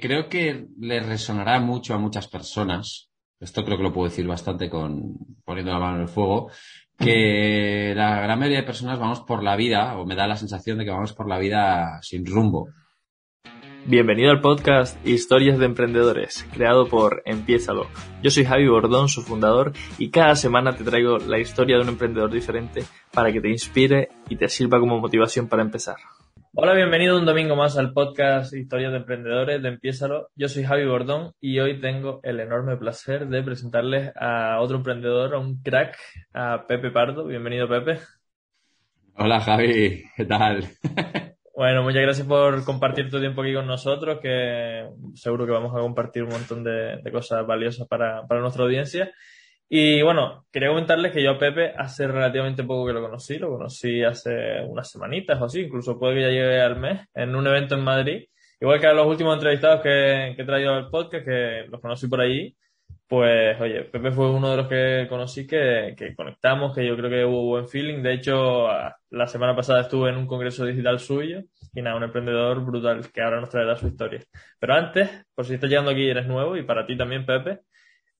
creo 0.00 0.28
que 0.28 0.66
le 0.78 1.00
resonará 1.00 1.60
mucho 1.60 1.94
a 1.94 1.98
muchas 1.98 2.26
personas. 2.28 3.10
Esto 3.38 3.64
creo 3.64 3.76
que 3.76 3.84
lo 3.84 3.92
puedo 3.92 4.08
decir 4.08 4.26
bastante 4.26 4.68
con 4.68 5.14
poniendo 5.44 5.72
la 5.72 5.78
mano 5.78 5.96
en 5.96 6.02
el 6.02 6.08
fuego. 6.08 6.50
Que 6.98 7.94
la 7.96 8.20
gran 8.20 8.38
mayoría 8.38 8.60
de 8.60 8.66
personas 8.66 8.98
vamos 8.98 9.20
por 9.20 9.42
la 9.42 9.56
vida, 9.56 9.96
o 9.98 10.04
me 10.04 10.14
da 10.14 10.26
la 10.26 10.36
sensación 10.36 10.78
de 10.78 10.84
que 10.84 10.90
vamos 10.90 11.12
por 11.12 11.28
la 11.28 11.38
vida 11.38 11.98
sin 12.02 12.26
rumbo. 12.26 12.68
Bienvenido 13.86 14.30
al 14.30 14.42
podcast 14.42 15.04
Historias 15.06 15.58
de 15.58 15.64
Emprendedores, 15.64 16.46
creado 16.52 16.86
por 16.86 17.22
Empiézalo. 17.24 17.86
Yo 18.22 18.30
soy 18.30 18.44
Javi 18.44 18.68
Bordón, 18.68 19.08
su 19.08 19.22
fundador, 19.22 19.72
y 19.96 20.10
cada 20.10 20.36
semana 20.36 20.76
te 20.76 20.84
traigo 20.84 21.16
la 21.16 21.38
historia 21.38 21.76
de 21.76 21.82
un 21.82 21.88
emprendedor 21.88 22.30
diferente 22.30 22.84
para 23.10 23.32
que 23.32 23.40
te 23.40 23.48
inspire 23.48 24.10
y 24.28 24.36
te 24.36 24.50
sirva 24.50 24.78
como 24.78 25.00
motivación 25.00 25.48
para 25.48 25.62
empezar. 25.62 25.96
Hola, 26.52 26.74
bienvenido 26.74 27.16
un 27.16 27.24
domingo 27.24 27.54
más 27.54 27.78
al 27.78 27.92
podcast 27.92 28.52
Historias 28.52 28.90
de 28.90 28.98
Emprendedores 28.98 29.62
de 29.62 29.68
Empiézalo. 29.68 30.30
Yo 30.34 30.48
soy 30.48 30.64
Javi 30.64 30.84
Bordón 30.84 31.32
y 31.40 31.60
hoy 31.60 31.80
tengo 31.80 32.18
el 32.24 32.40
enorme 32.40 32.76
placer 32.76 33.28
de 33.28 33.42
presentarles 33.42 34.10
a 34.16 34.60
otro 34.60 34.78
emprendedor, 34.78 35.34
a 35.34 35.38
un 35.38 35.62
crack, 35.62 35.96
a 36.34 36.66
Pepe 36.66 36.90
Pardo. 36.90 37.24
Bienvenido, 37.24 37.68
Pepe. 37.68 38.00
Hola, 39.14 39.40
Javi, 39.40 40.02
¿qué 40.16 40.24
tal? 40.24 40.64
Bueno, 41.60 41.82
muchas 41.82 42.00
gracias 42.00 42.26
por 42.26 42.64
compartir 42.64 43.10
tu 43.10 43.20
tiempo 43.20 43.42
aquí 43.42 43.52
con 43.52 43.66
nosotros, 43.66 44.18
que 44.22 44.88
seguro 45.14 45.44
que 45.44 45.52
vamos 45.52 45.76
a 45.76 45.80
compartir 45.80 46.22
un 46.22 46.30
montón 46.30 46.64
de, 46.64 47.02
cosas 47.12 47.46
valiosas 47.46 47.86
para, 47.86 48.22
nuestra 48.40 48.64
audiencia. 48.64 49.12
Y 49.72 50.02
bueno, 50.02 50.46
quería 50.50 50.68
comentarles 50.70 51.12
que 51.12 51.22
yo 51.22 51.30
a 51.30 51.38
Pepe 51.38 51.72
hace 51.78 52.08
relativamente 52.08 52.64
poco 52.64 52.86
que 52.86 52.92
lo 52.92 53.02
conocí, 53.02 53.38
lo 53.38 53.50
conocí 53.50 54.02
hace 54.02 54.60
unas 54.66 54.90
semanitas 54.90 55.40
o 55.40 55.44
así, 55.44 55.60
incluso 55.60 55.96
puede 55.96 56.16
que 56.16 56.22
ya 56.22 56.28
llegue 56.28 56.60
al 56.60 56.76
mes, 56.80 57.06
en 57.14 57.36
un 57.36 57.46
evento 57.46 57.76
en 57.76 57.84
Madrid. 57.84 58.24
Igual 58.60 58.80
que 58.80 58.88
a 58.88 58.92
los 58.92 59.06
últimos 59.06 59.34
entrevistados 59.34 59.80
que, 59.80 60.34
que 60.34 60.42
he 60.42 60.44
traído 60.44 60.74
al 60.74 60.90
podcast, 60.90 61.24
que 61.24 61.66
los 61.68 61.80
conocí 61.80 62.08
por 62.08 62.20
allí, 62.20 62.56
pues, 63.06 63.60
oye, 63.60 63.84
Pepe 63.84 64.10
fue 64.12 64.30
uno 64.30 64.50
de 64.50 64.56
los 64.56 64.68
que 64.68 65.06
conocí 65.08 65.46
que, 65.46 65.94
que, 65.96 66.14
conectamos, 66.16 66.74
que 66.74 66.86
yo 66.86 66.96
creo 66.96 67.10
que 67.10 67.24
hubo 67.24 67.46
buen 67.46 67.68
feeling. 67.68 68.02
De 68.02 68.14
hecho, 68.14 68.68
la 69.10 69.26
semana 69.26 69.54
pasada 69.54 69.82
estuve 69.82 70.10
en 70.10 70.16
un 70.16 70.26
congreso 70.26 70.64
digital 70.64 70.98
suyo 70.98 71.42
y 71.74 71.82
nada, 71.82 71.96
un 71.96 72.04
emprendedor 72.04 72.64
brutal 72.64 73.10
que 73.12 73.22
ahora 73.22 73.40
nos 73.40 73.50
traerá 73.50 73.76
su 73.76 73.86
historia. 73.88 74.20
Pero 74.58 74.74
antes, 74.74 75.10
por 75.34 75.44
si 75.44 75.54
estás 75.54 75.70
llegando 75.70 75.92
aquí 75.92 76.02
y 76.02 76.10
eres 76.10 76.26
nuevo, 76.26 76.56
y 76.56 76.64
para 76.64 76.86
ti 76.86 76.96
también, 76.96 77.24
Pepe, 77.26 77.60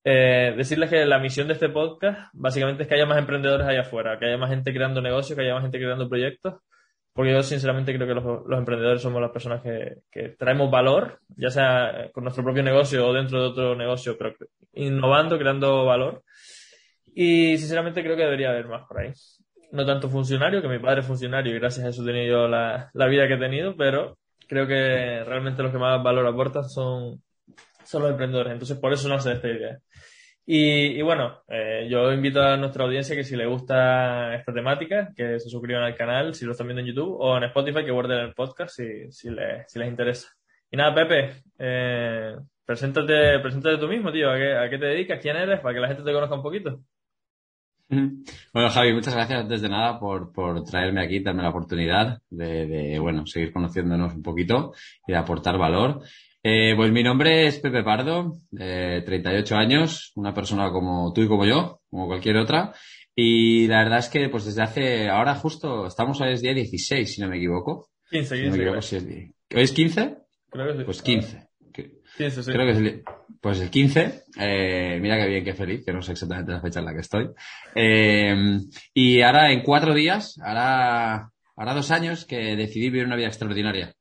eh, 0.05 0.55
decirles 0.57 0.91
que 0.91 1.05
la 1.07 1.19
misión 1.19 1.49
de 1.49 1.55
este 1.55 1.69
podcast 1.69 2.31
básicamente 2.33 2.83
es 2.83 2.89
que 2.89 2.95
haya 2.95 3.07
más 3.07 3.19
emprendedores 3.19 3.67
allá 3.67 3.83
afuera, 3.83 4.19
que 4.19 4.27
haya 4.27 4.39
más 4.39 4.51
gente 4.51 4.73
creando 4.73 5.01
negocios, 5.03 5.37
que 5.37 5.45
haya 5.45 5.55
más 5.55 5.63
gente 5.63 5.79
creando 5.79 6.09
proyectos 6.09 6.55
porque 7.13 7.33
yo 7.33 7.43
sinceramente 7.43 7.95
creo 7.95 8.07
que 8.07 8.15
los, 8.15 8.59
emprendedores 8.59 9.03
somos 9.03 9.21
las 9.21 9.31
personas 9.31 9.63
que, 9.63 10.37
traemos 10.39 10.71
valor, 10.71 11.21
ya 11.37 11.51
sea 11.51 12.09
con 12.13 12.25
nuestro 12.25 12.45
propio 12.45 12.63
negocio 12.63 13.07
o 13.07 13.13
dentro 13.13 13.41
de 13.41 13.49
otro 13.49 13.77
negocio, 13.77 14.17
pero 14.17 14.35
innovando, 14.73 15.37
creando 15.39 15.85
valor. 15.85 16.23
Y 17.15 17.59
sinceramente 17.59 18.03
creo 18.03 18.17
que 18.17 18.23
debería 18.23 18.51
haber 18.51 18.69
más 18.69 18.87
por 18.87 19.01
ahí. 19.01 19.13
No 19.73 19.85
tanto 19.85 20.09
funcionario, 20.09 20.63
que 20.63 20.69
mi 20.69 20.79
padre 20.79 21.01
es 21.01 21.07
funcionario 21.07 21.55
y 21.55 21.59
gracias 21.59 21.87
a 21.87 21.89
eso 21.91 22.03
he 22.03 22.07
tenido 22.07 22.49
la, 22.49 22.91
la 22.95 23.07
vida 23.07 23.27
que 23.27 23.35
he 23.35 23.39
tenido, 23.39 23.77
pero 23.77 24.17
creo 24.49 24.67
que 24.67 25.23
realmente 25.25 25.63
los 25.63 25.73
que 25.73 25.79
más 25.79 26.03
valor 26.03 26.27
aportan 26.27 26.69
son, 26.69 27.23
son 27.85 28.03
los 28.03 28.11
emprendedores. 28.11 28.53
Entonces 28.53 28.79
por 28.79 28.93
eso 28.93 29.09
nace 29.09 29.33
esta 29.33 29.49
idea. 29.49 29.79
Y, 30.53 31.01
bueno, 31.03 31.43
eh, 31.49 31.87
yo 31.89 32.13
invito 32.13 32.43
a 32.43 32.57
nuestra 32.57 32.85
audiencia 32.85 33.15
que 33.15 33.23
si 33.23 33.37
le 33.37 33.47
gusta 33.47 34.35
esta 34.35 34.53
temática, 34.53 35.13
que 35.15 35.39
se 35.39 35.49
suscriban 35.49 35.85
al 35.85 35.95
canal, 35.95 36.35
si 36.35 36.45
lo 36.45 36.53
están 36.53 36.67
viendo 36.67 36.81
en 36.81 36.89
YouTube, 36.89 37.17
o 37.21 37.37
en 37.37 37.45
Spotify, 37.45 37.85
que 37.85 37.93
guarden 37.93 38.19
el 38.19 38.35
podcast 38.35 38.75
si, 38.75 39.13
si, 39.13 39.31
les, 39.31 39.71
si 39.71 39.79
les 39.79 39.89
interesa. 39.89 40.29
Y 40.69 40.77
nada, 40.77 40.93
Pepe, 40.93 41.43
eh, 41.57 42.35
preséntate, 42.65 43.39
preséntate 43.39 43.79
tú 43.79 43.87
mismo, 43.87 44.11
tío. 44.11 44.29
¿A 44.29 44.37
qué, 44.37 44.57
¿A 44.57 44.69
qué 44.69 44.79
te 44.79 44.87
dedicas? 44.87 45.21
¿Quién 45.21 45.37
eres? 45.37 45.61
Para 45.61 45.75
que 45.75 45.81
la 45.81 45.89
gente 45.89 46.03
te 46.03 46.13
conozca 46.13 46.35
un 46.35 46.43
poquito. 46.43 46.81
Bueno, 48.53 48.71
Javi, 48.71 48.93
muchas 48.93 49.15
gracias 49.15 49.41
antes 49.41 49.63
de 49.63 49.69
nada 49.69 49.99
por, 49.99 50.33
por 50.33 50.63
traerme 50.65 51.03
aquí, 51.03 51.21
darme 51.21 51.43
la 51.43 51.49
oportunidad 51.49 52.23
de, 52.31 52.67
de, 52.67 52.99
bueno, 53.01 53.27
seguir 53.27 53.53
conociéndonos 53.53 54.15
un 54.15 54.23
poquito 54.23 54.73
y 55.09 55.13
de 55.13 55.19
aportar 55.19 55.59
valor. 55.59 56.01
Eh, 56.43 56.73
pues 56.75 56.91
mi 56.91 57.03
nombre 57.03 57.47
es 57.47 57.59
Pepe 57.59 57.83
Pardo, 57.83 58.39
eh, 58.59 59.03
38 59.05 59.57
años, 59.57 60.13
una 60.15 60.33
persona 60.33 60.71
como 60.71 61.13
tú 61.13 61.23
y 61.23 61.29
como 61.29 61.45
yo, 61.45 61.83
como 61.91 62.07
cualquier 62.07 62.39
otra. 62.39 62.75
Y 63.15 63.67
la 63.67 63.83
verdad 63.83 63.99
es 63.99 64.09
que 64.09 64.29
pues 64.29 64.47
desde 64.47 64.63
hace, 64.63 65.09
ahora 65.09 65.35
justo, 65.35 65.87
estamos 65.87 66.21
hoy 66.21 66.33
es 66.33 66.41
día 66.41 66.55
16, 66.55 67.15
si 67.15 67.21
no 67.21 67.29
me 67.29 67.37
equivoco. 67.37 67.91
15, 68.11 68.35
15. 68.43 68.65
No 68.65 68.73
me 68.73 68.83
si 68.83 68.97
es, 68.97 69.05
¿Hoy 69.05 69.63
es 69.63 69.73
15? 69.73 70.17
Creo 70.51 70.67
que 70.67 70.79
sí. 70.79 70.85
Pues 70.85 71.03
15. 71.03 71.49
15, 72.17 72.43
sí. 72.43 72.53
Creo 72.53 72.67
que 72.67 72.73
es 72.73 72.79
el, 72.79 73.03
pues 73.41 73.61
el 73.61 73.71
15. 73.71 74.25
Eh, 74.39 74.99
mira 75.01 75.17
qué 75.19 75.27
bien, 75.27 75.45
qué 75.45 75.55
feliz, 75.55 75.85
que 75.85 75.93
no 75.93 76.03
sé 76.03 76.13
exactamente 76.13 76.53
la 76.53 76.61
fecha 76.61 76.81
en 76.81 76.87
la 76.87 76.93
que 76.93 77.01
estoy. 77.01 77.29
Eh, 77.75 78.59
y 78.95 79.21
ahora 79.21 79.53
en 79.53 79.63
cuatro 79.63 79.95
días, 79.95 80.39
ahora, 80.43 81.31
ahora 81.57 81.75
dos 81.75 81.91
años 81.91 82.25
que 82.25 82.57
decidí 82.57 82.91
vivir 82.91 83.07
una 83.07 83.17
vida 83.17 83.29
extraordinaria. 83.29 83.95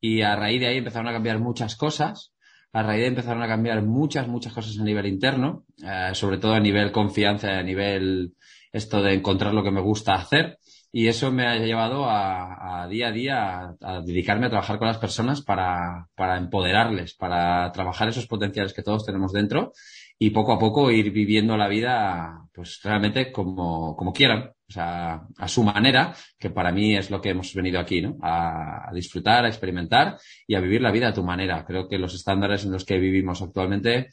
Y 0.00 0.22
a 0.22 0.36
raíz 0.36 0.60
de 0.60 0.68
ahí 0.68 0.78
empezaron 0.78 1.08
a 1.08 1.12
cambiar 1.12 1.38
muchas 1.38 1.76
cosas. 1.76 2.32
A 2.72 2.82
raíz 2.82 3.02
de 3.02 3.08
empezaron 3.08 3.42
a 3.42 3.48
cambiar 3.48 3.82
muchas, 3.82 4.28
muchas 4.28 4.52
cosas 4.52 4.78
a 4.78 4.84
nivel 4.84 5.06
interno, 5.06 5.64
eh, 5.82 6.10
sobre 6.14 6.38
todo 6.38 6.54
a 6.54 6.60
nivel 6.60 6.92
confianza, 6.92 7.58
a 7.58 7.62
nivel 7.62 8.34
esto 8.72 9.02
de 9.02 9.14
encontrar 9.14 9.52
lo 9.52 9.62
que 9.62 9.72
me 9.72 9.80
gusta 9.80 10.14
hacer. 10.14 10.58
Y 10.92 11.06
eso 11.08 11.30
me 11.30 11.46
ha 11.46 11.56
llevado 11.56 12.06
a, 12.08 12.86
día 12.88 13.08
a 13.08 13.12
día 13.12 13.76
a, 13.80 14.00
dedicarme 14.00 14.46
a 14.46 14.50
trabajar 14.50 14.78
con 14.78 14.88
las 14.88 14.98
personas 14.98 15.42
para, 15.42 16.08
para 16.16 16.36
empoderarles, 16.36 17.14
para 17.14 17.70
trabajar 17.72 18.08
esos 18.08 18.26
potenciales 18.26 18.72
que 18.72 18.82
todos 18.82 19.04
tenemos 19.06 19.32
dentro 19.32 19.72
y 20.18 20.30
poco 20.30 20.52
a 20.52 20.58
poco 20.58 20.90
ir 20.90 21.12
viviendo 21.12 21.56
la 21.56 21.68
vida, 21.68 22.44
pues 22.52 22.80
realmente 22.82 23.30
como, 23.30 23.96
como 23.96 24.12
quieran 24.12 24.52
o 24.70 24.72
sea, 24.72 25.26
a 25.36 25.48
su 25.48 25.64
manera, 25.64 26.14
que 26.38 26.48
para 26.48 26.70
mí 26.70 26.96
es 26.96 27.10
lo 27.10 27.20
que 27.20 27.30
hemos 27.30 27.52
venido 27.54 27.80
aquí, 27.80 28.00
¿no? 28.00 28.16
A, 28.22 28.88
disfrutar, 28.94 29.44
a 29.44 29.48
experimentar 29.48 30.16
y 30.46 30.54
a 30.54 30.60
vivir 30.60 30.80
la 30.80 30.92
vida 30.92 31.08
a 31.08 31.12
tu 31.12 31.24
manera. 31.24 31.64
Creo 31.66 31.88
que 31.88 31.98
los 31.98 32.14
estándares 32.14 32.64
en 32.64 32.70
los 32.70 32.84
que 32.84 32.98
vivimos 32.98 33.42
actualmente 33.42 34.10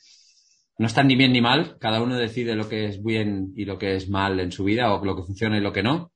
no 0.79 0.88
están 0.88 1.07
ni 1.07 1.16
bien 1.16 1.31
ni 1.31 1.41
mal. 1.41 1.78
Cada 1.79 2.01
uno 2.01 2.16
decide 2.16 2.56
lo 2.56 2.68
que 2.68 2.88
es 2.88 3.03
bien 3.03 3.53
y 3.56 3.66
lo 3.66 3.78
que 3.78 3.95
es 3.95 4.09
mal 4.09 4.40
en 4.40 4.51
su 4.51 4.63
vida 4.63 4.91
o 4.91 5.06
lo 5.06 5.16
que 5.16 5.23
funciona 5.23 5.57
y 5.57 5.62
lo 5.62 5.72
que 5.72 5.84
no 5.84 6.12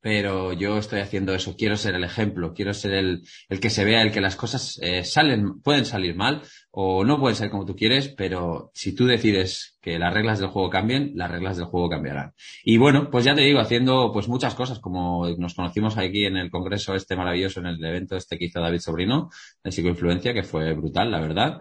pero 0.00 0.52
yo 0.52 0.78
estoy 0.78 1.00
haciendo 1.00 1.34
eso. 1.34 1.56
Quiero 1.56 1.76
ser 1.76 1.94
el 1.94 2.04
ejemplo, 2.04 2.54
quiero 2.54 2.72
ser 2.72 2.92
el, 2.92 3.22
el 3.48 3.60
que 3.60 3.70
se 3.70 3.84
vea, 3.84 4.02
el 4.02 4.12
que 4.12 4.20
las 4.20 4.36
cosas 4.36 4.78
eh, 4.82 5.04
salen, 5.04 5.60
pueden 5.60 5.84
salir 5.84 6.14
mal 6.14 6.42
o 6.70 7.04
no 7.04 7.18
pueden 7.18 7.36
ser 7.36 7.50
como 7.50 7.64
tú 7.64 7.74
quieres, 7.74 8.08
pero 8.08 8.70
si 8.74 8.94
tú 8.94 9.06
decides 9.06 9.76
que 9.80 9.98
las 9.98 10.14
reglas 10.14 10.38
del 10.38 10.48
juego 10.48 10.70
cambien, 10.70 11.12
las 11.14 11.30
reglas 11.30 11.56
del 11.56 11.66
juego 11.66 11.88
cambiarán. 11.88 12.32
Y 12.62 12.78
bueno, 12.78 13.10
pues 13.10 13.24
ya 13.24 13.34
te 13.34 13.40
digo, 13.42 13.58
haciendo 13.60 14.12
pues 14.12 14.28
muchas 14.28 14.54
cosas, 14.54 14.78
como 14.78 15.28
nos 15.36 15.54
conocimos 15.54 15.96
aquí 15.98 16.26
en 16.26 16.36
el 16.36 16.50
congreso 16.50 16.94
este 16.94 17.16
maravilloso, 17.16 17.60
en 17.60 17.66
el 17.66 17.84
evento 17.84 18.16
este 18.16 18.38
que 18.38 18.46
hizo 18.46 18.60
David 18.60 18.80
Sobrino, 18.80 19.30
de 19.64 19.72
psicoinfluencia, 19.72 20.32
que 20.34 20.42
fue 20.44 20.74
brutal, 20.74 21.10
la 21.10 21.20
verdad. 21.20 21.60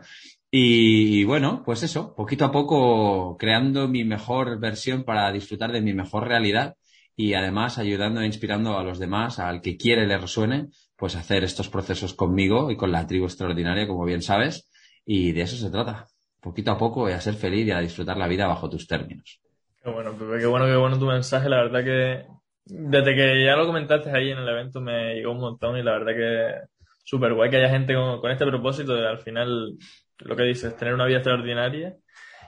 Y 0.50 1.26
bueno, 1.26 1.64
pues 1.66 1.84
eso, 1.84 2.16
poquito 2.16 2.46
a 2.46 2.52
poco 2.52 3.36
creando 3.38 3.88
mi 3.88 4.04
mejor 4.06 4.60
versión 4.60 5.04
para 5.04 5.32
disfrutar 5.32 5.72
de 5.72 5.82
mi 5.82 5.94
mejor 5.94 6.28
realidad 6.28 6.76
y 7.20 7.34
además 7.34 7.80
ayudando 7.80 8.22
e 8.22 8.28
inspirando 8.28 8.78
a 8.78 8.84
los 8.84 9.00
demás, 9.00 9.40
al 9.40 9.62
que 9.62 9.76
quiere 9.76 10.06
le 10.06 10.20
resuene, 10.20 10.68
pues 10.96 11.16
hacer 11.16 11.44
estos 11.44 11.68
procesos 11.68 12.14
conmigo 12.14 12.70
y 12.70 12.78
con 12.78 12.92
la 12.92 13.08
tribu 13.08 13.26
extraordinaria, 13.26 13.88
como 13.88 14.06
bien 14.06 14.22
sabes, 14.22 14.70
y 15.04 15.32
de 15.32 15.42
eso 15.42 15.58
se 15.58 15.72
trata, 15.72 16.06
poquito 16.40 16.72
a 16.72 16.78
poco 16.78 17.10
y 17.10 17.14
a 17.14 17.20
ser 17.20 17.34
feliz 17.34 17.66
y 17.66 17.72
a 17.72 17.80
disfrutar 17.80 18.18
la 18.18 18.28
vida 18.28 18.46
bajo 18.46 18.70
tus 18.70 18.86
términos. 18.86 19.42
Qué 19.84 19.90
bueno, 19.90 20.12
Pepe, 20.12 20.38
qué 20.38 20.46
bueno, 20.46 20.68
qué 20.68 20.76
bueno 20.76 21.00
tu 21.00 21.08
mensaje, 21.08 21.50
la 21.50 21.64
verdad 21.64 21.84
que 21.84 22.26
desde 22.66 23.16
que 23.16 23.44
ya 23.44 23.56
lo 23.56 23.66
comentaste 23.66 24.12
ahí 24.12 24.30
en 24.30 24.38
el 24.38 24.48
evento 24.48 24.80
me 24.80 25.16
llegó 25.16 25.32
un 25.32 25.40
montón 25.40 25.76
y 25.76 25.82
la 25.82 25.94
verdad 25.94 26.14
que 26.14 26.68
súper 27.04 27.34
guay 27.34 27.50
que 27.50 27.58
haya 27.58 27.70
gente 27.70 27.96
con, 27.96 28.22
con 28.22 28.30
este 28.30 28.46
propósito 28.46 28.94
de 28.94 29.08
al 29.08 29.18
final, 29.18 29.76
lo 30.20 30.36
que 30.36 30.44
dices, 30.44 30.78
tener 30.78 30.94
una 30.94 31.08
vida 31.08 31.18
extraordinaria 31.18 31.96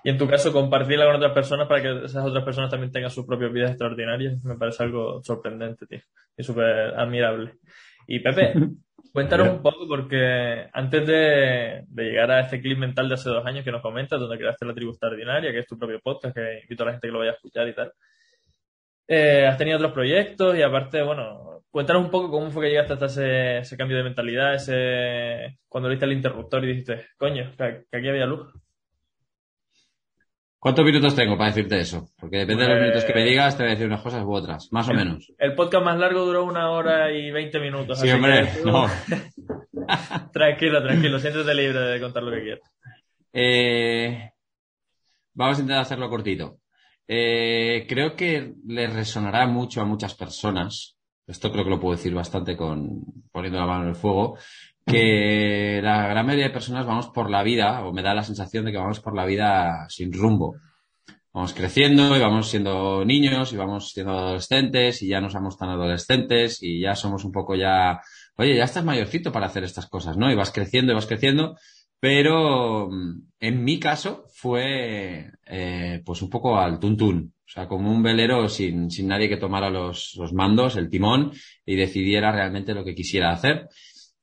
y 0.03 0.09
en 0.09 0.17
tu 0.17 0.27
caso 0.27 0.53
compartirla 0.53 1.05
con 1.05 1.15
otras 1.15 1.33
personas 1.33 1.67
para 1.67 1.81
que 1.81 2.05
esas 2.05 2.25
otras 2.25 2.43
personas 2.43 2.69
también 2.69 2.91
tengan 2.91 3.09
sus 3.09 3.25
propias 3.25 3.51
vidas 3.51 3.71
extraordinarias, 3.71 4.43
me 4.43 4.55
parece 4.55 4.83
algo 4.83 5.21
sorprendente, 5.23 5.85
tío, 5.85 5.99
y 6.37 6.43
súper 6.43 6.93
admirable. 6.95 7.53
Y 8.07 8.19
Pepe, 8.19 8.53
cuéntanos 9.13 9.49
un 9.49 9.61
poco 9.61 9.87
porque 9.87 10.67
antes 10.73 11.05
de, 11.05 11.85
llegar 11.95 12.31
a 12.31 12.41
este 12.41 12.61
clip 12.61 12.77
mental 12.77 13.07
de 13.07 13.15
hace 13.15 13.29
dos 13.29 13.45
años 13.45 13.63
que 13.63 13.71
nos 13.71 13.81
comentas, 13.81 14.19
donde 14.19 14.37
creaste 14.37 14.65
la 14.65 14.73
tribu 14.73 14.91
extraordinaria, 14.91 15.51
que 15.51 15.59
es 15.59 15.67
tu 15.67 15.77
propio 15.77 15.99
podcast, 15.99 16.35
que 16.35 16.59
invito 16.63 16.83
a 16.83 16.85
la 16.87 16.91
gente 16.93 17.07
que 17.07 17.11
lo 17.11 17.19
vaya 17.19 17.31
a 17.31 17.35
escuchar 17.35 17.67
y 17.67 17.73
tal, 17.73 17.91
eh, 19.07 19.47
has 19.47 19.57
tenido 19.57 19.77
otros 19.77 19.91
proyectos 19.91 20.55
y 20.55 20.61
aparte, 20.61 21.01
bueno, 21.01 21.63
cuéntanos 21.71 22.03
un 22.03 22.11
poco 22.11 22.29
cómo 22.29 22.51
fue 22.51 22.65
que 22.65 22.69
llegaste 22.69 22.93
hasta 22.93 23.07
ese, 23.07 23.57
ese 23.59 23.77
cambio 23.77 23.97
de 23.97 24.03
mentalidad, 24.03 24.53
ese 24.53 25.57
cuando 25.67 25.89
viste 25.89 26.05
el 26.05 26.13
interruptor 26.13 26.63
y 26.63 26.67
dijiste, 26.67 27.07
coño, 27.17 27.51
que 27.57 27.85
aquí 27.91 28.07
había 28.07 28.25
luz. 28.25 28.53
¿Cuántos 30.59 30.83
minutos 30.83 31.15
tengo 31.15 31.37
para 31.37 31.51
decirte 31.51 31.79
eso? 31.79 32.09
Porque 32.19 32.39
depende 32.39 32.63
de 32.63 32.69
los 32.69 32.81
minutos 32.81 33.05
que 33.05 33.13
me 33.13 33.21
pues 33.21 33.29
digas, 33.29 33.55
te 33.55 33.63
voy 33.63 33.69
a 33.69 33.75
decir 33.75 33.87
unas 33.87 34.01
cosas 34.01 34.25
u 34.25 34.33
otras, 34.33 34.67
más 34.73 34.89
o 34.89 34.93
menos. 34.93 35.31
El 35.37 35.55
podcast 35.55 35.85
más 35.85 35.97
largo 35.97 36.25
duró 36.25 36.43
una 36.43 36.69
hora 36.71 37.13
y 37.13 37.31
veinte 37.31 37.59
minutos. 37.59 37.99
Sí, 37.99 38.09
hombre, 38.09 38.49
no. 38.65 38.87
tranquilo, 40.33 40.83
tranquilo, 40.83 41.19
siéntete 41.19 41.53
libre 41.53 41.79
de 41.79 41.99
contar 42.01 42.23
lo 42.23 42.31
que 42.31 42.43
quieras. 42.43 42.71
Eh, 43.31 44.31
vamos 45.33 45.57
a 45.57 45.61
intentar 45.61 45.81
hacerlo 45.81 46.09
cortito. 46.09 46.59
Eh, 47.07 47.85
creo 47.87 48.15
que 48.15 48.53
le 48.67 48.87
resonará 48.87 49.47
mucho 49.47 49.81
a 49.81 49.85
muchas 49.85 50.13
personas, 50.13 50.97
esto 51.25 51.51
creo 51.51 51.63
que 51.63 51.71
lo 51.71 51.79
puedo 51.79 51.95
decir 51.95 52.13
bastante 52.13 52.55
con 52.55 53.01
poniendo 53.31 53.59
la 53.59 53.65
mano 53.65 53.83
en 53.83 53.89
el 53.89 53.95
fuego, 53.95 54.37
que 54.89 55.81
la 55.83 56.07
gran 56.07 56.25
mayoría 56.25 56.47
de 56.47 56.53
personas 56.53 56.85
vamos 56.85 57.07
por 57.07 57.29
la 57.29 57.43
vida, 57.43 57.85
o 57.85 57.93
me 57.93 58.01
da 58.01 58.13
la 58.13 58.23
sensación 58.23 58.65
de 58.65 58.71
que 58.71 58.77
vamos 58.77 58.99
por 58.99 59.15
la 59.15 59.25
vida 59.25 59.85
sin 59.89 60.11
rumbo. 60.11 60.55
Vamos 61.31 61.53
creciendo 61.53 62.17
y 62.17 62.19
vamos 62.19 62.49
siendo 62.49 63.05
niños 63.05 63.53
y 63.53 63.57
vamos 63.57 63.91
siendo 63.91 64.13
adolescentes 64.13 65.01
y 65.03 65.07
ya 65.07 65.21
no 65.21 65.29
somos 65.29 65.57
tan 65.57 65.69
adolescentes 65.69 66.57
y 66.61 66.81
ya 66.81 66.95
somos 66.95 67.23
un 67.23 67.31
poco 67.31 67.55
ya, 67.55 68.01
oye, 68.35 68.55
ya 68.55 68.63
estás 68.63 68.83
mayorcito 68.83 69.31
para 69.31 69.45
hacer 69.45 69.63
estas 69.63 69.87
cosas, 69.87 70.17
¿no? 70.17 70.31
Y 70.31 70.35
vas 70.35 70.51
creciendo 70.51 70.91
y 70.91 70.95
vas 70.95 71.05
creciendo 71.05 71.55
pero 71.99 72.89
mm, 72.89 73.21
en 73.39 73.63
mi 73.63 73.79
caso 73.79 74.25
fue 74.33 75.31
eh, 75.45 76.01
pues 76.05 76.21
un 76.21 76.29
poco 76.29 76.57
al 76.57 76.79
tuntún, 76.79 77.33
o 77.37 77.51
sea, 77.51 77.67
como 77.67 77.91
un 77.91 78.01
velero 78.01 78.47
sin, 78.47 78.89
sin 78.89 79.07
nadie 79.07 79.27
que 79.27 79.37
tomara 79.37 79.69
los, 79.69 80.15
los, 80.17 80.33
mandos, 80.33 80.77
el 80.77 80.89
timón 80.89 81.31
y 81.65 81.75
decidiera 81.75 82.31
realmente 82.31 82.73
lo 82.73 82.85
que 82.85 82.95
quisiera 82.95 83.31
hacer. 83.31 83.67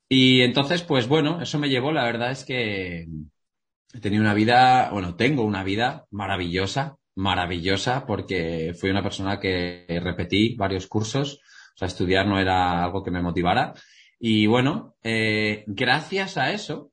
Y 0.09 0.41
entonces, 0.41 0.83
pues 0.83 1.07
bueno, 1.07 1.41
eso 1.41 1.59
me 1.59 1.69
llevó, 1.69 1.91
la 1.91 2.05
verdad 2.05 2.31
es 2.31 2.45
que 2.45 3.07
he 3.93 3.99
tenido 3.99 4.21
una 4.21 4.33
vida, 4.33 4.89
bueno, 4.91 5.15
tengo 5.15 5.43
una 5.43 5.63
vida 5.63 6.05
maravillosa, 6.11 6.97
maravillosa, 7.15 8.05
porque 8.05 8.73
fui 8.79 8.89
una 8.89 9.03
persona 9.03 9.39
que 9.39 9.85
repetí 10.01 10.55
varios 10.55 10.87
cursos, 10.87 11.41
o 11.75 11.77
sea, 11.77 11.87
estudiar 11.87 12.27
no 12.27 12.39
era 12.39 12.83
algo 12.83 13.03
que 13.03 13.11
me 13.11 13.21
motivara. 13.21 13.73
Y 14.19 14.47
bueno, 14.47 14.95
eh, 15.03 15.63
gracias 15.67 16.37
a 16.37 16.51
eso, 16.51 16.91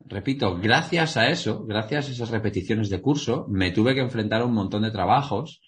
repito, 0.00 0.58
gracias 0.58 1.16
a 1.16 1.28
eso, 1.28 1.64
gracias 1.64 2.08
a 2.08 2.12
esas 2.12 2.30
repeticiones 2.30 2.88
de 2.88 3.00
curso, 3.00 3.46
me 3.48 3.70
tuve 3.70 3.94
que 3.94 4.00
enfrentar 4.00 4.42
a 4.42 4.46
un 4.46 4.54
montón 4.54 4.82
de 4.82 4.90
trabajos, 4.90 5.60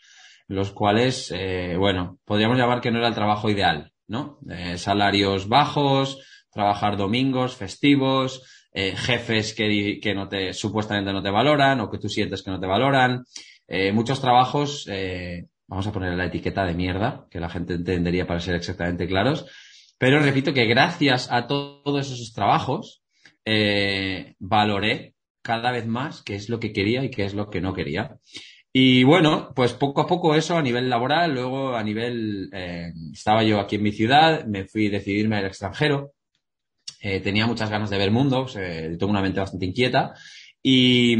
los 0.49 0.71
cuales, 0.71 1.33
eh, 1.35 1.77
bueno, 1.77 2.19
podríamos 2.25 2.57
llamar 2.57 2.81
que 2.81 2.91
no 2.91 2.99
era 2.99 3.09
el 3.09 3.15
trabajo 3.15 3.51
ideal, 3.51 3.93
¿no? 4.07 4.39
Eh, 4.49 4.79
salarios 4.79 5.49
bajos, 5.49 6.19
trabajar 6.57 6.97
domingos, 6.97 7.55
festivos, 7.55 8.43
eh, 8.73 8.95
jefes 8.97 9.55
que, 9.55 10.01
que 10.03 10.15
no 10.15 10.29
te, 10.29 10.53
supuestamente 10.53 11.13
no 11.13 11.23
te 11.23 11.31
valoran 11.31 11.79
o 11.81 11.89
que 11.89 11.99
tú 11.99 12.09
sientes 12.09 12.43
que 12.43 12.51
no 12.51 12.59
te 12.59 12.67
valoran, 12.67 13.25
muchos 13.93 14.21
trabajos, 14.21 14.89
vamos 15.67 15.87
a 15.89 15.93
poner 15.93 16.15
la 16.15 16.27
etiqueta 16.27 16.65
de 16.65 16.75
mierda, 16.75 17.27
que 17.31 17.41
la 17.41 17.49
gente 17.49 17.75
entendería 17.75 18.27
para 18.27 18.39
ser 18.39 18.55
exactamente 18.55 19.09
claros, 19.09 19.47
pero 19.99 20.21
repito 20.21 20.53
que 20.53 20.67
gracias 20.67 21.29
a 21.33 21.47
todos 21.47 22.13
esos 22.13 22.33
trabajos, 22.33 23.03
eh, 23.45 24.35
valoré 24.39 25.15
cada 25.43 25.71
vez 25.71 25.87
más 25.87 26.23
qué 26.23 26.35
es 26.35 26.49
lo 26.49 26.59
que 26.61 26.73
quería 26.73 27.05
y 27.05 27.11
qué 27.11 27.25
es 27.25 27.35
lo 27.35 27.49
que 27.49 27.61
no 27.61 27.73
quería. 27.73 28.19
Y 28.73 29.05
bueno, 29.05 29.53
pues 29.55 29.73
poco 29.73 30.03
a 30.03 30.07
poco 30.07 30.35
eso 30.35 30.59
a 30.59 30.63
nivel 30.63 30.91
laboral, 30.91 31.33
luego 31.33 31.77
a 31.77 31.83
nivel, 31.83 32.51
eh, 32.53 32.93
estaba 33.13 33.43
yo 33.43 33.59
aquí 33.59 33.77
en 33.77 33.85
mi 33.85 33.93
ciudad, 33.93 34.45
me 34.45 34.67
fui 34.67 34.89
a 34.89 34.91
decidirme 34.91 35.37
al 35.37 35.47
extranjero, 35.47 36.13
eh, 37.01 37.21
tenía 37.21 37.47
muchas 37.47 37.71
ganas 37.71 37.91
de 37.91 37.99
ver 37.99 38.11
mundo, 38.11 38.47
tengo 38.47 39.11
una 39.11 39.23
mente 39.23 39.41
bastante 39.41 39.67
inquieta 39.67 40.15
y, 40.63 41.17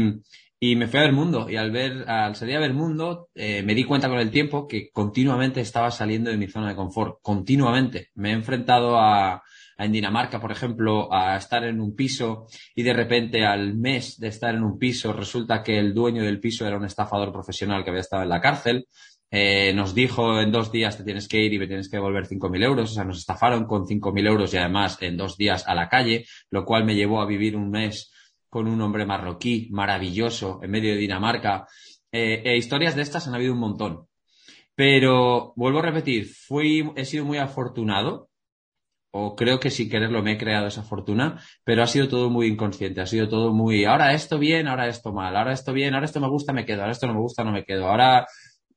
y, 0.59 0.75
me 0.75 0.87
fui 0.87 0.99
a 0.99 1.03
ver 1.03 1.13
mundo 1.13 1.49
y 1.49 1.55
al 1.55 1.71
ver, 1.71 2.09
al 2.09 2.35
salir 2.35 2.57
a 2.57 2.59
ver 2.59 2.73
mundo, 2.73 3.29
me 3.35 3.75
di 3.75 3.83
cuenta 3.83 4.09
con 4.09 4.19
el 4.19 4.31
tiempo 4.31 4.67
que 4.67 4.89
continuamente 4.91 5.61
estaba 5.61 5.91
saliendo 5.91 6.29
de 6.29 6.37
mi 6.37 6.47
zona 6.47 6.69
de 6.69 6.75
confort, 6.75 7.19
continuamente. 7.21 8.09
Me 8.15 8.31
he 8.31 8.33
enfrentado 8.33 8.97
a, 8.99 9.41
en 9.77 9.91
Dinamarca, 9.91 10.39
por 10.39 10.51
ejemplo, 10.51 11.13
a 11.13 11.37
estar 11.37 11.63
en 11.63 11.79
un 11.79 11.95
piso 11.95 12.47
y 12.75 12.83
de 12.83 12.93
repente 12.93 13.45
al 13.45 13.75
mes 13.75 14.19
de 14.19 14.27
estar 14.27 14.55
en 14.55 14.63
un 14.63 14.77
piso 14.77 15.13
resulta 15.13 15.61
que 15.61 15.77
el 15.77 15.93
dueño 15.93 16.23
del 16.23 16.39
piso 16.39 16.65
era 16.65 16.77
un 16.77 16.85
estafador 16.85 17.31
profesional 17.31 17.83
que 17.83 17.91
había 17.91 18.01
estado 18.01 18.23
en 18.23 18.29
la 18.29 18.41
cárcel. 18.41 18.87
Eh, 19.29 19.73
nos 19.73 19.93
dijo 19.93 20.39
en 20.39 20.51
dos 20.51 20.71
días 20.71 20.97
te 20.97 21.03
tienes 21.03 21.27
que 21.27 21.41
ir 21.41 21.53
y 21.53 21.59
me 21.59 21.67
tienes 21.67 21.89
que 21.89 21.97
devolver 21.97 22.27
5.000 22.27 22.63
euros. 22.63 22.91
O 22.91 22.93
sea, 22.93 23.03
nos 23.03 23.19
estafaron 23.19 23.65
con 23.65 23.85
5.000 23.85 24.27
euros 24.27 24.53
y 24.53 24.57
además 24.57 24.97
en 25.01 25.17
dos 25.17 25.37
días 25.37 25.67
a 25.67 25.75
la 25.75 25.89
calle, 25.89 26.25
lo 26.49 26.65
cual 26.65 26.85
me 26.85 26.95
llevó 26.95 27.21
a 27.21 27.25
vivir 27.25 27.55
un 27.55 27.69
mes 27.69 28.11
con 28.49 28.67
un 28.67 28.81
hombre 28.81 29.05
marroquí 29.05 29.67
maravilloso 29.71 30.59
en 30.63 30.71
medio 30.71 30.91
de 30.93 30.97
Dinamarca. 30.97 31.67
Eh, 32.11 32.41
e 32.45 32.57
historias 32.57 32.95
de 32.95 33.01
estas 33.01 33.27
han 33.27 33.35
habido 33.35 33.53
un 33.53 33.59
montón. 33.59 34.07
Pero 34.75 35.53
vuelvo 35.55 35.79
a 35.79 35.83
repetir, 35.83 36.27
fui, 36.27 36.89
he 36.95 37.05
sido 37.05 37.25
muy 37.25 37.39
afortunado 37.39 38.29
o 39.11 39.35
creo 39.35 39.59
que 39.59 39.71
sin 39.71 39.89
quererlo 39.89 40.21
me 40.21 40.33
he 40.33 40.37
creado 40.37 40.67
esa 40.67 40.83
fortuna, 40.83 41.41
pero 41.63 41.81
ha 41.81 41.87
sido 41.87 42.07
todo 42.07 42.29
muy 42.29 42.47
inconsciente, 42.47 43.01
ha 43.01 43.05
sido 43.07 43.27
todo 43.27 43.53
muy, 43.53 43.85
ahora 43.85 44.13
esto 44.13 44.37
bien, 44.37 44.67
ahora 44.67 44.87
esto 44.87 45.11
mal, 45.13 45.35
ahora 45.35 45.53
esto 45.53 45.73
bien, 45.73 45.93
ahora 45.93 46.05
esto 46.05 46.19
me 46.19 46.29
gusta, 46.29 46.53
me 46.53 46.65
quedo, 46.65 46.81
ahora 46.81 46.91
esto 46.91 47.07
no 47.07 47.13
me 47.13 47.21
gusta, 47.21 47.43
no 47.43 47.51
me 47.51 47.63
quedo, 47.65 47.87
ahora, 47.87 48.27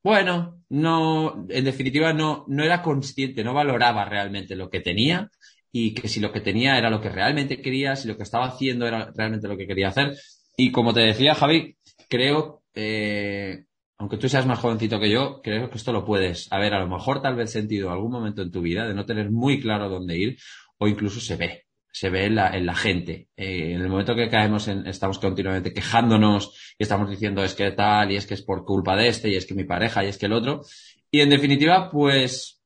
bueno, 0.02 0.62
no, 0.69 1.47
en 1.49 1.64
definitiva 1.64 2.12
no, 2.12 2.44
no 2.49 2.64
era 2.64 2.82
consciente, 2.82 3.44
no 3.44 3.55
valoraba 3.55 4.05
realmente 4.05 4.56
lo 4.56 4.70
que 4.70 4.81
tenía 4.81 5.31
y 5.73 5.94
que 5.94 6.08
si 6.08 6.20
lo 6.20 6.32
que 6.32 6.41
tenía 6.41 6.79
era 6.79 6.91
lo 6.91 7.00
que 7.00 7.11
realmente 7.11 7.61
quería, 7.61 7.97
si 7.97 8.08
lo 8.08 8.17
que 8.17 8.23
estaba 8.23 8.47
haciendo 8.47 8.87
era 8.87 9.12
realmente 9.14 9.49
lo 9.49 9.56
que 9.56 9.67
quería 9.67 9.88
hacer. 9.88 10.17
Y 10.56 10.73
como 10.73 10.94
te 10.94 11.00
decía, 11.00 11.35
Javi, 11.35 11.76
creo, 12.08 12.62
eh, 12.75 13.64
aunque 13.99 14.17
tú 14.17 14.29
seas 14.29 14.47
más 14.47 14.58
jovencito 14.58 14.99
que 14.99 15.11
yo, 15.11 15.41
creo 15.43 15.70
que 15.70 15.76
esto 15.76 15.93
lo 15.93 16.05
puedes 16.05 16.50
haber 16.50 16.75
a 16.75 16.81
lo 16.81 16.88
mejor 16.88 17.23
tal 17.23 17.37
vez 17.37 17.50
sentido 17.50 17.88
en 17.88 17.93
algún 17.94 18.11
momento 18.11 18.43
en 18.43 18.50
tu 18.50 18.62
vida 18.62 18.87
de 18.87 18.94
no 18.94 19.06
tener 19.06 19.31
muy 19.31 19.61
claro 19.61 19.88
dónde 19.88 20.17
ir 20.17 20.38
o 20.79 20.88
incluso 20.88 21.20
se 21.20 21.37
ve, 21.37 21.64
se 21.92 22.10
ve 22.10 22.26
en 22.26 22.37
la, 22.37 22.56
en 22.56 22.66
la 22.66 22.75
gente. 22.75 23.28
Eh, 23.37 23.72
en 23.75 23.81
el 23.81 23.88
momento 23.88 24.14
que 24.14 24.28
caemos 24.28 24.69
en, 24.69 24.87
estamos 24.87 25.19
continuamente 25.19 25.72
quejándonos 25.72 26.75
y 26.78 26.82
estamos 26.82 27.10
diciendo 27.10 27.42
es 27.42 27.54
que 27.54 27.70
tal 27.72 28.12
y 28.12 28.16
es 28.16 28.26
que 28.26 28.34
es 28.34 28.42
por 28.42 28.64
culpa 28.64 28.96
de 28.96 29.08
este 29.08 29.28
y 29.28 29.37
es 29.37 29.46
que 29.46 29.54
mi 29.54 29.64
pareja 29.64 30.04
y 30.04 30.08
es 30.08 30.19
que 30.19 30.26
el 30.26 30.32
otro. 30.32 30.62
Y 31.10 31.20
en 31.20 31.31
definitiva, 31.31 31.90
pues, 31.90 32.60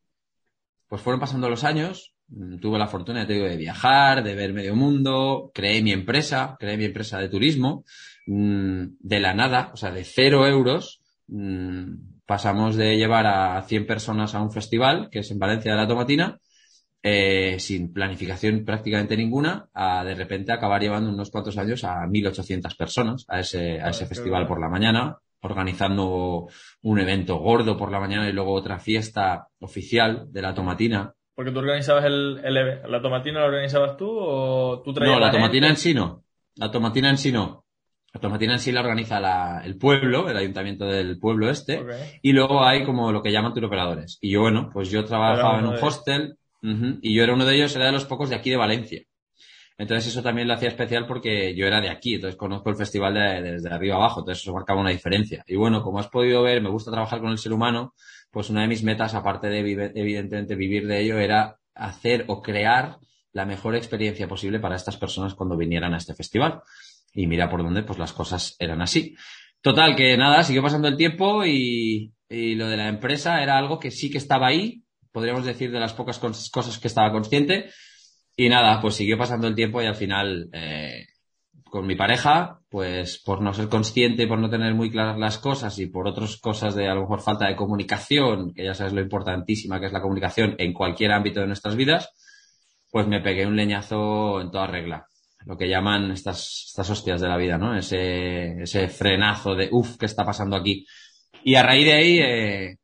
pues 0.89 1.03
fueron 1.03 1.21
pasando 1.21 1.49
los 1.49 1.65
años, 1.65 2.15
mm, 2.29 2.59
tuve 2.59 2.79
la 2.79 2.89
fortuna, 2.89 3.27
te 3.27 3.35
digo, 3.35 3.47
de 3.47 3.57
viajar, 3.57 4.23
de 4.23 4.35
ver 4.35 4.53
medio 4.53 4.77
mundo, 4.77 5.51
creé 5.55 5.83
mi 5.83 5.93
empresa, 5.93 6.57
creé 6.59 6.77
mi 6.77 6.85
empresa 6.85 7.19
de 7.19 7.29
turismo, 7.29 7.85
mm, 8.27 8.85
de 9.01 9.21
la 9.21 9.35
nada, 9.35 9.71
o 9.73 9.77
sea, 9.77 9.91
de 9.91 10.05
cero 10.05 10.47
euros, 10.47 11.01
Mm, 11.27 12.21
pasamos 12.27 12.77
de 12.77 12.97
llevar 12.97 13.27
a 13.27 13.63
100 13.63 13.87
personas 13.87 14.35
a 14.35 14.43
un 14.43 14.53
festival, 14.53 15.09
que 15.11 15.21
es 15.21 15.31
en 15.31 15.39
Valencia 15.39 15.73
de 15.73 15.79
la 15.79 15.89
Tomatina, 15.89 16.41
eh, 17.07 17.61
sin 17.61 17.93
planificación 17.93 18.65
prácticamente 18.65 19.15
ninguna, 19.15 19.69
a 19.75 20.03
de 20.05 20.15
repente 20.15 20.53
acabar 20.53 20.81
llevando 20.81 21.11
unos 21.11 21.31
cuantos 21.31 21.59
años 21.59 21.85
a 21.85 22.07
1.800 22.07 22.75
personas 22.79 23.27
a 23.29 23.41
ese, 23.41 23.79
a 23.79 23.91
ese 23.91 24.07
festival 24.07 24.47
por 24.47 24.59
la 24.59 24.71
mañana, 24.71 25.19
organizando 25.43 26.49
un 26.81 26.99
evento 26.99 27.37
gordo 27.37 27.77
por 27.77 27.93
la 27.93 28.01
mañana 28.01 28.27
y 28.27 28.33
luego 28.33 28.55
otra 28.55 28.79
fiesta 28.79 29.49
oficial 29.61 30.33
de 30.33 30.41
la 30.41 30.55
Tomatina. 30.55 31.13
Porque 31.35 31.51
tú 31.51 31.59
organizabas 31.59 32.07
el, 32.07 32.41
el 32.43 32.81
¿La 32.89 33.03
Tomatina 33.03 33.41
la 33.41 33.47
organizabas 33.49 33.99
tú 33.99 34.09
o 34.09 34.81
tú 34.81 34.95
traías 34.95 35.15
No, 35.15 35.21
la, 35.21 35.31
Tomatina 35.31 35.69
en 35.69 35.77
sí 35.77 35.93
no. 35.93 36.25
La 36.57 36.71
Tomatina 36.71 37.11
en 37.11 37.19
sí 37.19 37.31
no. 37.31 37.67
La 38.15 38.21
tomatina 38.21 38.53
en 38.53 38.61
sí 38.61 38.71
la 38.71 38.81
organiza 38.81 39.61
el 39.65 39.77
pueblo, 39.77 40.31
el 40.31 40.37
ayuntamiento 40.37 40.87
del 40.87 41.19
pueblo 41.19 41.51
este, 41.51 41.85
y 42.23 42.33
luego 42.33 42.65
hay 42.65 42.85
como 42.85 43.11
lo 43.11 43.21
que 43.21 43.33
llaman 43.33 43.53
turoperadores. 43.53 44.19
Y 44.21 44.31
yo, 44.31 44.43
bueno, 44.43 44.71
pues 44.73 44.89
yo 44.89 45.05
trabajaba 45.05 45.59
en 45.59 45.67
un 45.67 45.75
hostel 45.75 46.39
y 47.03 47.15
yo 47.15 47.23
era 47.23 47.35
uno 47.35 47.45
de 47.45 47.57
ellos, 47.57 47.77
era 47.77 47.87
de 47.87 47.93
los 47.93 48.07
pocos 48.07 48.31
de 48.31 48.37
aquí 48.37 48.51
de 48.51 48.57
Valencia. 48.57 49.03
Entonces 49.77 50.13
eso 50.13 50.23
también 50.23 50.47
lo 50.49 50.55
hacía 50.55 50.69
especial 50.69 51.07
porque 51.07 51.55
yo 51.55 51.67
era 51.67 51.81
de 51.81 51.91
aquí, 51.91 52.15
entonces 52.15 52.37
conozco 52.37 52.71
el 52.71 52.77
festival 52.77 53.15
desde 53.15 53.69
arriba 53.71 53.97
abajo, 53.97 54.21
entonces 54.21 54.43
eso 54.43 54.55
marcaba 54.55 54.81
una 54.81 54.91
diferencia. 54.91 55.45
Y 55.47 55.57
bueno, 55.57 55.83
como 55.83 55.99
has 55.99 56.09
podido 56.09 56.43
ver, 56.43 56.63
me 56.63 56.71
gusta 56.71 56.93
trabajar 56.93 57.21
con 57.21 57.31
el 57.31 57.39
ser 57.39 57.53
humano, 57.53 57.95
pues 58.31 58.51
una 58.51 58.63
de 58.63 58.69
mis 58.69 58.83
metas, 58.83 59.15
aparte 59.15 59.49
de 59.49 59.59
evidentemente 59.95 60.55
vivir 60.55 60.87
de 60.87 61.01
ello, 61.01 61.19
era 61.19 61.59
hacer 61.75 62.25
o 62.29 62.41
crear 62.41 62.99
la 63.33 63.45
mejor 63.45 63.75
experiencia 63.75 64.29
posible 64.29 64.61
para 64.61 64.77
estas 64.77 64.97
personas 64.97 65.35
cuando 65.35 65.57
vinieran 65.57 65.93
a 65.93 65.99
este 65.99 66.15
festival 66.15 66.61
y 67.13 67.27
mira 67.27 67.51
por 67.51 67.63
dónde, 67.63 67.83
pues 67.83 67.99
las 67.99 68.13
cosas 68.13 68.57
eran 68.59 68.81
así. 68.81 69.17
Total, 69.61 69.97
que 69.97 70.17
nada, 70.17 70.43
siguió 70.45 70.63
pasando 70.63 70.89
el 70.89 70.97
tiempo 70.97 71.45
y, 71.45 72.13
lo 72.29 72.69
de 72.69 72.77
la 72.77 72.89
empresa 72.89 73.43
era 73.43 73.57
algo 73.57 73.79
que 73.79 73.91
sí 73.91 74.11
que 74.11 74.19
estaba 74.19 74.49
ahí, 74.49 74.84
podríamos 75.15 75.45
decir 75.45 75.71
de 75.71 75.79
las 75.79 75.93
pocas 75.93 76.19
cosas 76.19 76.79
que 76.81 76.89
estaba 76.89 77.13
consciente. 77.13 77.71
Y 78.37 78.49
nada, 78.49 78.81
pues 78.81 78.97
siguió 78.97 79.17
pasando 79.17 79.47
el 79.47 79.55
tiempo 79.55 79.81
y 79.81 79.87
al 79.87 79.95
final, 79.95 80.51
eh, 80.53 81.07
con 81.63 81.87
mi 81.87 81.95
pareja, 81.95 82.59
pues 82.69 83.23
por 83.25 83.41
no 83.41 83.55
ser 83.55 83.69
consciente, 83.69 84.27
por 84.27 84.41
no 84.41 84.51
tener 84.51 84.75
muy 84.75 84.91
claras 84.91 85.17
las 85.17 85.39
cosas 85.39 85.79
y 85.79 85.87
por 85.87 86.09
otras 86.09 86.37
cosas 86.39 86.75
de 86.75 86.89
a 86.89 86.95
lo 86.95 87.03
mejor 87.03 87.21
falta 87.21 87.47
de 87.47 87.55
comunicación, 87.55 88.53
que 88.53 88.65
ya 88.65 88.75
sabes 88.75 88.93
lo 88.93 89.01
importantísima 89.01 89.79
que 89.79 89.87
es 89.87 89.93
la 89.93 90.03
comunicación 90.03 90.57
en 90.59 90.73
cualquier 90.73 91.13
ámbito 91.13 91.41
de 91.41 91.47
nuestras 91.47 91.77
vidas, 91.77 92.11
pues 92.91 93.07
me 93.07 93.21
pegué 93.21 93.47
un 93.47 93.55
leñazo 93.55 94.41
en 94.41 94.51
toda 94.51 94.67
regla 94.67 95.07
lo 95.47 95.59
que 95.59 95.69
llaman 95.69 96.11
estas, 96.11 96.65
estas 96.69 96.89
hostias 96.89 97.21
de 97.21 97.29
la 97.29 97.37
vida, 97.37 97.59
¿no? 97.59 97.77
Ese, 97.77 98.63
ese 98.63 98.89
frenazo 98.89 99.55
de, 99.55 99.69
uff, 99.71 99.97
¿qué 99.99 100.07
está 100.07 100.25
pasando 100.25 100.57
aquí? 100.57 100.87
Y 101.45 101.55
a 101.57 101.63
raíz 101.63 101.85
de 101.85 101.93
ahí 101.93 102.19
eh, 102.19 102.79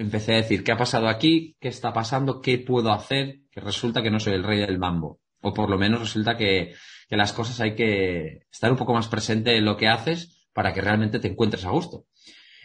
empecé 0.00 0.32
a 0.32 0.36
decir, 0.36 0.64
¿qué 0.64 0.72
ha 0.72 0.76
pasado 0.76 1.08
aquí? 1.08 1.56
¿Qué 1.60 1.68
está 1.68 1.92
pasando? 1.92 2.40
¿Qué 2.40 2.58
puedo 2.58 2.92
hacer? 2.92 3.40
Que 3.50 3.60
resulta 3.60 4.02
que 4.02 4.10
no 4.10 4.18
soy 4.18 4.34
el 4.34 4.44
rey 4.44 4.58
del 4.58 4.78
mambo. 4.78 5.20
O 5.42 5.52
por 5.52 5.70
lo 5.70 5.78
menos 5.78 6.00
resulta 6.00 6.36
que, 6.36 6.74
que 7.08 7.16
las 7.16 7.32
cosas 7.32 7.60
hay 7.60 7.74
que 7.74 8.46
estar 8.50 8.70
un 8.70 8.78
poco 8.78 8.94
más 8.94 9.08
presente 9.08 9.56
en 9.56 9.64
lo 9.64 9.76
que 9.76 9.88
haces 9.88 10.48
para 10.52 10.72
que 10.72 10.80
realmente 10.80 11.18
te 11.18 11.28
encuentres 11.28 11.64
a 11.64 11.70
gusto. 11.70 12.06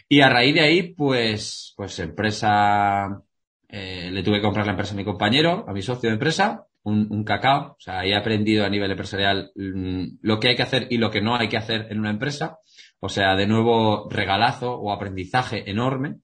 Y 0.08 0.20
a 0.20 0.28
raíz 0.28 0.54
de 0.54 0.60
ahí, 0.60 0.94
pues, 0.94 1.74
pues 1.76 1.98
empresa, 1.98 3.22
eh, 3.68 4.10
le 4.12 4.22
tuve 4.22 4.36
que 4.36 4.42
comprar 4.42 4.66
la 4.66 4.72
empresa 4.72 4.94
a 4.94 4.96
mi 4.96 5.04
compañero, 5.04 5.64
a 5.68 5.72
mi 5.72 5.82
socio 5.82 6.08
de 6.08 6.14
empresa, 6.14 6.66
un, 6.84 7.08
un, 7.10 7.24
cacao. 7.24 7.72
O 7.72 7.80
sea, 7.80 8.00
ahí 8.00 8.12
he 8.12 8.16
aprendido 8.16 8.64
a 8.64 8.70
nivel 8.70 8.90
empresarial 8.90 9.50
mm, 9.56 10.18
lo 10.22 10.38
que 10.38 10.48
hay 10.48 10.56
que 10.56 10.62
hacer 10.62 10.86
y 10.90 10.98
lo 10.98 11.10
que 11.10 11.20
no 11.20 11.36
hay 11.36 11.48
que 11.48 11.56
hacer 11.56 11.88
en 11.90 11.98
una 11.98 12.10
empresa. 12.10 12.58
O 13.00 13.08
sea, 13.08 13.34
de 13.34 13.46
nuevo, 13.46 14.08
regalazo 14.08 14.74
o 14.74 14.92
aprendizaje 14.92 15.68
enorme. 15.70 16.16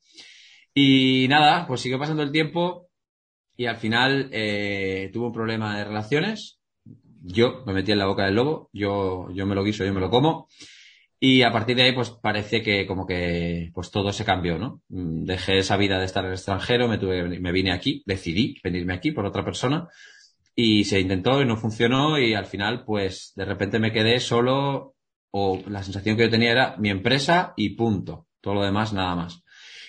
Y 0.75 1.27
nada, 1.29 1.67
pues 1.67 1.81
siguió 1.81 1.99
pasando 1.99 2.23
el 2.23 2.33
tiempo 2.33 2.89
y 3.57 3.67
al 3.67 3.77
final 3.77 4.29
eh, 4.33 5.11
tuve 5.13 5.27
un 5.27 5.33
problema 5.33 5.77
de 5.77 5.85
relaciones. 5.85 6.61
Yo 7.23 7.63
me 7.67 7.73
metí 7.73 7.93
en 7.93 7.99
la 7.99 8.07
boca 8.07 8.25
del 8.25 8.35
lobo, 8.35 8.71
yo, 8.73 9.29
yo 9.33 9.47
me 9.47 9.55
lo 9.55 9.63
guiso, 9.63 9.85
yo 9.85 9.93
me 9.93 10.01
lo 10.01 10.11
como. 10.11 10.49
Y 11.21 11.43
a 11.43 11.53
partir 11.53 11.77
de 11.77 11.85
ahí, 11.85 11.93
pues 11.93 12.11
parece 12.11 12.63
que 12.63 12.85
como 12.85 13.07
que 13.07 13.71
pues 13.73 13.93
todo 13.93 14.13
se 14.13 14.25
cambió, 14.25 14.59
¿no? 14.59 14.83
Mm, 14.89 15.25
dejé 15.25 15.59
esa 15.59 15.77
vida 15.77 15.99
de 16.01 16.07
estar 16.07 16.25
en 16.25 16.31
el 16.31 16.37
extranjero, 16.37 16.89
me 16.89 16.99
tuve, 16.99 17.39
me 17.39 17.53
vine 17.53 17.73
aquí, 17.73 18.03
decidí 18.07 18.57
venirme 18.65 18.95
aquí 18.95 19.13
por 19.13 19.25
otra 19.25 19.45
persona 19.45 19.89
y 20.55 20.85
se 20.85 21.01
intentó 21.01 21.41
y 21.41 21.47
no 21.47 21.57
funcionó 21.57 22.19
y 22.19 22.35
al 22.35 22.47
final, 22.47 22.85
pues 22.85 23.33
de 23.37 23.45
repente 23.45 23.79
me 23.79 23.93
quedé 23.93 24.21
solo 24.21 24.95
o 25.31 25.63
la 25.69 25.83
sensación 25.83 26.17
que 26.17 26.25
yo 26.25 26.31
tenía 26.31 26.51
era 26.51 26.77
mi 26.79 26.91
empresa 26.91 27.55
y 27.57 27.71
punto. 27.77 28.27
Todo 28.41 28.55
lo 28.55 28.63
demás, 28.65 28.93
nada 28.93 29.15
más. 29.15 29.43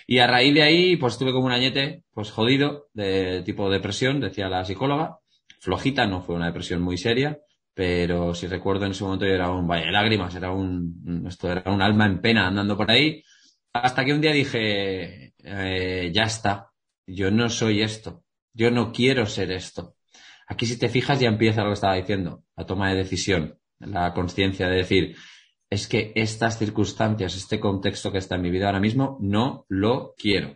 Y 0.08 0.20
a 0.20 0.28
raíz 0.28 0.54
de 0.54 0.64
ahí, 0.64 0.98
pues 0.98 1.14
estuve 1.14 1.32
como 1.32 1.46
un 1.46 1.52
añete, 1.52 2.04
pues 2.12 2.32
jodido, 2.32 2.88
de 2.94 3.42
tipo 3.44 3.70
depresión, 3.70 4.20
decía 4.20 4.50
la 4.50 4.66
psicóloga. 4.66 5.20
Flojita, 5.60 6.06
no 6.06 6.22
fue 6.22 6.36
una 6.36 6.48
depresión 6.48 6.82
muy 6.82 6.98
seria, 6.98 7.40
pero 7.74 8.36
si 8.36 8.48
recuerdo 8.48 8.86
en 8.86 8.92
ese 8.92 9.04
momento 9.04 9.26
yo 9.26 9.32
era 9.34 9.50
un 9.50 9.68
valle 9.68 9.86
de 9.86 9.92
lágrimas, 9.92 10.36
era 10.36 10.52
un, 10.52 11.26
esto 11.28 11.52
era 11.52 11.72
un 11.72 11.82
alma 11.82 12.06
en 12.06 12.20
pena 12.22 12.48
andando 12.48 12.76
por 12.76 12.92
ahí. 12.92 13.24
Hasta 13.72 14.06
que 14.06 14.14
un 14.14 14.22
día 14.22 14.34
dije, 14.34 15.34
eh, 15.44 16.12
ya 16.14 16.24
está, 16.24 16.72
yo 17.08 17.32
no 17.32 17.50
soy 17.50 17.82
esto, 17.82 18.24
yo 18.54 18.72
no 18.72 18.92
quiero 18.92 19.26
ser 19.26 19.52
esto. 19.52 19.96
Aquí 20.48 20.66
si 20.66 20.78
te 20.78 20.90
fijas 20.90 21.20
ya 21.20 21.30
empieza 21.30 21.64
lo 21.64 21.70
que 21.70 21.76
estaba 21.76 21.96
diciendo, 21.96 22.44
la 22.56 22.66
toma 22.66 22.90
de 22.90 22.98
decisión, 22.98 23.58
la 23.80 24.14
conciencia 24.14 24.68
de 24.68 24.76
decir, 24.76 25.16
es 25.74 25.88
que 25.88 26.12
estas 26.14 26.60
circunstancias, 26.60 27.36
este 27.36 27.60
contexto 27.60 28.12
que 28.12 28.20
está 28.20 28.36
en 28.36 28.44
mi 28.44 28.52
vida 28.52 28.68
ahora 28.68 28.80
mismo, 28.80 29.18
no 29.20 29.66
lo 29.70 30.14
quiero. 30.16 30.56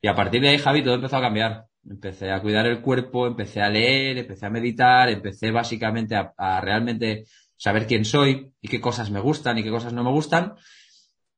Y 0.00 0.06
a 0.06 0.14
partir 0.14 0.40
de 0.40 0.50
ahí, 0.50 0.58
Javi, 0.58 0.84
todo 0.84 0.94
empezó 0.94 1.16
a 1.16 1.20
cambiar. 1.20 1.66
Empecé 1.84 2.30
a 2.30 2.40
cuidar 2.40 2.66
el 2.66 2.80
cuerpo, 2.80 3.26
empecé 3.26 3.60
a 3.60 3.68
leer, 3.68 4.18
empecé 4.18 4.46
a 4.46 4.50
meditar, 4.50 5.08
empecé 5.08 5.50
básicamente 5.50 6.14
a, 6.14 6.60
realmente 6.60 7.24
saber 7.56 7.88
quién 7.88 8.04
soy 8.04 8.52
y 8.60 8.68
qué 8.68 8.80
cosas 8.80 9.10
me 9.10 9.18
gustan 9.18 9.58
y 9.58 9.64
qué 9.64 9.70
cosas 9.70 9.92
no 9.92 10.04
me 10.04 10.12
gustan. 10.12 10.54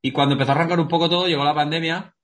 Y 0.03 0.13
cuando 0.13 0.35
empezó 0.35 0.53
a 0.53 0.57
arrancar 0.57 0.79
un 0.79 0.89
poco 0.89 1.09
todo, 1.09 1.27
llegó 1.27 1.45
la 1.45 1.55
pandemia. 1.55 2.15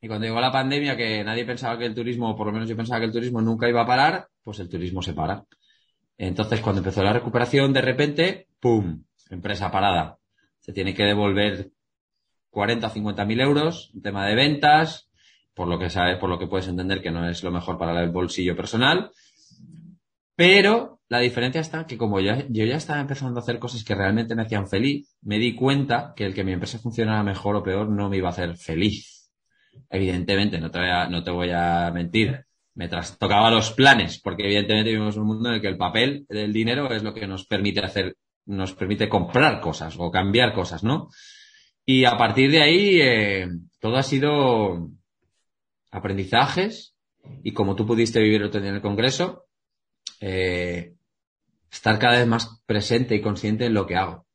Y 0.00 0.08
cuando 0.08 0.26
llegó 0.26 0.40
la 0.40 0.50
pandemia, 0.50 0.96
que 0.96 1.22
nadie 1.22 1.44
pensaba 1.44 1.78
que 1.78 1.84
el 1.84 1.94
turismo, 1.94 2.30
o 2.30 2.36
por 2.36 2.46
lo 2.46 2.54
menos 2.54 2.70
yo 2.70 2.76
pensaba 2.76 3.00
que 3.00 3.06
el 3.06 3.12
turismo 3.12 3.42
nunca 3.42 3.68
iba 3.68 3.82
a 3.82 3.86
parar, 3.86 4.28
pues 4.42 4.60
el 4.60 4.70
turismo 4.70 5.02
se 5.02 5.12
para. 5.12 5.44
Entonces, 6.16 6.60
cuando 6.62 6.80
empezó 6.80 7.02
la 7.02 7.12
recuperación, 7.12 7.74
de 7.74 7.82
repente, 7.82 8.46
¡pum! 8.58 9.04
Empresa 9.28 9.70
parada 9.70 10.18
se 10.62 10.72
tiene 10.72 10.94
que 10.94 11.02
devolver 11.02 11.70
40 12.50 12.86
o 12.86 12.90
50 12.90 13.24
mil 13.24 13.40
euros, 13.40 13.90
un 13.94 14.02
tema 14.02 14.26
de 14.26 14.36
ventas, 14.36 15.10
por 15.54 15.68
lo 15.68 15.78
que 15.78 15.90
sabes, 15.90 16.18
por 16.18 16.30
lo 16.30 16.38
que 16.38 16.46
puedes 16.46 16.68
entender 16.68 17.02
que 17.02 17.10
no 17.10 17.28
es 17.28 17.42
lo 17.42 17.50
mejor 17.50 17.78
para 17.78 18.00
el 18.02 18.10
bolsillo 18.10 18.56
personal. 18.56 19.10
Pero 20.36 21.00
la 21.08 21.18
diferencia 21.18 21.60
está 21.60 21.86
que 21.86 21.98
como 21.98 22.20
yo, 22.20 22.32
yo 22.48 22.64
ya 22.64 22.76
estaba 22.76 23.00
empezando 23.00 23.40
a 23.40 23.42
hacer 23.42 23.58
cosas 23.58 23.84
que 23.84 23.94
realmente 23.94 24.34
me 24.34 24.42
hacían 24.42 24.68
feliz, 24.68 25.14
me 25.22 25.38
di 25.38 25.54
cuenta 25.54 26.14
que 26.16 26.24
el 26.24 26.34
que 26.34 26.44
mi 26.44 26.52
empresa 26.52 26.78
funcionara 26.78 27.22
mejor 27.22 27.56
o 27.56 27.62
peor 27.62 27.88
no 27.90 28.08
me 28.08 28.18
iba 28.18 28.28
a 28.28 28.32
hacer 28.32 28.56
feliz. 28.56 29.30
Evidentemente, 29.90 30.60
no 30.60 30.70
te 30.70 30.78
voy 30.78 30.88
a, 30.88 31.08
no 31.08 31.24
te 31.24 31.30
voy 31.30 31.50
a 31.50 31.90
mentir. 31.92 32.46
Me 32.74 32.88
trastocaba 32.88 33.50
los 33.50 33.72
planes, 33.72 34.20
porque 34.20 34.44
evidentemente 34.44 34.90
vivimos 34.90 35.16
un 35.16 35.26
mundo 35.26 35.48
en 35.48 35.56
el 35.56 35.60
que 35.60 35.68
el 35.68 35.76
papel 35.76 36.24
del 36.28 36.52
dinero 36.52 36.90
es 36.92 37.02
lo 37.02 37.12
que 37.12 37.26
nos 37.26 37.46
permite 37.46 37.80
hacer 37.80 38.16
nos 38.46 38.74
permite 38.74 39.08
comprar 39.08 39.60
cosas 39.60 39.94
o 39.98 40.10
cambiar 40.10 40.52
cosas, 40.52 40.82
¿no? 40.84 41.08
Y 41.84 42.04
a 42.04 42.16
partir 42.16 42.50
de 42.50 42.62
ahí, 42.62 43.00
eh, 43.00 43.48
todo 43.80 43.96
ha 43.96 44.02
sido 44.02 44.90
aprendizajes 45.90 46.94
y 47.42 47.52
como 47.52 47.76
tú 47.76 47.86
pudiste 47.86 48.20
vivir 48.20 48.42
otro 48.42 48.60
día 48.60 48.70
en 48.70 48.76
el 48.76 48.82
Congreso, 48.82 49.46
eh, 50.20 50.94
estar 51.70 51.98
cada 51.98 52.18
vez 52.18 52.26
más 52.26 52.62
presente 52.66 53.14
y 53.14 53.20
consciente 53.20 53.66
en 53.66 53.74
lo 53.74 53.86
que 53.86 53.96
hago. 53.96 54.26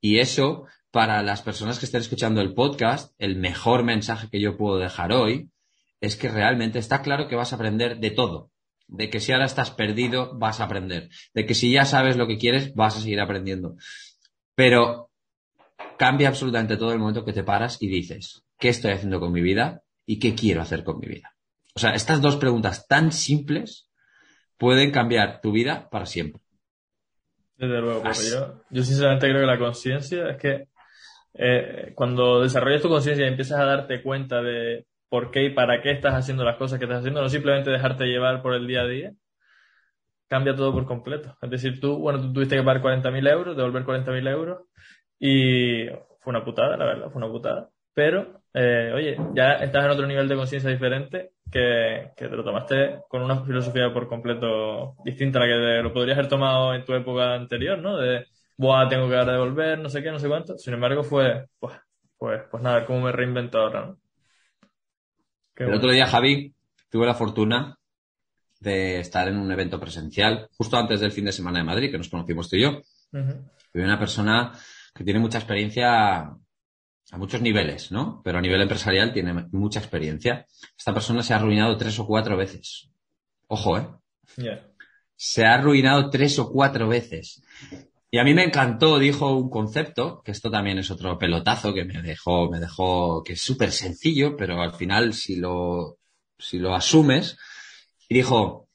Y 0.00 0.18
eso, 0.18 0.66
para 0.90 1.22
las 1.22 1.42
personas 1.42 1.78
que 1.78 1.86
estén 1.86 2.00
escuchando 2.00 2.40
el 2.40 2.54
podcast, 2.54 3.14
el 3.18 3.36
mejor 3.36 3.84
mensaje 3.84 4.28
que 4.30 4.40
yo 4.40 4.56
puedo 4.56 4.78
dejar 4.78 5.12
hoy 5.12 5.50
es 6.00 6.16
que 6.16 6.28
realmente 6.28 6.78
está 6.78 7.02
claro 7.02 7.28
que 7.28 7.36
vas 7.36 7.52
a 7.52 7.56
aprender 7.56 7.98
de 7.98 8.10
todo 8.10 8.50
de 8.88 9.10
que 9.10 9.20
si 9.20 9.32
ahora 9.32 9.44
estás 9.44 9.70
perdido, 9.70 10.36
vas 10.36 10.60
a 10.60 10.64
aprender, 10.64 11.10
de 11.34 11.46
que 11.46 11.54
si 11.54 11.70
ya 11.72 11.84
sabes 11.84 12.16
lo 12.16 12.26
que 12.26 12.38
quieres, 12.38 12.74
vas 12.74 12.96
a 12.96 13.00
seguir 13.00 13.20
aprendiendo. 13.20 13.76
Pero 14.54 15.10
cambia 15.98 16.28
absolutamente 16.28 16.76
todo 16.76 16.92
el 16.92 16.98
momento 16.98 17.24
que 17.24 17.32
te 17.32 17.44
paras 17.44 17.80
y 17.80 17.88
dices, 17.88 18.44
¿qué 18.58 18.70
estoy 18.70 18.92
haciendo 18.92 19.20
con 19.20 19.32
mi 19.32 19.42
vida 19.42 19.82
y 20.06 20.18
qué 20.18 20.34
quiero 20.34 20.62
hacer 20.62 20.84
con 20.84 20.98
mi 20.98 21.06
vida? 21.06 21.34
O 21.74 21.78
sea, 21.78 21.90
estas 21.90 22.20
dos 22.20 22.36
preguntas 22.36 22.86
tan 22.88 23.12
simples 23.12 23.88
pueden 24.56 24.90
cambiar 24.90 25.40
tu 25.40 25.52
vida 25.52 25.88
para 25.90 26.06
siempre. 26.06 26.42
Desde 27.56 27.80
luego, 27.80 28.02
yo, 28.04 28.62
yo 28.70 28.82
sinceramente 28.82 29.28
creo 29.28 29.40
que 29.40 29.46
la 29.46 29.58
conciencia 29.58 30.30
es 30.30 30.36
que 30.38 30.68
eh, 31.34 31.92
cuando 31.94 32.40
desarrollas 32.40 32.82
tu 32.82 32.88
conciencia 32.88 33.24
y 33.24 33.28
empiezas 33.28 33.60
a 33.60 33.64
darte 33.64 34.02
cuenta 34.02 34.40
de 34.40 34.86
por 35.08 35.30
qué 35.30 35.44
y 35.44 35.50
para 35.50 35.80
qué 35.82 35.90
estás 35.90 36.14
haciendo 36.14 36.44
las 36.44 36.56
cosas 36.56 36.78
que 36.78 36.84
estás 36.84 37.00
haciendo, 37.00 37.22
no 37.22 37.28
simplemente 37.28 37.70
dejarte 37.70 38.06
llevar 38.06 38.42
por 38.42 38.54
el 38.54 38.66
día 38.66 38.82
a 38.82 38.86
día, 38.86 39.12
cambia 40.28 40.54
todo 40.54 40.72
por 40.72 40.86
completo. 40.86 41.36
Es 41.40 41.50
decir, 41.50 41.80
tú, 41.80 41.98
bueno, 41.98 42.20
tú 42.20 42.32
tuviste 42.32 42.56
que 42.56 42.62
pagar 42.62 42.82
40.000 42.82 43.28
euros, 43.28 43.56
devolver 43.56 43.84
40.000 43.84 44.28
euros, 44.28 44.58
y 45.18 45.86
fue 46.20 46.30
una 46.30 46.44
putada, 46.44 46.76
la 46.76 46.84
verdad, 46.84 47.10
fue 47.10 47.22
una 47.22 47.32
putada. 47.32 47.70
Pero, 47.94 48.42
eh, 48.54 48.92
oye, 48.94 49.16
ya 49.34 49.54
estás 49.54 49.84
en 49.84 49.90
otro 49.90 50.06
nivel 50.06 50.28
de 50.28 50.36
conciencia 50.36 50.70
diferente 50.70 51.32
que, 51.50 52.10
que, 52.16 52.28
te 52.28 52.36
lo 52.36 52.44
tomaste 52.44 53.00
con 53.08 53.22
una 53.22 53.44
filosofía 53.44 53.92
por 53.92 54.08
completo 54.08 54.94
distinta 55.04 55.40
a 55.40 55.46
la 55.46 55.48
que 55.48 55.82
lo 55.82 55.92
podrías 55.92 56.18
haber 56.18 56.28
tomado 56.28 56.74
en 56.74 56.84
tu 56.84 56.94
época 56.94 57.34
anterior, 57.34 57.78
¿no? 57.78 57.96
De, 57.96 58.26
buah, 58.56 58.88
tengo 58.88 59.08
que 59.08 59.16
devolver, 59.16 59.78
no 59.78 59.88
sé 59.88 60.02
qué, 60.02 60.10
no 60.12 60.18
sé 60.18 60.28
cuánto. 60.28 60.58
Sin 60.58 60.74
embargo, 60.74 61.02
fue, 61.02 61.46
pues, 61.58 61.74
pues, 62.18 62.42
pues 62.50 62.62
nada, 62.62 62.84
cómo 62.86 63.00
me 63.00 63.12
reinvento 63.12 63.58
ahora, 63.58 63.86
¿no? 63.86 63.98
El 65.58 65.74
otro 65.74 65.90
día, 65.90 66.06
Javi, 66.06 66.54
tuve 66.88 67.06
la 67.06 67.14
fortuna 67.14 67.78
de 68.60 69.00
estar 69.00 69.28
en 69.28 69.36
un 69.36 69.50
evento 69.52 69.78
presencial 69.78 70.48
justo 70.56 70.76
antes 70.76 71.00
del 71.00 71.12
fin 71.12 71.24
de 71.24 71.32
semana 71.32 71.58
de 71.58 71.64
Madrid, 71.64 71.90
que 71.90 71.98
nos 71.98 72.08
conocimos 72.08 72.48
tú 72.48 72.56
y 72.56 72.62
yo. 72.62 72.82
Uh 73.12 73.34
una 73.74 73.98
persona 73.98 74.52
que 74.94 75.04
tiene 75.04 75.20
mucha 75.20 75.38
experiencia 75.38 76.20
a 77.10 77.16
muchos 77.16 77.40
niveles, 77.40 77.90
¿no? 77.90 78.20
Pero 78.24 78.38
a 78.38 78.40
nivel 78.40 78.60
empresarial 78.60 79.12
tiene 79.12 79.46
mucha 79.52 79.78
experiencia. 79.80 80.46
Esta 80.76 80.92
persona 80.92 81.22
se 81.22 81.32
ha 81.32 81.36
arruinado 81.36 81.76
tres 81.76 81.98
o 81.98 82.06
cuatro 82.06 82.36
veces. 82.36 82.90
Ojo, 83.46 83.78
¿eh? 83.78 83.88
Se 85.16 85.44
ha 85.44 85.54
arruinado 85.54 86.10
tres 86.10 86.38
o 86.38 86.50
cuatro 86.50 86.88
veces. 86.88 87.42
Y 88.10 88.18
a 88.18 88.24
mí 88.24 88.32
me 88.32 88.44
encantó, 88.44 88.98
dijo 88.98 89.36
un 89.36 89.50
concepto, 89.50 90.22
que 90.24 90.30
esto 90.32 90.50
también 90.50 90.78
es 90.78 90.90
otro 90.90 91.18
pelotazo 91.18 91.74
que 91.74 91.84
me 91.84 92.00
dejó, 92.00 92.50
me 92.50 92.58
dejó, 92.58 93.22
que 93.22 93.34
es 93.34 93.42
súper 93.42 93.70
sencillo, 93.70 94.34
pero 94.36 94.62
al 94.62 94.74
final 94.74 95.12
si 95.12 95.36
lo, 95.36 95.98
si 96.38 96.58
lo 96.58 96.74
asumes, 96.74 97.36
y 98.08 98.14
dijo, 98.14 98.68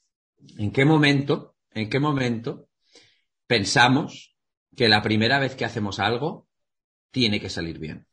¿en 0.58 0.72
qué 0.72 0.86
momento, 0.86 1.56
en 1.72 1.90
qué 1.90 2.00
momento 2.00 2.68
pensamos 3.48 4.36
que 4.76 4.88
la 4.88 5.02
primera 5.02 5.40
vez 5.40 5.56
que 5.56 5.66
hacemos 5.66 6.00
algo 6.00 6.48
tiene 7.10 7.40
que 7.40 7.50
salir 7.50 7.80
bien? 7.80 8.06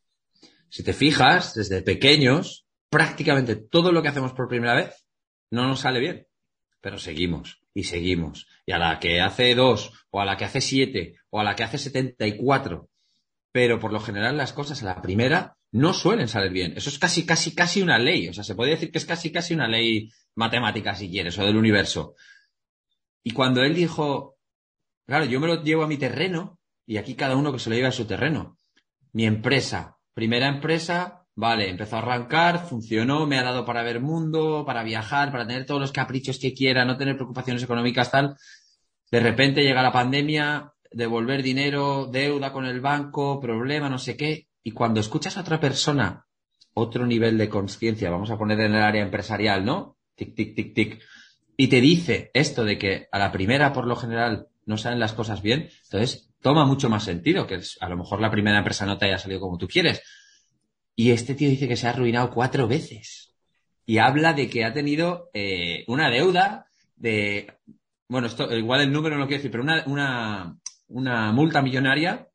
Si 0.71 0.83
te 0.83 0.95
fijas, 0.95 1.53
desde 1.53 1.83
pequeños, 1.83 2.67
prácticamente 2.89 3.57
todo 3.57 3.93
lo 3.93 4.01
que 4.01 4.09
hacemos 4.09 4.33
por 4.33 4.49
primera 4.49 4.75
vez 4.75 5.07
no 5.51 5.67
nos 5.67 5.81
sale 5.81 6.01
bien, 6.01 6.27
pero 6.81 6.99
seguimos 6.99 7.61
y 7.75 7.85
seguimos. 7.85 8.47
Y 8.67 8.73
a 8.73 8.79
la 8.79 8.99
que 8.99 9.21
hace 9.21 9.55
dos, 9.55 9.93
o 10.11 10.21
a 10.21 10.25
la 10.25 10.37
que 10.37 10.45
hace 10.45 10.61
siete, 10.61 11.17
o 11.31 11.41
a 11.41 11.45
la 11.45 11.55
que 11.55 11.65
hace 11.65 11.79
setenta 11.79 12.27
y 12.27 12.37
cuatro. 12.37 12.89
Pero 13.53 13.79
por 13.79 13.93
lo 13.93 14.01
general 14.01 14.37
las 14.37 14.53
cosas 14.53 14.83
a 14.83 14.87
la 14.87 15.03
primera 15.03 15.57
no 15.73 15.93
suelen 15.93 16.29
salir 16.29 16.53
bien. 16.53 16.75
Eso 16.77 16.91
es 16.91 16.99
casi, 16.99 17.25
casi, 17.25 17.55
casi 17.55 17.83
una 17.83 17.99
ley. 17.99 18.29
O 18.29 18.33
sea, 18.33 18.45
se 18.45 18.55
puede 18.55 18.73
decir 18.73 18.91
que 18.91 18.99
es 18.99 19.07
casi, 19.07 19.31
casi 19.31 19.55
una 19.55 19.69
ley 19.69 20.11
matemática, 20.35 20.95
si 20.95 21.11
quieres, 21.11 21.39
o 21.39 21.45
del 21.45 21.57
universo. 21.57 22.15
Y 23.23 23.33
cuando 23.33 23.63
él 23.63 23.75
dijo, 23.75 24.37
claro, 25.07 25.25
yo 25.27 25.41
me 25.41 25.47
lo 25.47 25.63
llevo 25.63 25.85
a 25.85 25.89
mi 25.89 25.97
terreno, 25.97 26.59
y 26.87 26.97
aquí 26.97 27.15
cada 27.15 27.37
uno 27.37 27.53
que 27.53 27.59
se 27.59 27.71
lo 27.71 27.77
lleve 27.77 27.89
a 27.89 27.93
su 27.93 28.05
terreno. 28.05 28.57
Mi 29.13 29.27
empresa, 29.27 29.99
primera 30.15 30.49
empresa, 30.49 31.20
Vale, 31.35 31.71
empezó 31.71 31.97
a 31.97 32.01
arrancar, 32.01 32.67
funcionó, 32.67 33.27
me 33.27 33.39
ha 33.39 33.43
dado 33.43 33.65
para 33.65 33.83
ver 33.83 34.01
mundo, 34.01 34.65
para 34.67 34.83
viajar, 34.83 35.31
para 35.31 35.47
tener 35.47 35.65
todos 35.65 35.81
los 35.81 35.93
caprichos 35.93 36.39
que 36.39 36.53
quiera, 36.53 36.85
no 36.85 36.97
tener 36.97 37.17
preocupaciones 37.17 37.63
económicas, 37.63 38.11
tal. 38.11 38.37
De 39.11 39.21
repente 39.21 39.63
llega 39.63 39.83
la 39.83 39.93
pandemia, 39.93 40.73
devolver 40.91 41.43
dinero, 41.43 42.07
deuda 42.07 42.53
con 42.53 42.67
el 42.67 42.81
banco, 42.81 43.41
problema, 43.41 43.89
no 43.89 43.99
sé 43.99 44.17
qué. 44.17 44.49
Y 44.63 44.73
cuando 44.73 45.01
escuchas 45.01 45.37
a 45.37 45.41
otra 45.41 45.61
persona, 45.61 46.27
otro 46.75 47.07
nivel 47.07 47.39
de 47.39 47.49
conciencia, 47.49 48.11
vamos 48.11 48.31
a 48.31 48.39
poner 48.39 48.61
en 48.61 48.75
el 48.75 48.83
área 48.83 49.03
empresarial, 49.03 49.65
¿no? 49.65 49.97
Tic, 50.15 50.35
tic, 50.35 50.55
tic, 50.55 50.75
tic. 50.75 51.03
Y 51.57 51.69
te 51.69 51.81
dice 51.81 52.31
esto 52.35 52.65
de 52.65 52.79
que 52.79 53.09
a 53.11 53.19
la 53.19 53.33
primera, 53.33 53.73
por 53.73 53.87
lo 53.87 53.97
general, 53.97 54.49
no 54.67 54.77
salen 54.77 55.01
las 55.01 55.13
cosas 55.13 55.43
bien, 55.43 55.71
entonces 55.85 56.31
toma 56.41 56.65
mucho 56.65 56.89
más 56.89 57.05
sentido, 57.05 57.47
que 57.47 57.61
a 57.81 57.89
lo 57.89 57.97
mejor 57.97 58.21
la 58.21 58.31
primera 58.31 58.59
empresa 58.59 58.87
no 58.87 58.99
te 58.99 59.07
haya 59.07 59.19
salido 59.19 59.41
como 59.41 59.59
tú 59.59 59.69
quieres. 59.69 60.03
Y 61.01 61.13
este 61.13 61.35
tío 61.35 61.49
dice 61.49 61.67
que 61.67 61.79
se 61.79 61.87
ha 61.87 61.91
arruinado 61.91 62.31
cuatro 62.31 62.69
veces. 62.69 63.33
Y 63.87 63.97
habla 63.97 64.35
de 64.35 64.51
que 64.51 64.67
ha 64.67 64.75
tenido 64.75 65.31
eh, 65.33 65.83
una 65.87 66.11
deuda 66.11 66.67
de, 66.95 67.55
bueno, 68.07 68.27
esto, 68.27 68.55
igual 68.55 68.83
el 68.83 68.93
número 68.93 69.15
no 69.15 69.23
lo 69.23 69.27
quiero 69.27 69.39
decir, 69.39 69.51
pero 69.51 69.63
una, 69.87 70.59
una, 70.89 71.33
multa 71.33 71.63
millonaria 71.63 72.29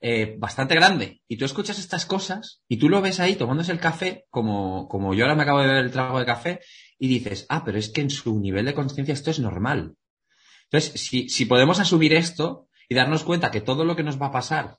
eh, 0.00 0.34
bastante 0.40 0.74
grande. 0.74 1.22
Y 1.28 1.36
tú 1.36 1.44
escuchas 1.44 1.78
estas 1.78 2.04
cosas 2.04 2.64
y 2.66 2.78
tú 2.78 2.88
lo 2.88 3.00
ves 3.00 3.20
ahí 3.20 3.36
tomándose 3.36 3.70
el 3.70 3.78
café, 3.78 4.26
como, 4.28 4.88
como 4.88 5.14
yo 5.14 5.22
ahora 5.22 5.36
me 5.36 5.44
acabo 5.44 5.60
de 5.60 5.68
beber 5.68 5.84
el 5.84 5.92
trago 5.92 6.18
de 6.18 6.26
café, 6.26 6.58
y 6.98 7.06
dices, 7.06 7.46
ah, 7.48 7.62
pero 7.64 7.78
es 7.78 7.90
que 7.90 8.00
en 8.00 8.10
su 8.10 8.40
nivel 8.40 8.64
de 8.64 8.74
conciencia 8.74 9.14
esto 9.14 9.30
es 9.30 9.38
normal. 9.38 9.94
Entonces, 10.64 11.00
si, 11.00 11.28
si 11.28 11.46
podemos 11.46 11.78
asumir 11.78 12.12
esto 12.12 12.66
y 12.88 12.96
darnos 12.96 13.22
cuenta 13.22 13.52
que 13.52 13.60
todo 13.60 13.84
lo 13.84 13.94
que 13.94 14.02
nos 14.02 14.20
va 14.20 14.26
a 14.26 14.32
pasar 14.32 14.78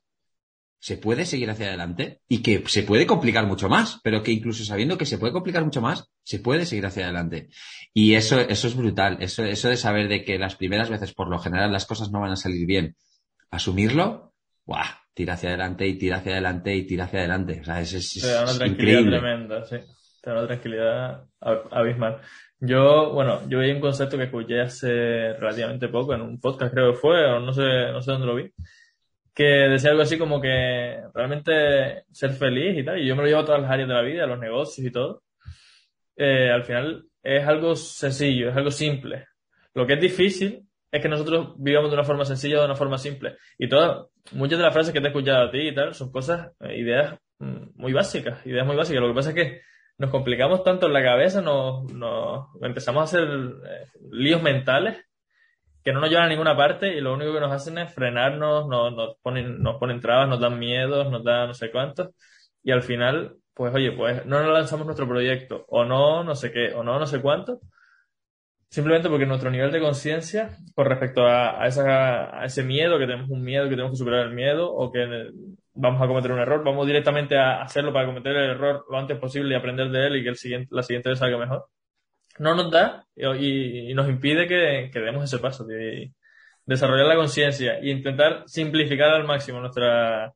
se 0.84 0.98
puede 0.98 1.24
seguir 1.24 1.50
hacia 1.50 1.68
adelante 1.68 2.20
y 2.28 2.44
que 2.44 2.62
se 2.68 2.84
puede 2.84 3.08
complicar 3.08 3.48
mucho 3.48 3.70
más, 3.70 4.02
pero 4.04 4.22
que 4.22 4.34
incluso 4.34 4.66
sabiendo 4.66 4.98
que 4.98 5.06
se 5.06 5.18
puede 5.18 5.32
complicar 5.32 5.64
mucho 5.64 5.80
más, 5.80 6.12
se 6.24 6.40
puede 6.40 6.66
seguir 6.66 6.86
hacia 6.86 7.06
adelante. 7.06 7.48
Y 7.94 8.16
eso, 8.16 8.42
eso 8.42 8.68
es 8.68 8.76
brutal, 8.76 9.16
eso, 9.22 9.46
eso 9.46 9.70
de 9.70 9.78
saber 9.78 10.10
de 10.10 10.26
que 10.26 10.38
las 10.38 10.58
primeras 10.58 10.90
veces, 10.90 11.14
por 11.14 11.30
lo 11.30 11.40
general, 11.40 11.72
las 11.72 11.86
cosas 11.86 12.12
no 12.12 12.20
van 12.20 12.32
a 12.32 12.36
salir 12.36 12.68
bien, 12.68 12.98
asumirlo, 13.50 14.34
¡guau! 14.66 14.84
Tira 15.14 15.36
hacia 15.36 15.52
adelante 15.52 15.88
y 15.88 15.98
tira 15.98 16.18
hacia 16.18 16.34
adelante 16.34 16.76
y 16.76 16.86
tira 16.86 17.06
hacia 17.06 17.20
adelante. 17.20 17.62
O 17.62 17.64
sea, 17.64 17.80
es, 17.80 17.94
es, 17.94 18.22
Te 18.22 18.28
da 18.28 18.44
una 18.44 18.58
tranquilidad 18.58 19.04
tremenda, 19.04 19.64
sí. 19.64 19.78
Te 20.22 20.30
da 20.32 20.38
una 20.38 20.48
tranquilidad 20.48 21.24
abismal. 21.72 22.20
Yo, 22.60 23.14
bueno, 23.14 23.40
yo 23.48 23.60
vi 23.60 23.72
un 23.72 23.80
concepto 23.80 24.18
que 24.18 24.26
escuché 24.26 24.60
hace 24.60 25.32
relativamente 25.34 25.88
poco 25.88 26.14
en 26.14 26.24
un 26.24 26.42
podcast, 26.42 26.74
creo 26.74 26.92
que 26.92 27.00
fue, 27.00 27.26
o 27.26 27.40
no 27.40 27.54
sé, 27.54 27.62
no 27.94 28.02
sé 28.02 28.12
dónde 28.12 28.28
lo 28.28 28.36
vi, 28.36 28.52
que 29.34 29.44
decía 29.44 29.92
algo 29.92 30.04
así 30.04 30.18
como 30.18 30.40
que 30.40 31.02
realmente 31.14 32.04
ser 32.12 32.32
feliz 32.32 32.78
y 32.78 32.86
tal, 32.86 33.00
y 33.00 33.08
yo 33.08 33.16
me 33.16 33.24
lo 33.24 33.28
llevo 33.28 33.42
a 33.42 33.46
todas 33.46 33.62
las 33.62 33.72
áreas 33.72 33.88
de 33.88 33.94
la 33.94 34.02
vida, 34.02 34.24
a 34.24 34.28
los 34.28 34.40
negocios 34.40 34.86
y 34.86 34.92
todo, 34.92 35.24
eh, 36.16 36.50
al 36.52 36.64
final 36.64 37.06
es 37.24 37.48
algo 37.48 37.76
sencillo, 37.76 38.50
es 38.50 38.56
algo 38.56 38.72
simple. 38.72 39.28
Lo 39.74 39.88
que 39.88 39.94
es 39.94 40.02
difícil 40.02 40.68
es 40.92 41.02
que 41.02 41.10
nosotros 41.10 41.56
vivamos 41.58 41.90
de 41.90 41.96
una 41.96 42.04
forma 42.04 42.26
sencilla, 42.26 42.60
de 42.60 42.66
una 42.66 42.76
forma 42.76 43.00
simple. 43.00 43.38
Y 43.58 43.68
todas, 43.68 44.06
muchas 44.34 44.60
de 44.60 44.66
las 44.66 44.74
frases 44.74 44.94
que 44.94 45.00
te 45.00 45.08
he 45.08 45.10
escuchado 45.10 45.48
a 45.48 45.52
ti 45.52 45.70
y 45.70 45.74
tal, 45.74 45.96
son 45.96 46.12
cosas, 46.12 46.52
eh, 46.60 46.78
ideas 46.78 47.18
mm, 47.40 47.72
muy 47.76 47.94
básicas, 47.94 48.46
ideas 48.46 48.68
muy 48.68 48.76
básicas. 48.76 49.02
Lo 49.02 49.08
que 49.08 49.16
pasa 49.16 49.30
es 49.30 49.36
que 49.36 49.62
nos 49.98 50.12
complicamos 50.12 50.64
tanto 50.64 50.86
en 50.86 50.94
la 50.94 51.02
cabeza, 51.02 51.42
nos, 51.42 51.92
nos 51.92 52.48
empezamos 52.62 53.02
a 53.02 53.04
hacer 53.06 53.28
eh, 53.28 53.88
líos 54.12 54.44
mentales 54.44 54.98
que 55.84 55.92
no 55.92 56.00
nos 56.00 56.10
llevan 56.10 56.26
a 56.26 56.30
ninguna 56.30 56.56
parte 56.56 56.96
y 56.96 57.02
lo 57.02 57.14
único 57.14 57.34
que 57.34 57.42
nos 57.42 57.52
hacen 57.52 57.78
es 57.78 57.94
frenarnos, 57.94 58.68
nos, 58.68 58.94
nos, 58.96 59.18
ponen, 59.22 59.62
nos 59.62 59.78
ponen 59.78 60.00
trabas, 60.00 60.30
nos 60.30 60.40
dan 60.40 60.58
miedos, 60.58 61.12
nos 61.12 61.24
dan 61.24 61.48
no 61.48 61.54
sé 61.54 61.72
cuántos. 61.72 62.10
Y 62.64 62.72
al 62.72 62.82
final, 62.82 63.36
pues 63.54 63.74
oye, 63.76 63.92
pues 63.92 64.26
no 64.26 64.42
nos 64.42 64.54
lanzamos 64.54 64.86
nuestro 64.86 65.08
proyecto, 65.08 65.66
o 65.68 65.84
no, 65.84 66.24
no 66.24 66.36
sé 66.36 66.52
qué, 66.52 66.74
o 66.74 66.84
no, 66.84 67.00
no 67.00 67.06
sé 67.06 67.22
cuánto. 67.22 67.60
Simplemente 68.70 69.10
porque 69.10 69.26
nuestro 69.26 69.52
nivel 69.52 69.72
de 69.72 69.82
conciencia 69.82 70.58
con 70.74 70.88
respecto 70.88 71.28
a, 71.28 71.62
a, 71.62 71.68
esa, 71.68 72.40
a 72.40 72.46
ese 72.46 72.64
miedo, 72.64 72.98
que 72.98 73.06
tenemos 73.06 73.30
un 73.30 73.44
miedo, 73.44 73.66
que 73.66 73.72
tenemos 73.72 73.92
que 73.92 73.98
superar 73.98 74.28
el 74.28 74.34
miedo, 74.34 74.74
o 74.74 74.92
que 74.92 75.06
vamos 75.74 76.02
a 76.02 76.08
cometer 76.08 76.32
un 76.32 76.40
error, 76.40 76.64
vamos 76.64 76.88
directamente 76.88 77.38
a 77.38 77.62
hacerlo 77.62 77.94
para 77.94 78.08
cometer 78.08 78.36
el 78.36 78.52
error 78.52 78.86
lo 78.90 78.98
antes 78.98 79.20
posible 79.20 79.54
y 79.54 79.58
aprender 79.58 79.90
de 79.90 80.08
él 80.08 80.16
y 80.16 80.24
que 80.24 80.30
el 80.30 80.38
siguiente, 80.38 80.70
la 80.72 80.84
siguiente 80.84 81.10
vez 81.10 81.20
salga 81.20 81.38
mejor 81.38 81.68
no 82.40 82.56
nos 82.56 82.72
da 82.72 83.06
y, 83.16 83.94
nos 83.94 84.10
impide 84.10 84.48
que, 84.48 85.00
demos 85.00 85.24
ese 85.24 85.40
paso 85.40 85.66
de 85.66 86.14
desarrollar 86.66 87.08
la 87.08 87.16
conciencia 87.16 87.80
e 87.80 87.90
intentar 87.90 88.44
simplificar 88.48 89.10
al 89.10 89.26
máximo 89.26 89.60
nuestra, 89.60 90.34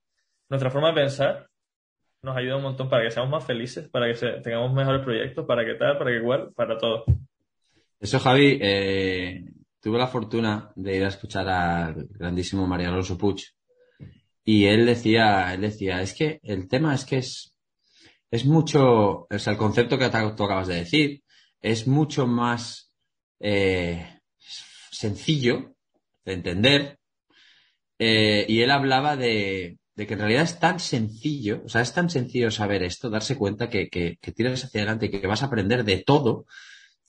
nuestra 0.49 0.69
forma 0.69 0.89
de 0.89 1.01
pensar 1.01 1.47
nos 2.21 2.35
ayuda 2.35 2.57
un 2.57 2.63
montón 2.63 2.89
para 2.89 3.03
que 3.03 3.11
seamos 3.11 3.31
más 3.31 3.45
felices, 3.45 3.87
para 3.89 4.11
que 4.11 4.27
tengamos 4.41 4.73
mejores 4.73 5.03
proyectos, 5.03 5.45
para 5.45 5.63
que 5.63 5.75
tal, 5.75 5.97
para 5.97 6.11
que 6.11 6.17
igual, 6.17 6.51
para 6.55 6.77
todo. 6.77 7.05
Eso, 7.99 8.19
Javi, 8.19 8.59
eh, 8.61 9.45
tuve 9.79 9.97
la 9.97 10.07
fortuna 10.07 10.71
de 10.75 10.97
ir 10.97 11.03
a 11.05 11.09
escuchar 11.09 11.47
al 11.47 12.07
grandísimo 12.09 12.67
María 12.67 12.89
Alonso 12.89 13.17
Puig 13.17 13.43
y 14.43 14.65
él 14.65 14.85
decía, 14.85 15.53
él 15.53 15.61
decía, 15.61 16.01
es 16.01 16.13
que 16.13 16.39
el 16.43 16.67
tema 16.67 16.95
es 16.95 17.05
que 17.05 17.17
es, 17.17 17.53
es 18.31 18.45
mucho, 18.45 19.27
o 19.29 19.39
sea, 19.39 19.53
el 19.53 19.59
concepto 19.59 19.97
que 19.97 20.09
tú 20.09 20.43
acabas 20.43 20.67
de 20.67 20.75
decir, 20.75 21.21
es 21.61 21.87
mucho 21.87 22.27
más 22.27 22.91
eh, 23.39 24.19
sencillo 24.91 25.75
de 26.25 26.33
entender. 26.33 26.99
Eh, 27.99 28.45
y 28.47 28.61
él 28.61 28.71
hablaba 28.71 29.15
de, 29.15 29.79
que 29.95 30.13
en 30.13 30.19
realidad 30.19 30.43
es 30.43 30.59
tan 30.59 30.79
sencillo, 30.79 31.63
o 31.65 31.69
sea, 31.69 31.81
es 31.81 31.93
tan 31.93 32.09
sencillo 32.09 32.51
saber 32.51 32.83
esto, 32.83 33.09
darse 33.09 33.37
cuenta 33.37 33.69
que, 33.69 33.89
que, 33.89 34.17
tiras 34.31 34.63
hacia 34.63 34.81
adelante 34.81 35.07
y 35.07 35.09
que 35.09 35.25
vas 35.25 35.43
a 35.43 35.47
aprender 35.47 35.83
de 35.83 36.03
todo. 36.03 36.45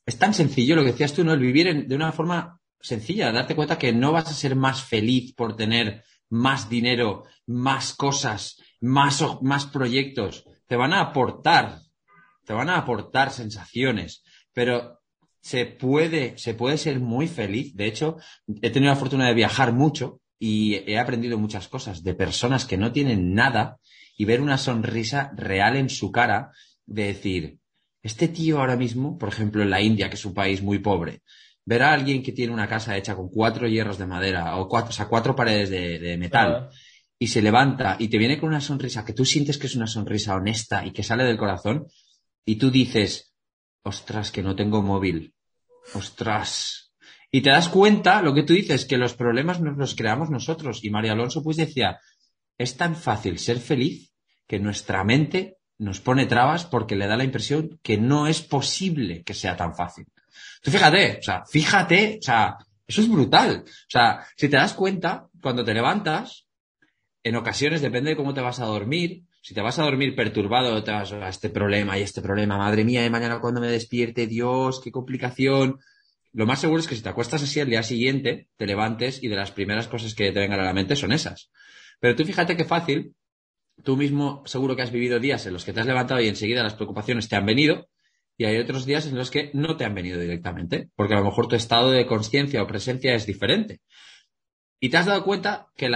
Es 0.06 0.18
tan 0.18 0.32
sencillo 0.32 0.76
lo 0.76 0.82
que 0.82 0.92
decías 0.92 1.12
tú, 1.12 1.24
¿no? 1.24 1.34
El 1.34 1.40
vivir 1.40 1.86
de 1.86 1.94
una 1.94 2.12
forma 2.12 2.60
sencilla, 2.80 3.32
darte 3.32 3.54
cuenta 3.54 3.78
que 3.78 3.92
no 3.92 4.12
vas 4.12 4.30
a 4.30 4.34
ser 4.34 4.56
más 4.56 4.82
feliz 4.82 5.34
por 5.34 5.56
tener 5.56 6.04
más 6.30 6.68
dinero, 6.68 7.24
más 7.46 7.94
cosas, 7.94 8.62
más, 8.80 9.22
más 9.42 9.66
proyectos. 9.66 10.44
Te 10.66 10.76
van 10.76 10.92
a 10.92 11.00
aportar, 11.00 11.80
te 12.44 12.52
van 12.52 12.70
a 12.70 12.76
aportar 12.76 13.30
sensaciones, 13.30 14.22
pero 14.58 15.04
se 15.40 15.66
puede, 15.66 16.36
se 16.36 16.52
puede 16.52 16.78
ser 16.78 16.98
muy 16.98 17.28
feliz. 17.28 17.76
De 17.76 17.86
hecho, 17.86 18.16
he 18.60 18.70
tenido 18.70 18.92
la 18.92 18.98
fortuna 18.98 19.28
de 19.28 19.34
viajar 19.34 19.72
mucho 19.72 20.20
y 20.36 20.82
he 20.90 20.98
aprendido 20.98 21.38
muchas 21.38 21.68
cosas 21.68 22.02
de 22.02 22.14
personas 22.14 22.64
que 22.64 22.76
no 22.76 22.90
tienen 22.90 23.34
nada 23.34 23.78
y 24.16 24.24
ver 24.24 24.40
una 24.40 24.58
sonrisa 24.58 25.30
real 25.36 25.76
en 25.76 25.88
su 25.88 26.10
cara 26.10 26.50
de 26.86 27.04
decir, 27.04 27.58
este 28.02 28.26
tío 28.26 28.58
ahora 28.58 28.74
mismo, 28.74 29.16
por 29.16 29.28
ejemplo, 29.28 29.62
en 29.62 29.70
la 29.70 29.80
India, 29.80 30.08
que 30.08 30.16
es 30.16 30.24
un 30.24 30.34
país 30.34 30.60
muy 30.60 30.80
pobre, 30.80 31.22
ver 31.64 31.84
a 31.84 31.92
alguien 31.92 32.24
que 32.24 32.32
tiene 32.32 32.52
una 32.52 32.68
casa 32.68 32.96
hecha 32.96 33.14
con 33.14 33.28
cuatro 33.28 33.68
hierros 33.68 33.96
de 33.96 34.06
madera 34.06 34.56
o 34.56 34.66
cuatro, 34.66 34.90
o 34.90 34.92
sea, 34.92 35.06
cuatro 35.06 35.36
paredes 35.36 35.70
de, 35.70 36.16
metal 36.18 36.68
y 37.16 37.28
se 37.28 37.42
levanta 37.42 37.94
y 38.00 38.08
te 38.08 38.18
viene 38.18 38.40
con 38.40 38.48
una 38.48 38.60
sonrisa 38.60 39.04
que 39.04 39.12
tú 39.12 39.24
sientes 39.24 39.56
que 39.56 39.68
es 39.68 39.76
una 39.76 39.86
sonrisa 39.86 40.34
honesta 40.34 40.84
y 40.84 40.90
que 40.90 41.04
sale 41.04 41.22
del 41.22 41.38
corazón 41.38 41.86
y 42.44 42.56
tú 42.56 42.72
dices, 42.72 43.27
ostras, 43.82 44.30
que 44.30 44.42
no 44.42 44.56
tengo 44.56 44.82
móvil, 44.82 45.34
ostras. 45.94 46.92
Y 47.30 47.42
te 47.42 47.50
das 47.50 47.68
cuenta, 47.68 48.22
lo 48.22 48.34
que 48.34 48.42
tú 48.42 48.54
dices, 48.54 48.84
que 48.84 48.96
los 48.96 49.14
problemas 49.14 49.60
nos 49.60 49.76
los 49.76 49.94
creamos 49.94 50.30
nosotros. 50.30 50.84
Y 50.84 50.90
María 50.90 51.12
Alonso 51.12 51.42
pues 51.42 51.56
decía, 51.56 52.00
es 52.56 52.76
tan 52.76 52.96
fácil 52.96 53.38
ser 53.38 53.58
feliz 53.58 54.12
que 54.46 54.58
nuestra 54.58 55.04
mente 55.04 55.58
nos 55.78 56.00
pone 56.00 56.26
trabas 56.26 56.64
porque 56.64 56.96
le 56.96 57.06
da 57.06 57.16
la 57.16 57.24
impresión 57.24 57.78
que 57.82 57.98
no 57.98 58.26
es 58.26 58.42
posible 58.42 59.22
que 59.22 59.34
sea 59.34 59.56
tan 59.56 59.74
fácil. 59.74 60.06
Tú 60.62 60.70
fíjate, 60.70 61.18
o 61.20 61.22
sea, 61.22 61.44
fíjate, 61.46 62.18
o 62.20 62.22
sea, 62.22 62.56
eso 62.86 63.00
es 63.00 63.08
brutal. 63.08 63.64
O 63.66 63.90
sea, 63.90 64.26
si 64.36 64.48
te 64.48 64.56
das 64.56 64.74
cuenta, 64.74 65.28
cuando 65.40 65.64
te 65.64 65.74
levantas, 65.74 66.46
en 67.22 67.36
ocasiones, 67.36 67.82
depende 67.82 68.10
de 68.10 68.16
cómo 68.16 68.34
te 68.34 68.40
vas 68.40 68.58
a 68.58 68.64
dormir, 68.64 69.24
si 69.48 69.54
te 69.54 69.62
vas 69.62 69.78
a 69.78 69.84
dormir 69.84 70.14
perturbado, 70.14 70.84
te 70.84 70.90
vas 70.90 71.10
a 71.10 71.26
este 71.26 71.48
problema 71.48 71.98
y 71.98 72.02
este 72.02 72.20
problema, 72.20 72.58
madre 72.58 72.84
mía, 72.84 73.06
y 73.06 73.08
mañana 73.08 73.40
cuando 73.40 73.62
me 73.62 73.68
despierte, 73.68 74.26
Dios, 74.26 74.78
qué 74.84 74.90
complicación. 74.90 75.78
Lo 76.34 76.44
más 76.44 76.60
seguro 76.60 76.80
es 76.80 76.86
que 76.86 76.94
si 76.94 77.00
te 77.00 77.08
acuestas 77.08 77.42
así 77.42 77.58
al 77.58 77.70
día 77.70 77.82
siguiente, 77.82 78.48
te 78.58 78.66
levantes 78.66 79.22
y 79.22 79.28
de 79.28 79.36
las 79.36 79.50
primeras 79.50 79.88
cosas 79.88 80.14
que 80.14 80.32
te 80.32 80.38
vengan 80.38 80.60
a 80.60 80.64
la 80.64 80.74
mente 80.74 80.96
son 80.96 81.12
esas. 81.12 81.50
Pero 81.98 82.14
tú 82.14 82.26
fíjate 82.26 82.58
qué 82.58 82.66
fácil, 82.66 83.14
tú 83.82 83.96
mismo 83.96 84.42
seguro 84.44 84.76
que 84.76 84.82
has 84.82 84.92
vivido 84.92 85.18
días 85.18 85.46
en 85.46 85.54
los 85.54 85.64
que 85.64 85.72
te 85.72 85.80
has 85.80 85.86
levantado 85.86 86.20
y 86.20 86.28
enseguida 86.28 86.62
las 86.62 86.74
preocupaciones 86.74 87.26
te 87.30 87.36
han 87.36 87.46
venido, 87.46 87.88
y 88.36 88.44
hay 88.44 88.58
otros 88.58 88.84
días 88.84 89.06
en 89.06 89.16
los 89.16 89.30
que 89.30 89.50
no 89.54 89.78
te 89.78 89.86
han 89.86 89.94
venido 89.94 90.20
directamente, 90.20 90.90
porque 90.94 91.14
a 91.14 91.20
lo 91.20 91.24
mejor 91.24 91.48
tu 91.48 91.56
estado 91.56 91.90
de 91.90 92.04
conciencia 92.04 92.62
o 92.62 92.66
presencia 92.66 93.14
es 93.14 93.24
diferente. 93.24 93.80
Y 94.78 94.90
te 94.90 94.98
has 94.98 95.06
dado 95.06 95.24
cuenta 95.24 95.68
que 95.74 95.90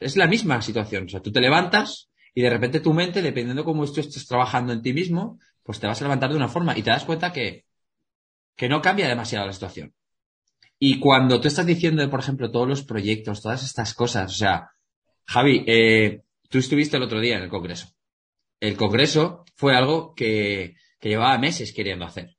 es 0.00 0.16
la 0.18 0.26
misma 0.26 0.60
situación. 0.60 1.06
O 1.06 1.08
sea, 1.08 1.22
tú 1.22 1.32
te 1.32 1.40
levantas, 1.40 2.07
y 2.38 2.40
de 2.40 2.50
repente 2.50 2.78
tu 2.78 2.94
mente, 2.94 3.20
dependiendo 3.20 3.64
cómo 3.64 3.84
tú 3.84 3.98
estés 3.98 4.24
trabajando 4.28 4.72
en 4.72 4.80
ti 4.80 4.92
mismo, 4.92 5.40
pues 5.64 5.80
te 5.80 5.88
vas 5.88 6.00
a 6.00 6.04
levantar 6.04 6.30
de 6.30 6.36
una 6.36 6.46
forma 6.46 6.78
y 6.78 6.82
te 6.82 6.90
das 6.90 7.04
cuenta 7.04 7.32
que, 7.32 7.64
que 8.54 8.68
no 8.68 8.80
cambia 8.80 9.08
demasiado 9.08 9.44
la 9.44 9.52
situación. 9.52 9.92
Y 10.78 11.00
cuando 11.00 11.40
tú 11.40 11.48
estás 11.48 11.66
diciendo, 11.66 12.08
por 12.08 12.20
ejemplo, 12.20 12.48
todos 12.52 12.68
los 12.68 12.84
proyectos, 12.84 13.42
todas 13.42 13.64
estas 13.64 13.92
cosas, 13.92 14.30
o 14.30 14.36
sea, 14.36 14.70
Javi, 15.26 15.64
eh, 15.66 16.22
tú 16.48 16.58
estuviste 16.58 16.96
el 16.96 17.02
otro 17.02 17.18
día 17.18 17.38
en 17.38 17.42
el 17.42 17.48
Congreso. 17.48 17.88
El 18.60 18.76
Congreso 18.76 19.44
fue 19.56 19.74
algo 19.74 20.14
que, 20.14 20.76
que 21.00 21.08
llevaba 21.08 21.38
meses 21.38 21.72
queriendo 21.72 22.04
hacer. 22.04 22.36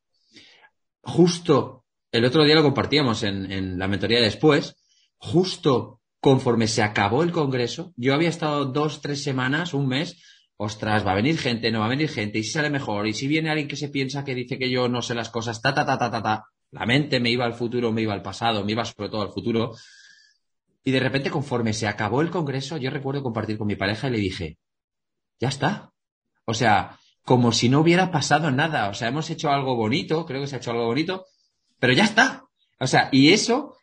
Justo 1.02 1.84
el 2.14 2.24
otro 2.24 2.46
día 2.46 2.56
lo 2.56 2.64
compartíamos 2.64 3.24
en, 3.24 3.52
en 3.52 3.78
la 3.78 3.90
mentoría 3.90 4.22
después, 4.22 4.78
justo 5.18 5.99
conforme 6.20 6.68
se 6.68 6.84
acabó 6.84 7.24
el 7.24 7.32
congreso, 7.32 7.94
yo 7.96 8.14
había 8.14 8.30
estado 8.30 8.66
dos, 8.66 9.02
tres 9.02 9.24
semanas, 9.24 9.74
un 9.74 9.88
mes, 9.88 10.22
ostras, 10.58 11.06
va 11.06 11.12
a 11.14 11.16
venir 11.16 11.38
gente, 11.38 11.72
no 11.72 11.80
va 11.80 11.86
a 11.86 11.90
venir 11.90 12.10
gente, 12.10 12.40
y 12.40 12.44
si 12.44 12.52
sale 12.52 12.70
mejor, 12.70 13.08
y 13.08 13.14
si 13.14 13.28
viene 13.28 13.50
alguien 13.50 13.68
que 13.68 13.78
se 13.78 13.90
piensa 13.90 14.26
que 14.26 14.36
dice 14.36 14.58
que 14.58 14.70
yo 14.70 14.90
no 14.90 15.02
sé 15.02 15.16
las 15.16 15.30
cosas, 15.30 15.62
ta, 15.62 15.74
ta, 15.74 15.86
ta, 15.86 15.98
ta, 15.98 16.12
ta, 16.12 16.22
ta. 16.22 16.46
La 16.72 16.86
mente 16.86 17.20
me 17.20 17.32
iba 17.32 17.46
al 17.46 17.54
futuro, 17.54 17.92
me 17.92 18.02
iba 18.02 18.14
al 18.14 18.22
pasado, 18.22 18.64
me 18.64 18.74
iba 18.74 18.86
sobre 18.86 19.10
todo 19.10 19.22
al 19.22 19.32
futuro. 19.32 19.74
Y 20.84 20.92
de 20.92 21.00
repente, 21.00 21.32
conforme 21.32 21.74
se 21.74 21.88
acabó 21.88 22.22
el 22.22 22.30
congreso, 22.30 22.78
yo 22.78 22.92
recuerdo 22.92 23.24
compartir 23.24 23.58
con 23.58 23.68
mi 23.68 23.76
pareja 23.76 24.08
y 24.08 24.12
le 24.12 24.18
dije, 24.20 24.58
ya 25.40 25.48
está. 25.48 25.92
O 26.46 26.54
sea, 26.54 27.00
como 27.24 27.52
si 27.52 27.70
no 27.70 27.80
hubiera 27.80 28.12
pasado 28.12 28.52
nada. 28.52 28.90
O 28.90 28.94
sea, 28.94 29.08
hemos 29.08 29.30
hecho 29.30 29.50
algo 29.50 29.76
bonito, 29.76 30.26
creo 30.26 30.42
que 30.42 30.48
se 30.48 30.56
ha 30.56 30.60
hecho 30.60 30.72
algo 30.72 30.86
bonito, 30.86 31.26
pero 31.80 31.94
ya 31.94 32.04
está. 32.04 32.46
O 32.80 32.86
sea, 32.86 33.10
y 33.12 33.34
eso 33.34 33.76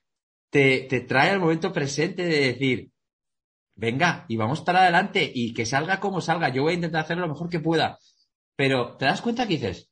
te, 0.89 1.01
trae 1.01 1.31
al 1.31 1.41
momento 1.41 1.73
presente 1.73 2.25
de 2.25 2.53
decir, 2.53 2.91
venga, 3.75 4.25
y 4.29 4.37
vamos 4.37 4.63
para 4.63 4.83
adelante 4.83 5.31
y 5.35 5.53
que 5.53 5.67
salga 5.67 6.01
como 6.01 6.21
salga. 6.21 6.49
Yo 6.49 6.63
voy 6.63 6.73
a 6.73 6.77
intentar 6.77 7.05
hacer 7.05 7.19
lo 7.19 7.29
mejor 7.29 7.51
que 7.51 7.61
pueda. 7.61 7.99
Pero 8.57 8.97
te 8.97 9.05
das 9.05 9.21
cuenta 9.21 9.47
que 9.47 9.55
dices, 9.55 9.91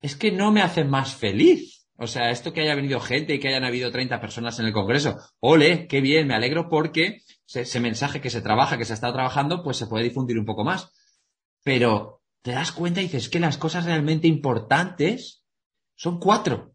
es 0.00 0.16
que 0.16 0.32
no 0.32 0.50
me 0.50 0.62
hace 0.62 0.84
más 0.84 1.14
feliz. 1.14 1.86
O 1.96 2.06
sea, 2.06 2.30
esto 2.30 2.52
que 2.52 2.62
haya 2.62 2.74
venido 2.74 2.98
gente 2.98 3.34
y 3.34 3.38
que 3.38 3.48
hayan 3.48 3.64
habido 3.64 3.92
30 3.92 4.20
personas 4.20 4.58
en 4.58 4.66
el 4.66 4.72
Congreso. 4.72 5.16
Ole, 5.38 5.86
qué 5.86 6.00
bien, 6.00 6.26
me 6.26 6.34
alegro 6.34 6.68
porque 6.68 7.22
ese 7.46 7.80
mensaje 7.80 8.20
que 8.20 8.30
se 8.30 8.40
trabaja, 8.40 8.78
que 8.78 8.86
se 8.86 8.94
está 8.94 9.12
trabajando, 9.12 9.62
pues 9.62 9.76
se 9.76 9.86
puede 9.86 10.04
difundir 10.04 10.38
un 10.38 10.46
poco 10.46 10.64
más. 10.64 10.90
Pero 11.62 12.22
te 12.42 12.52
das 12.52 12.72
cuenta 12.72 13.00
y 13.00 13.04
dices 13.04 13.28
que 13.28 13.38
las 13.38 13.58
cosas 13.58 13.84
realmente 13.84 14.26
importantes 14.26 15.44
son 15.94 16.18
cuatro. 16.18 16.74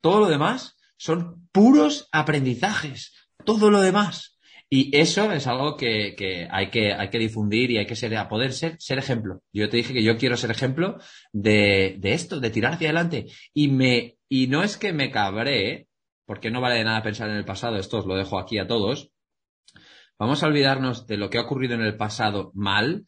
Todo 0.00 0.20
lo 0.20 0.28
demás 0.28 0.79
son 1.00 1.48
puros 1.50 2.08
aprendizajes. 2.12 3.14
Todo 3.46 3.70
lo 3.70 3.80
demás. 3.80 4.38
Y 4.68 4.94
eso 4.94 5.32
es 5.32 5.46
algo 5.46 5.74
que, 5.74 6.14
que, 6.14 6.46
hay 6.50 6.68
que 6.68 6.92
hay 6.92 7.08
que 7.08 7.18
difundir 7.18 7.70
y 7.70 7.78
hay 7.78 7.86
que 7.86 7.96
ser, 7.96 8.14
a 8.18 8.28
poder 8.28 8.52
ser, 8.52 8.76
ser 8.78 8.98
ejemplo. 8.98 9.42
Yo 9.50 9.70
te 9.70 9.78
dije 9.78 9.94
que 9.94 10.02
yo 10.02 10.18
quiero 10.18 10.36
ser 10.36 10.50
ejemplo 10.50 10.98
de, 11.32 11.96
de 11.98 12.12
esto, 12.12 12.38
de 12.38 12.50
tirar 12.50 12.74
hacia 12.74 12.88
adelante. 12.88 13.26
Y 13.54 13.68
me, 13.68 14.18
y 14.28 14.48
no 14.48 14.62
es 14.62 14.76
que 14.76 14.92
me 14.92 15.10
cabré, 15.10 15.88
porque 16.26 16.50
no 16.50 16.60
vale 16.60 16.76
de 16.76 16.84
nada 16.84 17.02
pensar 17.02 17.30
en 17.30 17.36
el 17.36 17.46
pasado, 17.46 17.76
esto 17.78 17.98
os 17.98 18.06
lo 18.06 18.14
dejo 18.14 18.38
aquí 18.38 18.58
a 18.58 18.66
todos. 18.66 19.10
Vamos 20.18 20.42
a 20.42 20.48
olvidarnos 20.48 21.06
de 21.06 21.16
lo 21.16 21.30
que 21.30 21.38
ha 21.38 21.42
ocurrido 21.42 21.76
en 21.76 21.82
el 21.82 21.96
pasado 21.96 22.52
mal. 22.54 23.06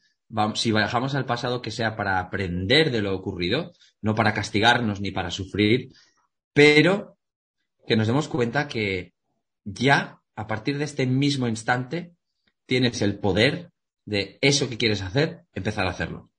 Si 0.54 0.72
bajamos 0.72 1.14
al 1.14 1.26
pasado, 1.26 1.60
que 1.60 1.70
sea 1.70 1.94
para 1.94 2.18
aprender 2.20 2.90
de 2.90 3.02
lo 3.02 3.14
ocurrido, 3.14 3.72
no 4.00 4.14
para 4.14 4.32
castigarnos 4.32 5.02
ni 5.02 5.10
para 5.10 5.30
sufrir, 5.30 5.90
pero 6.54 7.18
que 7.86 7.96
nos 7.96 8.06
demos 8.06 8.28
cuenta 8.28 8.68
que 8.68 9.12
ya 9.64 10.22
a 10.34 10.46
partir 10.46 10.78
de 10.78 10.84
este 10.84 11.06
mismo 11.06 11.48
instante, 11.48 12.14
tienes 12.66 13.02
el 13.02 13.18
poder 13.18 13.70
de 14.04 14.38
eso 14.40 14.68
que 14.68 14.78
quieres 14.78 15.02
hacer, 15.02 15.44
empezar 15.52 15.86
a 15.86 15.90
hacerlo. 15.90 16.30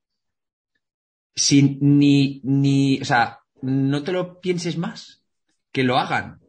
Sin 1.35 1.77
ni, 1.81 2.41
ni, 2.43 3.01
o 3.01 3.05
sea, 3.05 3.39
no 3.61 4.03
te 4.03 4.11
lo 4.11 4.39
pienses 4.39 4.77
más. 4.77 5.23
Que 5.71 5.83
lo 5.83 5.97
hagan. 5.97 6.41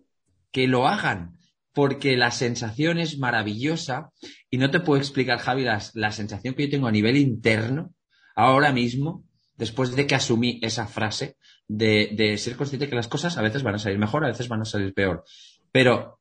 Que 0.50 0.66
lo 0.66 0.86
hagan. 0.86 1.38
Porque 1.72 2.16
la 2.16 2.30
sensación 2.30 2.98
es 2.98 3.18
maravillosa 3.18 4.10
y 4.50 4.58
no 4.58 4.70
te 4.70 4.80
puedo 4.80 5.00
explicar, 5.00 5.38
Javi, 5.38 5.64
la, 5.64 5.82
la 5.94 6.12
sensación 6.12 6.54
que 6.54 6.64
yo 6.64 6.70
tengo 6.70 6.86
a 6.86 6.92
nivel 6.92 7.16
interno 7.16 7.94
ahora 8.36 8.72
mismo, 8.72 9.24
después 9.56 9.94
de 9.96 10.06
que 10.06 10.14
asumí 10.14 10.60
esa 10.62 10.86
frase, 10.86 11.36
de, 11.68 12.36
ser 12.38 12.56
consciente 12.56 12.88
que 12.88 12.96
las 12.96 13.08
cosas 13.08 13.36
a 13.38 13.42
veces 13.42 13.62
van 13.62 13.74
a 13.74 13.78
salir 13.78 13.98
mejor, 13.98 14.24
a 14.24 14.28
veces 14.28 14.48
van 14.48 14.62
a 14.62 14.64
salir 14.64 14.94
peor. 14.94 15.24
Pero 15.72 16.20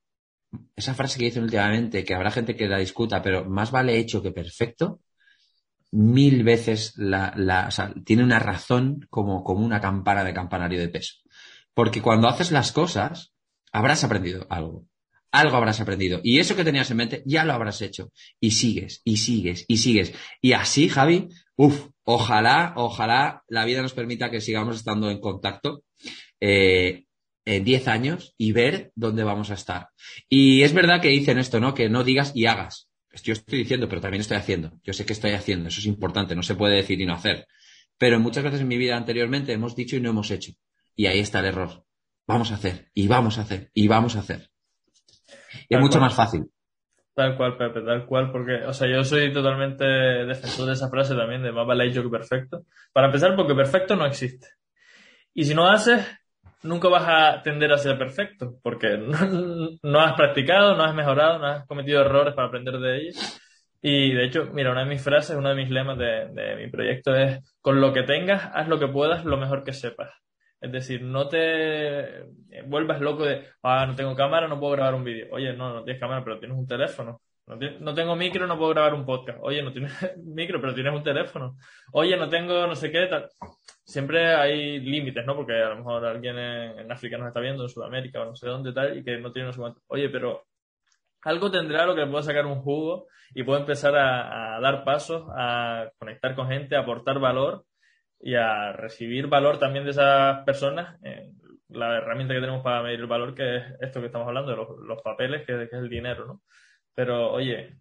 esa 0.75 0.93
frase 0.93 1.19
que 1.19 1.25
dicen 1.25 1.43
últimamente, 1.43 2.03
que 2.03 2.13
habrá 2.13 2.31
gente 2.31 2.55
que 2.55 2.67
la 2.67 2.79
discuta, 2.79 3.21
pero 3.21 3.45
más 3.45 3.71
vale 3.71 3.97
hecho 3.97 4.21
que 4.21 4.31
perfecto, 4.31 5.01
mil 5.91 6.43
veces 6.43 6.93
la, 6.97 7.69
tiene 8.03 8.23
una 8.23 8.39
razón 8.39 9.05
como, 9.09 9.43
como 9.43 9.65
una 9.65 9.79
campana 9.79 10.23
de 10.23 10.33
campanario 10.33 10.79
de 10.79 10.89
peso. 10.89 11.15
Porque 11.73 12.01
cuando 12.01 12.27
haces 12.27 12.51
las 12.51 12.71
cosas, 12.71 13.33
habrás 13.71 14.03
aprendido 14.03 14.45
algo. 14.49 14.85
Algo 15.31 15.57
habrás 15.57 15.81
aprendido. 15.81 16.19
Y 16.23 16.39
eso 16.39 16.55
que 16.55 16.63
tenías 16.63 16.91
en 16.91 16.97
mente, 16.97 17.23
ya 17.25 17.43
lo 17.43 17.53
habrás 17.53 17.81
hecho. 17.81 18.11
Y 18.39 18.51
sigues, 18.51 19.01
y 19.03 19.17
sigues, 19.17 19.65
y 19.67 19.77
sigues. 19.77 20.13
Y 20.41 20.53
así, 20.53 20.89
Javi, 20.89 21.29
uff, 21.55 21.89
ojalá, 22.03 22.73
ojalá 22.75 23.43
la 23.47 23.65
vida 23.65 23.81
nos 23.81 23.93
permita 23.93 24.29
que 24.29 24.41
sigamos 24.41 24.77
estando 24.77 25.09
en 25.09 25.19
contacto. 25.19 25.83
Eh, 26.39 27.05
en 27.45 27.63
10 27.63 27.87
años 27.87 28.33
y 28.37 28.51
ver 28.51 28.91
dónde 28.95 29.23
vamos 29.23 29.51
a 29.51 29.55
estar. 29.55 29.89
Y 30.29 30.63
es 30.63 30.73
verdad 30.73 31.01
que 31.01 31.09
dicen 31.09 31.37
esto, 31.37 31.59
¿no? 31.59 31.73
Que 31.73 31.89
no 31.89 32.03
digas 32.03 32.31
y 32.35 32.45
hagas. 32.45 32.89
Yo 33.23 33.33
estoy 33.33 33.59
diciendo, 33.59 33.87
pero 33.87 34.01
también 34.01 34.21
estoy 34.21 34.37
haciendo. 34.37 34.79
Yo 34.83 34.93
sé 34.93 35.05
que 35.05 35.13
estoy 35.13 35.31
haciendo, 35.31 35.69
eso 35.69 35.79
es 35.79 35.85
importante, 35.85 36.35
no 36.35 36.43
se 36.43 36.55
puede 36.55 36.75
decir 36.75 36.99
y 36.99 37.05
no 37.05 37.13
hacer. 37.13 37.47
Pero 37.97 38.19
muchas 38.19 38.43
veces 38.43 38.61
en 38.61 38.67
mi 38.67 38.77
vida 38.77 38.97
anteriormente 38.97 39.53
hemos 39.53 39.75
dicho 39.75 39.95
y 39.95 40.01
no 40.01 40.09
hemos 40.09 40.31
hecho. 40.31 40.53
Y 40.95 41.05
ahí 41.05 41.19
está 41.19 41.39
el 41.39 41.45
error. 41.45 41.85
Vamos 42.25 42.51
a 42.51 42.55
hacer, 42.55 42.89
y 42.93 43.07
vamos 43.07 43.37
a 43.37 43.41
hacer, 43.41 43.69
y 43.73 43.87
vamos 43.87 44.15
a 44.15 44.19
hacer. 44.19 44.49
Y 45.69 45.75
es 45.75 45.81
mucho 45.81 45.99
más 45.99 46.15
fácil. 46.15 46.45
Tal 47.15 47.37
cual, 47.37 47.57
Pepe, 47.57 47.81
tal 47.81 48.05
cual, 48.07 48.31
porque, 48.31 48.55
o 48.65 48.73
sea, 48.73 48.87
yo 48.87 49.03
soy 49.03 49.31
totalmente 49.31 49.83
defensor 49.85 50.65
de 50.65 50.73
esa 50.73 50.89
frase 50.89 51.15
también, 51.15 51.43
de 51.43 51.51
más 51.51 51.67
vale 51.67 51.85
hecho 51.85 52.01
que 52.01 52.09
perfecto. 52.09 52.63
Para 52.91 53.07
empezar, 53.07 53.35
porque 53.35 53.53
perfecto 53.53 53.95
no 53.95 54.05
existe. 54.07 54.47
Y 55.33 55.45
si 55.45 55.53
no 55.53 55.69
haces, 55.69 56.03
nunca 56.63 56.89
vas 56.89 57.03
a 57.07 57.43
tender 57.43 57.71
a 57.71 57.77
ser 57.77 57.99
perfecto, 57.99 58.55
porque 58.63 58.97
no, 59.83 59.99
has 59.99 60.13
practicado, 60.13 60.75
no 60.75 60.83
has 60.83 60.95
mejorado, 60.95 61.37
no 61.37 61.45
has 61.45 61.67
cometido 61.67 62.01
errores 62.01 62.33
para 62.33 62.47
aprender 62.47 62.79
de 62.79 62.97
ellos. 62.97 63.39
Y 63.79 64.13
de 64.13 64.25
hecho, 64.25 64.49
mira, 64.51 64.71
una 64.71 64.83
de 64.83 64.89
mis 64.89 65.03
frases, 65.03 65.35
uno 65.35 65.49
de 65.49 65.55
mis 65.55 65.69
lemas 65.69 65.97
de, 65.99 66.29
de 66.31 66.55
mi 66.55 66.71
proyecto 66.71 67.15
es, 67.15 67.39
con 67.61 67.79
lo 67.79 67.93
que 67.93 68.03
tengas, 68.03 68.49
haz 68.53 68.67
lo 68.67 68.79
que 68.79 68.87
puedas, 68.87 69.23
lo 69.23 69.37
mejor 69.37 69.63
que 69.63 69.73
sepas. 69.73 70.09
Es 70.63 70.71
decir, 70.71 71.01
no 71.01 71.27
te 71.27 72.23
vuelvas 72.67 73.01
loco 73.01 73.25
de, 73.25 73.47
ah, 73.63 73.85
no 73.85 73.95
tengo 73.95 74.15
cámara, 74.15 74.47
no 74.47 74.61
puedo 74.61 74.71
grabar 74.71 74.95
un 74.95 75.03
vídeo. 75.03 75.27
Oye, 75.31 75.51
no, 75.51 75.73
no 75.73 75.83
tienes 75.83 75.99
cámara, 75.99 76.23
pero 76.23 76.39
tienes 76.39 76.57
un 76.57 76.65
teléfono. 76.65 77.19
No, 77.45 77.93
tengo 77.93 78.15
micro, 78.15 78.47
no 78.47 78.57
puedo 78.57 78.69
grabar 78.69 78.93
un 78.93 79.05
podcast. 79.05 79.39
Oye, 79.41 79.61
no 79.61 79.73
tienes 79.73 79.91
micro, 80.23 80.61
pero 80.61 80.73
tienes 80.73 80.93
un 80.93 81.03
teléfono. 81.03 81.57
Oye, 81.91 82.15
no 82.15 82.29
tengo 82.29 82.65
no 82.65 82.75
sé 82.75 82.89
qué, 82.89 83.07
tal. 83.07 83.27
Siempre 83.83 84.33
hay 84.35 84.79
límites, 84.79 85.25
¿no? 85.25 85.35
Porque 85.35 85.51
a 85.51 85.67
lo 85.67 85.75
mejor 85.75 86.05
alguien 86.05 86.37
en, 86.39 86.89
África 86.89 87.17
nos 87.17 87.27
está 87.27 87.41
viendo, 87.41 87.63
en 87.63 87.69
Sudamérica 87.69 88.21
o 88.21 88.25
no 88.27 88.35
sé 88.37 88.47
dónde 88.47 88.71
tal, 88.71 88.97
y 88.97 89.03
que 89.03 89.17
no 89.17 89.33
tiene 89.33 89.47
no 89.47 89.53
sé 89.53 89.59
cuánto. 89.59 89.81
Oye, 89.87 90.07
pero 90.07 90.45
algo 91.23 91.51
tendrá 91.51 91.85
lo 91.85 91.93
que 91.93 92.07
pueda 92.07 92.23
sacar 92.23 92.45
un 92.45 92.61
jugo 92.61 93.07
y 93.35 93.43
puedo 93.43 93.59
empezar 93.59 93.97
a, 93.97 94.61
dar 94.61 94.85
pasos, 94.85 95.25
a 95.35 95.89
conectar 95.99 96.35
con 96.35 96.47
gente, 96.47 96.77
a 96.77 96.79
aportar 96.79 97.19
valor 97.19 97.65
y 98.23 98.35
a 98.35 98.71
recibir 98.71 99.27
valor 99.27 99.59
también 99.59 99.83
de 99.83 99.91
esas 99.91 100.43
personas. 100.45 100.99
la 101.69 101.97
herramienta 101.97 102.33
que 102.33 102.39
tenemos 102.39 102.63
para 102.63 102.81
medir 102.81 102.99
el 102.99 103.07
valor, 103.07 103.35
que 103.35 103.57
es 103.57 103.63
esto 103.81 103.99
que 103.99 104.07
estamos 104.07 104.27
hablando, 104.27 104.55
los, 104.55 105.01
papeles, 105.01 105.45
que, 105.45 105.53
que 105.53 105.75
es 105.75 105.81
el 105.81 105.89
dinero, 105.89 106.25
¿no? 106.25 106.41
Pero 106.95 107.31
oye, 107.31 107.77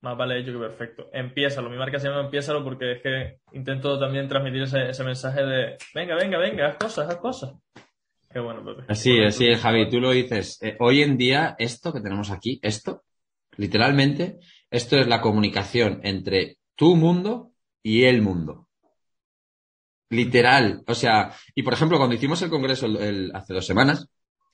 más 0.00 0.16
vale 0.16 0.38
hecho 0.38 0.52
que 0.52 0.58
perfecto. 0.58 1.10
Empiézalo. 1.12 1.68
Mi 1.68 1.76
marca 1.76 1.98
se 1.98 2.08
llama 2.08 2.22
Empiézalo 2.22 2.62
porque 2.62 2.92
es 2.92 3.02
que 3.02 3.38
intento 3.52 3.98
también 3.98 4.28
transmitir 4.28 4.62
ese, 4.62 5.04
mensaje 5.04 5.44
de 5.44 5.76
venga, 5.94 6.14
venga, 6.14 6.38
venga, 6.38 6.68
haz 6.68 6.76
cosas, 6.76 7.08
haz 7.08 7.16
cosas. 7.16 7.54
Qué 8.32 8.40
bueno, 8.40 8.64
Pepe. 8.64 8.84
Así 8.88 9.18
es, 9.18 9.34
sí, 9.36 9.52
Javi, 9.54 9.88
tú 9.88 10.00
lo 10.00 10.10
dices. 10.10 10.62
Eh, 10.62 10.76
hoy 10.80 11.02
en 11.02 11.16
día, 11.16 11.56
esto 11.58 11.92
que 11.92 12.00
tenemos 12.00 12.30
aquí, 12.30 12.60
esto, 12.62 13.02
literalmente, 13.56 14.38
esto 14.70 14.96
es 14.96 15.06
la 15.06 15.20
comunicación 15.20 16.00
entre 16.04 16.58
tu 16.76 16.96
mundo 16.96 17.52
y 17.82 18.04
el 18.04 18.20
mundo. 18.22 18.65
Literal. 20.10 20.82
O 20.86 20.94
sea, 20.94 21.34
y 21.54 21.62
por 21.62 21.74
ejemplo, 21.74 21.98
cuando 21.98 22.14
hicimos 22.14 22.40
el 22.42 22.50
congreso 22.50 22.86
hace 23.34 23.54
dos 23.54 23.66
semanas, 23.66 24.08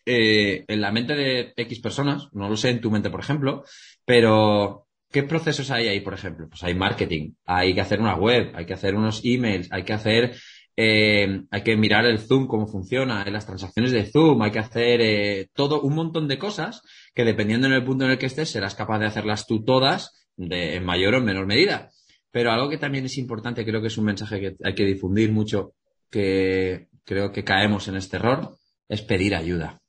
eh, 0.05 0.65
en 0.67 0.81
la 0.81 0.91
mente 0.91 1.15
de 1.15 1.53
X 1.57 1.81
personas, 1.81 2.29
no 2.33 2.49
lo 2.49 2.57
sé 2.57 2.71
en 2.71 2.81
tu 2.81 2.91
mente, 2.91 3.11
por 3.11 3.21
ejemplo, 3.21 3.65
pero 4.05 4.89
¿qué 5.11 5.23
procesos 5.23 5.71
hay 5.71 5.89
ahí, 5.89 6.01
por 6.01 6.15
ejemplo? 6.15 6.49
Pues 6.49 6.63
hay 6.65 6.75
marketing, 6.75 7.35
hay 7.47 7.75
que 7.75 7.83
hacer 7.83 8.01
una 8.01 8.17
web, 8.17 8.53
hay 8.55 8.67
que 8.67 8.75
hacer 8.75 8.97
unos 8.97 9.21
emails, 9.25 9.69
hay 9.71 9.85
que 9.85 9.93
hacer, 9.93 10.35
eh, 10.77 11.43
hay 11.51 11.63
que 11.63 11.77
mirar 11.77 12.05
el 12.07 12.19
Zoom, 12.19 12.49
cómo 12.49 12.67
funciona, 12.67 13.25
las 13.27 13.47
transacciones 13.47 13.93
de 13.93 14.11
Zoom, 14.11 14.43
hay 14.43 14.51
que 14.51 14.59
hacer 14.59 15.01
eh, 15.01 15.49
todo, 15.53 15.83
un 15.83 15.95
montón 15.95 16.27
de 16.27 16.39
cosas 16.39 16.83
que 17.15 17.25
dependiendo 17.25 17.69
en 17.69 17.75
el 17.75 17.85
punto 17.85 18.05
en 18.05 18.11
el 18.13 18.19
que 18.19 18.27
estés, 18.27 18.51
serás 18.51 18.75
capaz 18.75 18.99
de 18.99 19.07
hacerlas 19.07 19.47
tú 19.47 19.63
todas 19.63 20.27
de, 20.37 20.77
en 20.77 20.85
mayor 20.85 21.15
o 21.15 21.19
en 21.19 21.25
menor 21.27 21.47
medida. 21.47 21.92
Pero 22.33 22.51
algo 22.51 22.69
que 22.69 22.79
también 22.79 23.05
es 23.05 23.17
importante, 23.19 23.65
creo 23.65 23.81
que 23.81 23.87
es 23.87 23.99
un 23.99 24.07
mensaje 24.07 24.41
que 24.41 24.57
hay 24.65 24.75
que 24.75 24.85
difundir 24.85 25.31
mucho, 25.31 25.75
que 26.11 26.89
creo 27.05 27.31
que 27.31 27.45
caemos 27.45 27.87
en 27.87 27.95
este 27.95 28.17
error, 28.17 28.57
es 28.89 29.03
pedir 29.03 29.37
ayuda 29.37 29.83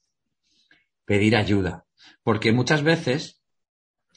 pedir 1.06 1.36
ayuda. 1.36 1.86
Porque 2.23 2.51
muchas 2.51 2.84
veces 2.84 3.41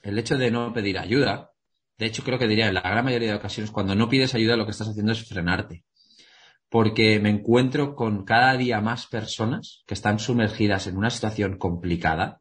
el 0.03 0.19
hecho 0.19 0.37
de 0.37 0.51
no 0.51 0.73
pedir 0.73 0.99
ayuda, 0.99 1.53
de 1.99 2.07
hecho 2.07 2.23
creo 2.23 2.39
que 2.39 2.49
diría 2.49 2.69
en 2.69 2.75
la 2.75 2.83
gran 2.83 3.05
mayoría 3.05 3.31
de 3.31 3.37
ocasiones, 3.37 3.71
cuando 3.71 3.95
no 3.95 4.09
pides 4.09 4.35
ayuda 4.35 4.57
lo 4.57 4.65
que 4.65 4.73
estás 4.73 4.89
haciendo 4.89 5.13
es 5.13 5.27
frenarte. 5.29 5.85
porque 6.69 7.21
me 7.21 7.31
encuentro 7.31 7.95
con 7.95 8.25
cada 8.25 8.57
día 8.57 8.81
más 8.81 9.07
personas 9.07 9.85
que 9.87 9.95
están 9.95 10.19
sumergidas 10.19 10.89
en 10.89 10.97
una 10.97 11.11
situación 11.11 11.59
complicada 11.59 12.41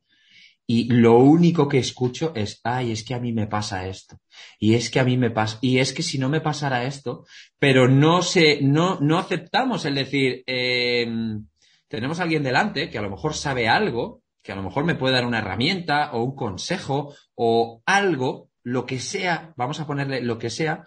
y 0.65 0.91
lo 0.91 1.19
único 1.19 1.69
que 1.69 1.77
escucho 1.77 2.33
es, 2.35 2.59
ay, 2.63 2.91
es 2.91 3.03
que 3.03 3.13
a 3.13 3.19
mí 3.19 3.33
me 3.33 3.45
pasa 3.45 3.87
esto. 3.87 4.17
Y 4.59 4.75
es 4.75 4.89
que 4.89 4.99
a 4.99 5.03
mí 5.03 5.17
me 5.17 5.31
pasa, 5.31 5.57
y 5.61 5.79
es 5.79 5.93
que 5.93 6.03
si 6.03 6.17
no 6.17 6.29
me 6.29 6.41
pasara 6.41 6.85
esto, 6.85 7.25
pero 7.59 7.87
no 7.87 8.21
se, 8.21 8.61
no, 8.61 8.99
no 8.99 9.17
aceptamos 9.17 9.85
el 9.85 9.95
decir, 9.95 10.43
em, 10.47 11.45
tenemos 11.87 12.19
a 12.19 12.23
alguien 12.23 12.43
delante 12.43 12.89
que 12.89 12.97
a 12.97 13.01
lo 13.01 13.09
mejor 13.09 13.33
sabe 13.33 13.67
algo, 13.67 14.21
que 14.41 14.51
a 14.51 14.55
lo 14.55 14.63
mejor 14.63 14.85
me 14.85 14.95
puede 14.95 15.15
dar 15.15 15.25
una 15.25 15.39
herramienta 15.39 16.11
o 16.13 16.23
un 16.23 16.35
consejo 16.35 17.15
o 17.35 17.81
algo, 17.85 18.49
lo 18.63 18.85
que 18.85 18.99
sea, 18.99 19.53
vamos 19.57 19.79
a 19.79 19.87
ponerle 19.87 20.21
lo 20.21 20.37
que 20.37 20.49
sea, 20.49 20.85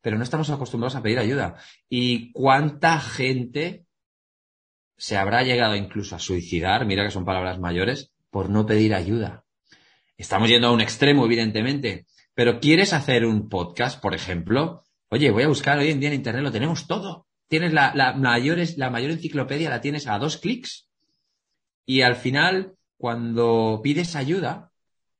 pero 0.00 0.16
no 0.16 0.24
estamos 0.24 0.50
acostumbrados 0.50 0.96
a 0.96 1.02
pedir 1.02 1.18
ayuda. 1.18 1.56
¿Y 1.88 2.32
cuánta 2.32 3.00
gente 3.00 3.84
se 4.96 5.16
habrá 5.16 5.42
llegado 5.42 5.76
incluso 5.76 6.16
a 6.16 6.18
suicidar? 6.18 6.86
Mira 6.86 7.04
que 7.04 7.10
son 7.10 7.24
palabras 7.24 7.58
mayores 7.58 8.12
por 8.30 8.50
no 8.50 8.66
pedir 8.66 8.94
ayuda. 8.94 9.44
Estamos 10.16 10.48
yendo 10.48 10.68
a 10.68 10.72
un 10.72 10.80
extremo, 10.80 11.24
evidentemente, 11.24 12.06
pero 12.38 12.60
¿quieres 12.60 12.92
hacer 12.92 13.26
un 13.26 13.48
podcast, 13.48 14.00
por 14.00 14.14
ejemplo? 14.14 14.84
Oye, 15.08 15.32
voy 15.32 15.42
a 15.42 15.48
buscar 15.48 15.76
hoy 15.76 15.90
en 15.90 15.98
día 15.98 16.10
en 16.10 16.14
Internet, 16.14 16.44
lo 16.44 16.52
tenemos 16.52 16.86
todo. 16.86 17.26
Tienes 17.48 17.72
la, 17.72 17.92
la, 17.96 18.12
mayor, 18.12 18.58
la 18.76 18.90
mayor 18.90 19.10
enciclopedia, 19.10 19.68
la 19.68 19.80
tienes 19.80 20.06
a 20.06 20.20
dos 20.20 20.36
clics. 20.36 20.88
Y 21.84 22.02
al 22.02 22.14
final, 22.14 22.74
cuando 22.96 23.80
pides 23.82 24.14
ayuda, 24.14 24.70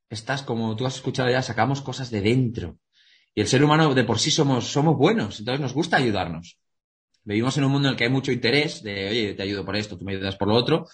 estás, 0.09 0.43
como 0.43 0.77
tú 0.77 0.85
has 0.85 0.95
escuchado 0.95 1.29
ya, 1.29 1.41
sacamos 1.41 1.81
cosas 1.81 2.09
de 2.09 2.21
dentro. 2.21 2.77
Y 3.35 3.41
el 3.41 3.47
ser 3.47 3.65
humano 3.65 3.93
de 3.93 4.05
por 4.05 4.17
sí 4.17 4.31
somos, 4.31 4.67
somos 4.71 4.95
buenos, 4.95 5.39
entonces 5.39 5.59
nos 5.59 5.73
gusta 5.73 5.97
ayudarnos. 5.97 6.57
Vivimos 7.25 7.57
en 7.57 7.65
un 7.65 7.71
mundo 7.73 7.89
en 7.89 7.95
el 7.95 7.97
que 7.97 8.05
hay 8.05 8.11
mucho 8.11 8.31
interés 8.31 8.81
de, 8.81 9.09
oye, 9.09 9.33
te 9.33 9.43
ayudo 9.43 9.65
por 9.65 9.75
esto, 9.75 9.97
tú 9.97 10.05
me 10.05 10.13
ayudas 10.13 10.37
por 10.37 10.47
lo 10.47 10.55
otro, 10.55 10.87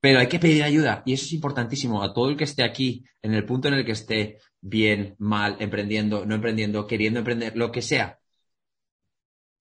pero 0.00 0.20
hay 0.20 0.28
que 0.28 0.38
pedir 0.38 0.62
ayuda 0.62 1.02
y 1.04 1.12
eso 1.14 1.24
es 1.24 1.32
importantísimo 1.32 2.02
a 2.02 2.12
todo 2.12 2.30
el 2.30 2.36
que 2.36 2.44
esté 2.44 2.62
aquí, 2.62 3.04
en 3.22 3.34
el 3.34 3.44
punto 3.44 3.68
en 3.68 3.74
el 3.74 3.84
que 3.84 3.92
esté 3.92 4.38
bien, 4.60 5.16
mal, 5.18 5.56
emprendiendo, 5.58 6.24
no 6.24 6.34
emprendiendo, 6.34 6.86
queriendo 6.86 7.20
emprender, 7.20 7.56
lo 7.56 7.72
que 7.72 7.82
sea. 7.82 8.18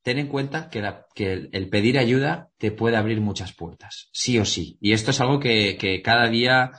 Ten 0.04 0.20
en 0.20 0.28
cuenta 0.28 0.70
que, 0.70 1.50
el, 1.52 1.70
pedir 1.70 1.98
ayuda 1.98 2.50
te 2.58 2.72
puede 2.72 2.98
abrir 2.98 3.20
muchas 3.20 3.54
puertas, 3.54 4.10
sí 4.14 4.40
o 4.40 4.46
sí. 4.46 4.78
Y 4.80 4.94
esto 4.94 5.12
es 5.12 5.20
algo 5.20 5.40
que, 5.40 6.02
cada 6.04 6.30
día 6.30 6.72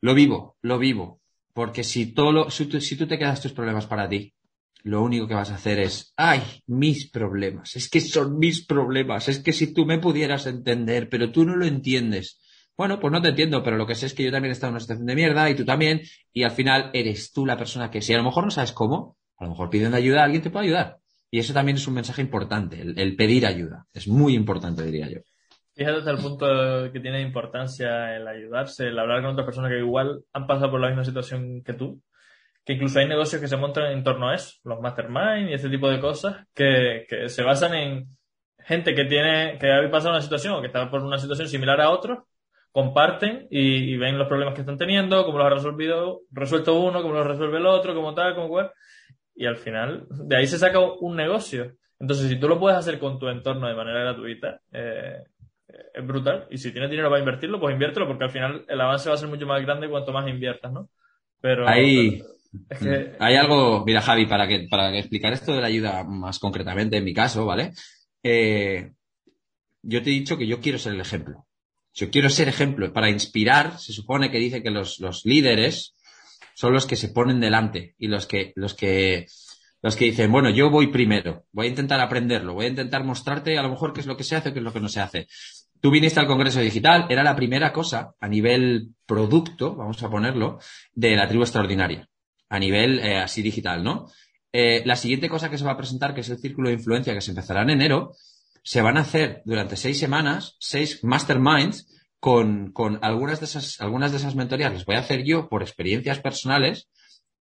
lo 0.00 0.14
vivo, 0.14 0.56
lo 0.62 0.78
vivo. 0.78 1.20
Porque 1.52 1.82
si, 1.82 2.12
todo 2.12 2.50
si, 2.50 2.66
tú, 2.66 2.80
si 2.80 2.96
tú 2.96 3.06
te 3.06 3.18
quedas 3.18 3.40
tus 3.40 3.52
problemas 3.52 3.86
para 3.86 4.08
ti, 4.08 4.34
lo 4.82 5.02
único 5.02 5.26
que 5.26 5.34
vas 5.34 5.50
a 5.50 5.56
hacer 5.56 5.80
es, 5.80 6.12
ay, 6.16 6.40
mis 6.66 7.10
problemas, 7.10 7.74
es 7.74 7.88
que 7.88 8.00
son 8.00 8.38
mis 8.38 8.64
problemas, 8.64 9.28
es 9.28 9.40
que 9.40 9.52
si 9.52 9.72
tú 9.72 9.84
me 9.84 9.98
pudieras 9.98 10.46
entender, 10.46 11.08
pero 11.08 11.32
tú 11.32 11.44
no 11.44 11.56
lo 11.56 11.66
entiendes 11.66 12.38
bueno, 12.76 13.00
pues 13.00 13.10
no 13.10 13.22
te 13.22 13.30
entiendo, 13.30 13.62
pero 13.62 13.76
lo 13.76 13.86
que 13.86 13.94
sé 13.94 14.06
es 14.06 14.14
que 14.14 14.22
yo 14.22 14.30
también 14.30 14.50
he 14.50 14.52
estado 14.52 14.68
en 14.68 14.74
una 14.74 14.80
situación 14.80 15.06
de 15.06 15.14
mierda 15.14 15.48
y 15.48 15.54
tú 15.54 15.64
también, 15.64 16.02
y 16.32 16.42
al 16.42 16.50
final 16.50 16.90
eres 16.92 17.32
tú 17.32 17.46
la 17.46 17.56
persona 17.56 17.90
que 17.90 18.02
si 18.02 18.12
a 18.12 18.18
lo 18.18 18.24
mejor 18.24 18.44
no 18.44 18.50
sabes 18.50 18.72
cómo, 18.72 19.16
a 19.38 19.44
lo 19.44 19.50
mejor 19.50 19.70
pidiendo 19.70 19.96
ayuda, 19.96 20.24
alguien 20.24 20.42
te 20.42 20.50
puede 20.50 20.66
ayudar. 20.66 20.98
Y 21.30 21.38
eso 21.38 21.54
también 21.54 21.76
es 21.76 21.86
un 21.88 21.94
mensaje 21.94 22.22
importante, 22.22 22.80
el, 22.80 23.16
pedir 23.16 23.46
ayuda. 23.46 23.86
Es 23.92 24.06
muy 24.08 24.34
importante, 24.34 24.84
diría 24.84 25.08
yo. 25.08 25.20
Fíjate 25.74 25.98
hasta 25.98 26.10
el 26.10 26.18
punto 26.18 26.92
que 26.92 27.00
tiene 27.00 27.20
importancia 27.20 28.16
el 28.16 28.26
ayudarse, 28.26 28.88
el 28.88 28.98
hablar 28.98 29.22
con 29.22 29.32
otras 29.32 29.44
personas 29.44 29.70
que 29.70 29.78
igual 29.78 30.22
han 30.32 30.46
pasado 30.46 30.70
por 30.70 30.80
la 30.80 30.88
misma 30.88 31.04
situación 31.04 31.62
que 31.62 31.74
tú, 31.74 32.00
que 32.64 32.74
incluso 32.74 32.98
hay 32.98 33.08
negocios 33.08 33.40
que 33.40 33.48
se 33.48 33.56
montan 33.56 33.92
en 33.92 34.02
torno 34.02 34.28
a 34.28 34.34
eso, 34.34 34.54
los 34.64 34.80
mastermind 34.80 35.50
y 35.50 35.54
ese 35.54 35.68
tipo 35.68 35.90
de 35.90 36.00
cosas, 36.00 36.46
que, 36.54 37.06
se 37.26 37.42
basan 37.42 37.74
en 37.74 38.08
gente 38.58 38.94
que 38.94 39.04
tiene, 39.04 39.58
que 39.58 39.70
ha 39.70 39.90
pasado 39.90 40.14
una 40.14 40.22
situación 40.22 40.54
o 40.54 40.60
que 40.60 40.68
está 40.68 40.90
por 40.90 41.02
una 41.02 41.18
situación 41.18 41.48
similar 41.48 41.80
a 41.80 41.90
otros 41.90 42.20
comparten 42.76 43.46
y, 43.50 43.96
ven 43.96 44.18
los 44.18 44.28
problemas 44.28 44.52
que 44.52 44.60
están 44.60 44.76
teniendo, 44.76 45.24
cómo 45.24 45.38
los 45.38 45.46
ha 45.46 45.54
resolvido, 45.54 46.20
resuelto 46.30 46.78
uno, 46.78 47.00
cómo 47.00 47.14
los 47.14 47.26
resuelve 47.26 47.56
el 47.56 47.64
otro, 47.64 47.94
cómo 47.94 48.12
tal, 48.12 48.34
cómo 48.34 48.50
cual. 48.50 48.70
Y 49.34 49.46
al 49.46 49.56
final, 49.56 50.06
de 50.10 50.36
ahí 50.36 50.46
se 50.46 50.58
saca 50.58 50.78
un 50.78 51.16
negocio. 51.16 51.72
Entonces, 51.98 52.28
si 52.28 52.38
tú 52.38 52.48
lo 52.48 52.60
puedes 52.60 52.78
hacer 52.78 52.98
con 52.98 53.18
tu 53.18 53.28
entorno 53.28 53.66
de 53.66 53.74
manera 53.74 54.00
gratuita, 54.00 54.60
eh, 54.74 55.22
es 55.94 56.06
brutal. 56.06 56.48
Y 56.50 56.58
si 56.58 56.70
tienes 56.70 56.90
dinero 56.90 57.08
para 57.08 57.20
invertirlo, 57.20 57.58
pues 57.58 57.72
inviértelo, 57.72 58.06
porque 58.06 58.24
al 58.24 58.30
final 58.30 58.66
el 58.68 58.78
avance 58.78 59.08
va 59.08 59.14
a 59.14 59.18
ser 59.18 59.30
mucho 59.30 59.46
más 59.46 59.62
grande 59.62 59.88
cuanto 59.88 60.12
más 60.12 60.28
inviertas, 60.28 60.70
¿no? 60.70 60.90
Pero. 61.40 61.66
Hay, 61.66 62.22
hay 63.18 63.36
algo, 63.36 63.86
mira, 63.86 64.02
Javi, 64.02 64.26
para 64.26 64.46
que, 64.46 64.66
para 64.70 64.94
explicar 64.98 65.32
esto 65.32 65.54
de 65.54 65.62
la 65.62 65.68
ayuda 65.68 66.04
más 66.04 66.38
concretamente 66.38 66.98
en 66.98 67.04
mi 67.04 67.14
caso, 67.14 67.46
¿vale? 67.46 67.72
Eh, 68.22 68.92
yo 69.80 70.02
te 70.02 70.10
he 70.10 70.12
dicho 70.12 70.36
que 70.36 70.46
yo 70.46 70.60
quiero 70.60 70.78
ser 70.78 70.92
el 70.92 71.00
ejemplo. 71.00 71.46
Yo 71.96 72.10
quiero 72.10 72.28
ser 72.28 72.48
ejemplo 72.48 72.92
para 72.92 73.08
inspirar. 73.08 73.78
Se 73.78 73.94
supone 73.94 74.30
que 74.30 74.38
dice 74.38 74.62
que 74.62 74.70
los, 74.70 75.00
líderes 75.24 75.94
son 76.54 76.74
los 76.74 76.86
que 76.86 76.94
se 76.94 77.08
ponen 77.08 77.40
delante 77.40 77.94
y 77.98 78.08
los 78.08 78.26
que, 78.26 78.52
los 78.54 78.74
que, 78.74 79.26
los 79.80 79.96
que 79.96 80.04
dicen, 80.04 80.30
bueno, 80.30 80.50
yo 80.50 80.70
voy 80.70 80.88
primero, 80.88 81.46
voy 81.52 81.66
a 81.66 81.70
intentar 81.70 81.98
aprenderlo, 82.00 82.52
voy 82.52 82.66
a 82.66 82.68
intentar 82.68 83.02
mostrarte 83.02 83.58
a 83.58 83.62
lo 83.62 83.70
mejor 83.70 83.94
qué 83.94 84.00
es 84.00 84.06
lo 84.06 84.16
que 84.16 84.24
se 84.24 84.36
hace, 84.36 84.52
qué 84.52 84.58
es 84.58 84.64
lo 84.64 84.74
que 84.74 84.80
no 84.80 84.90
se 84.90 85.00
hace. 85.00 85.26
Tú 85.80 85.90
viniste 85.90 86.20
al 86.20 86.26
Congreso 86.26 86.60
Digital, 86.60 87.06
era 87.08 87.22
la 87.22 87.36
primera 87.36 87.72
cosa 87.72 88.14
a 88.20 88.28
nivel 88.28 88.88
producto, 89.06 89.74
vamos 89.74 90.02
a 90.02 90.10
ponerlo, 90.10 90.58
de 90.92 91.16
la 91.16 91.28
tribu 91.28 91.44
extraordinaria, 91.44 92.08
a 92.50 92.58
nivel 92.58 92.98
eh, 92.98 93.18
así 93.18 93.40
digital, 93.40 93.82
¿no? 93.82 94.10
Eh, 94.52 94.82
la 94.84 94.96
siguiente 94.96 95.28
cosa 95.28 95.50
que 95.50 95.58
se 95.58 95.64
va 95.64 95.72
a 95.72 95.76
presentar, 95.76 96.14
que 96.14 96.20
es 96.20 96.28
el 96.28 96.38
círculo 96.38 96.68
de 96.68 96.74
influencia 96.74 97.14
que 97.14 97.20
se 97.20 97.30
empezará 97.30 97.62
en 97.62 97.70
enero, 97.70 98.12
se 98.66 98.82
van 98.82 98.96
a 98.96 99.02
hacer 99.02 99.42
durante 99.44 99.76
seis 99.76 99.96
semanas, 99.96 100.56
seis 100.58 101.04
masterminds 101.04 101.86
con, 102.18 102.72
con 102.72 102.98
algunas, 103.00 103.38
de 103.38 103.46
esas, 103.46 103.80
algunas 103.80 104.10
de 104.10 104.16
esas 104.16 104.34
mentorías. 104.34 104.72
Las 104.72 104.84
voy 104.84 104.96
a 104.96 105.00
hacer 105.00 105.22
yo 105.22 105.48
por 105.48 105.62
experiencias 105.62 106.18
personales 106.18 106.88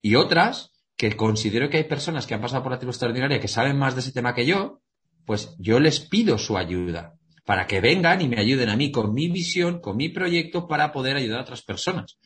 y 0.04 0.14
otras 0.18 0.72
que 0.96 1.18
considero 1.18 1.68
que 1.72 1.78
hay 1.78 1.86
personas 1.86 2.28
que 2.28 2.36
han 2.36 2.42
pasado 2.42 2.62
por 2.62 2.74
la 2.74 2.78
tribu 2.78 2.92
extraordinaria 2.92 3.40
que 3.40 3.48
saben 3.48 3.76
más 3.76 3.96
de 3.96 4.02
ese 4.02 4.12
tema 4.12 4.36
que 4.36 4.46
yo, 4.46 4.82
pues 5.26 5.56
yo 5.58 5.80
les 5.80 6.00
pido 6.00 6.38
su 6.38 6.60
ayuda 6.60 7.16
para 7.44 7.66
que 7.66 7.82
vengan 7.82 8.22
y 8.22 8.28
me 8.28 8.40
ayuden 8.40 8.70
a 8.70 8.76
mí 8.76 8.92
con 8.92 9.12
mi 9.12 9.28
visión, 9.28 9.82
con 9.82 9.98
mi 9.98 10.10
proyecto 10.10 10.68
para 10.68 10.92
poder 10.92 11.18
ayudar 11.18 11.40
a 11.40 11.44
otras 11.44 11.64
personas. 11.64 12.20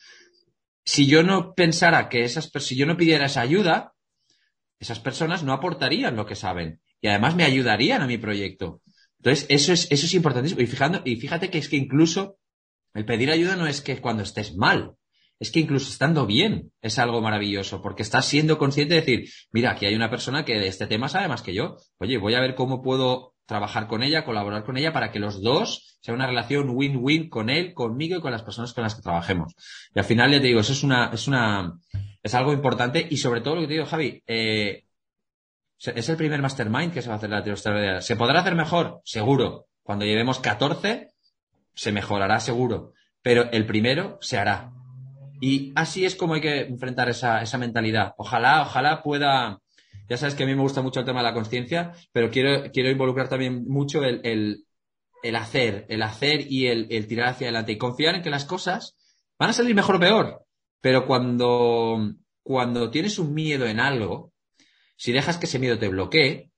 Si 0.83 1.07
yo 1.07 1.23
no 1.23 1.53
pensara 1.53 2.09
que 2.09 2.25
esas, 2.25 2.51
si 2.53 2.75
yo 2.75 2.85
no 2.85 2.97
pidiera 2.97 3.27
esa 3.27 3.39
ayuda, 3.39 3.93
esas 4.77 4.99
personas 4.99 5.41
no 5.43 5.53
aportarían 5.53 6.17
lo 6.17 6.25
que 6.25 6.35
saben 6.35 6.81
y 6.99 7.07
además 7.07 7.37
me 7.37 7.45
ayudarían 7.45 8.01
a 8.01 8.07
mi 8.07 8.17
proyecto. 8.17 8.81
Entonces, 9.19 9.45
eso 9.49 9.73
es, 9.73 9.87
eso 9.91 10.05
es 10.05 10.13
importantísimo. 10.13 10.61
Y, 10.61 10.67
fijando, 10.67 11.01
y 11.05 11.17
fíjate 11.17 11.49
que 11.49 11.57
es 11.57 11.69
que 11.69 11.77
incluso 11.77 12.37
el 12.93 13.05
pedir 13.05 13.31
ayuda 13.31 13.55
no 13.55 13.67
es 13.67 13.81
que 13.81 13.99
cuando 14.01 14.23
estés 14.23 14.55
mal, 14.55 14.95
es 15.39 15.51
que 15.51 15.59
incluso 15.59 15.89
estando 15.89 16.25
bien 16.25 16.71
es 16.81 16.99
algo 16.99 17.21
maravilloso, 17.21 17.81
porque 17.81 18.03
estás 18.03 18.25
siendo 18.25 18.57
consciente 18.57 18.95
de 18.95 19.01
decir, 19.01 19.29
mira, 19.51 19.71
aquí 19.71 19.85
hay 19.85 19.95
una 19.95 20.09
persona 20.09 20.43
que 20.43 20.59
de 20.59 20.67
este 20.67 20.87
tema 20.87 21.07
sabe 21.07 21.27
más 21.27 21.41
que 21.41 21.53
yo. 21.53 21.77
Oye, 21.97 22.17
voy 22.17 22.33
a 22.35 22.41
ver 22.41 22.55
cómo 22.55 22.81
puedo 22.81 23.35
trabajar 23.45 23.87
con 23.87 24.03
ella, 24.03 24.25
colaborar 24.25 24.63
con 24.63 24.77
ella 24.77 24.93
para 24.93 25.11
que 25.11 25.19
los 25.19 25.41
dos 25.41 25.97
sea 26.01 26.13
una 26.13 26.27
relación 26.27 26.69
win-win 26.69 27.29
con 27.29 27.49
él, 27.49 27.73
conmigo 27.73 28.17
y 28.17 28.21
con 28.21 28.31
las 28.31 28.43
personas 28.43 28.73
con 28.73 28.83
las 28.83 28.95
que 28.95 29.01
trabajemos. 29.01 29.55
Y 29.95 29.99
al 29.99 30.05
final 30.05 30.31
ya 30.31 30.39
te 30.39 30.47
digo, 30.47 30.59
eso 30.59 30.73
es 30.73 30.83
una, 30.83 31.09
es 31.13 31.27
una, 31.27 31.73
es 32.21 32.35
algo 32.35 32.53
importante 32.53 33.07
y 33.09 33.17
sobre 33.17 33.41
todo 33.41 33.55
lo 33.55 33.61
que 33.61 33.67
te 33.67 33.73
digo, 33.73 33.85
Javi, 33.85 34.21
eh, 34.27 34.83
es 35.79 36.09
el 36.09 36.17
primer 36.17 36.41
mastermind 36.41 36.93
que 36.93 37.01
se 37.01 37.07
va 37.07 37.15
a 37.15 37.17
hacer 37.17 37.29
la 37.29 37.43
teoría. 37.43 38.01
¿Se 38.01 38.15
podrá 38.15 38.41
hacer 38.41 38.55
mejor? 38.55 39.01
Seguro. 39.05 39.67
Cuando 39.81 40.05
llevemos 40.05 40.39
14, 40.39 41.11
se 41.73 41.91
mejorará 41.91 42.39
seguro. 42.39 42.93
Pero 43.21 43.49
el 43.51 43.65
primero 43.65 44.17
se 44.21 44.37
hará. 44.37 44.71
Y 45.41 45.71
así 45.75 46.05
es 46.05 46.15
como 46.15 46.33
hay 46.33 46.41
que 46.41 46.61
enfrentar 46.61 47.09
esa, 47.09 47.41
esa 47.41 47.57
mentalidad. 47.57 48.13
Ojalá, 48.17 48.61
ojalá 48.61 49.01
pueda. 49.01 49.61
Ya 50.09 50.17
sabes 50.17 50.35
que 50.35 50.43
a 50.43 50.45
mí 50.45 50.55
me 50.55 50.61
gusta 50.61 50.81
mucho 50.81 50.99
el 50.99 51.05
tema 51.05 51.19
de 51.19 51.29
la 51.29 51.33
conciencia, 51.33 51.93
pero 52.11 52.29
quiero, 52.29 52.71
quiero 52.71 52.89
involucrar 52.89 53.29
también 53.29 53.65
mucho 53.67 54.03
el, 54.03 54.21
el, 54.23 54.65
el 55.23 55.35
hacer, 55.35 55.85
el 55.87 56.01
hacer 56.01 56.51
y 56.51 56.67
el, 56.67 56.87
el 56.89 57.07
tirar 57.07 57.29
hacia 57.29 57.47
adelante 57.47 57.73
y 57.73 57.77
confiar 57.77 58.15
en 58.15 58.21
que 58.21 58.29
las 58.29 58.45
cosas 58.45 58.97
van 59.37 59.51
a 59.51 59.53
salir 59.53 59.75
mejor 59.75 59.95
o 59.95 59.99
peor. 59.99 60.45
Pero 60.81 61.05
cuando, 61.05 62.13
cuando 62.43 62.89
tienes 62.89 63.19
un 63.19 63.33
miedo 63.33 63.65
en 63.65 63.79
algo, 63.79 64.33
si 64.99 65.13
dejas 65.13 65.37
que 65.37 65.45
ese 65.45 65.59
miedo 65.59 65.79
te 65.79 65.87
bloquee, 65.87 66.51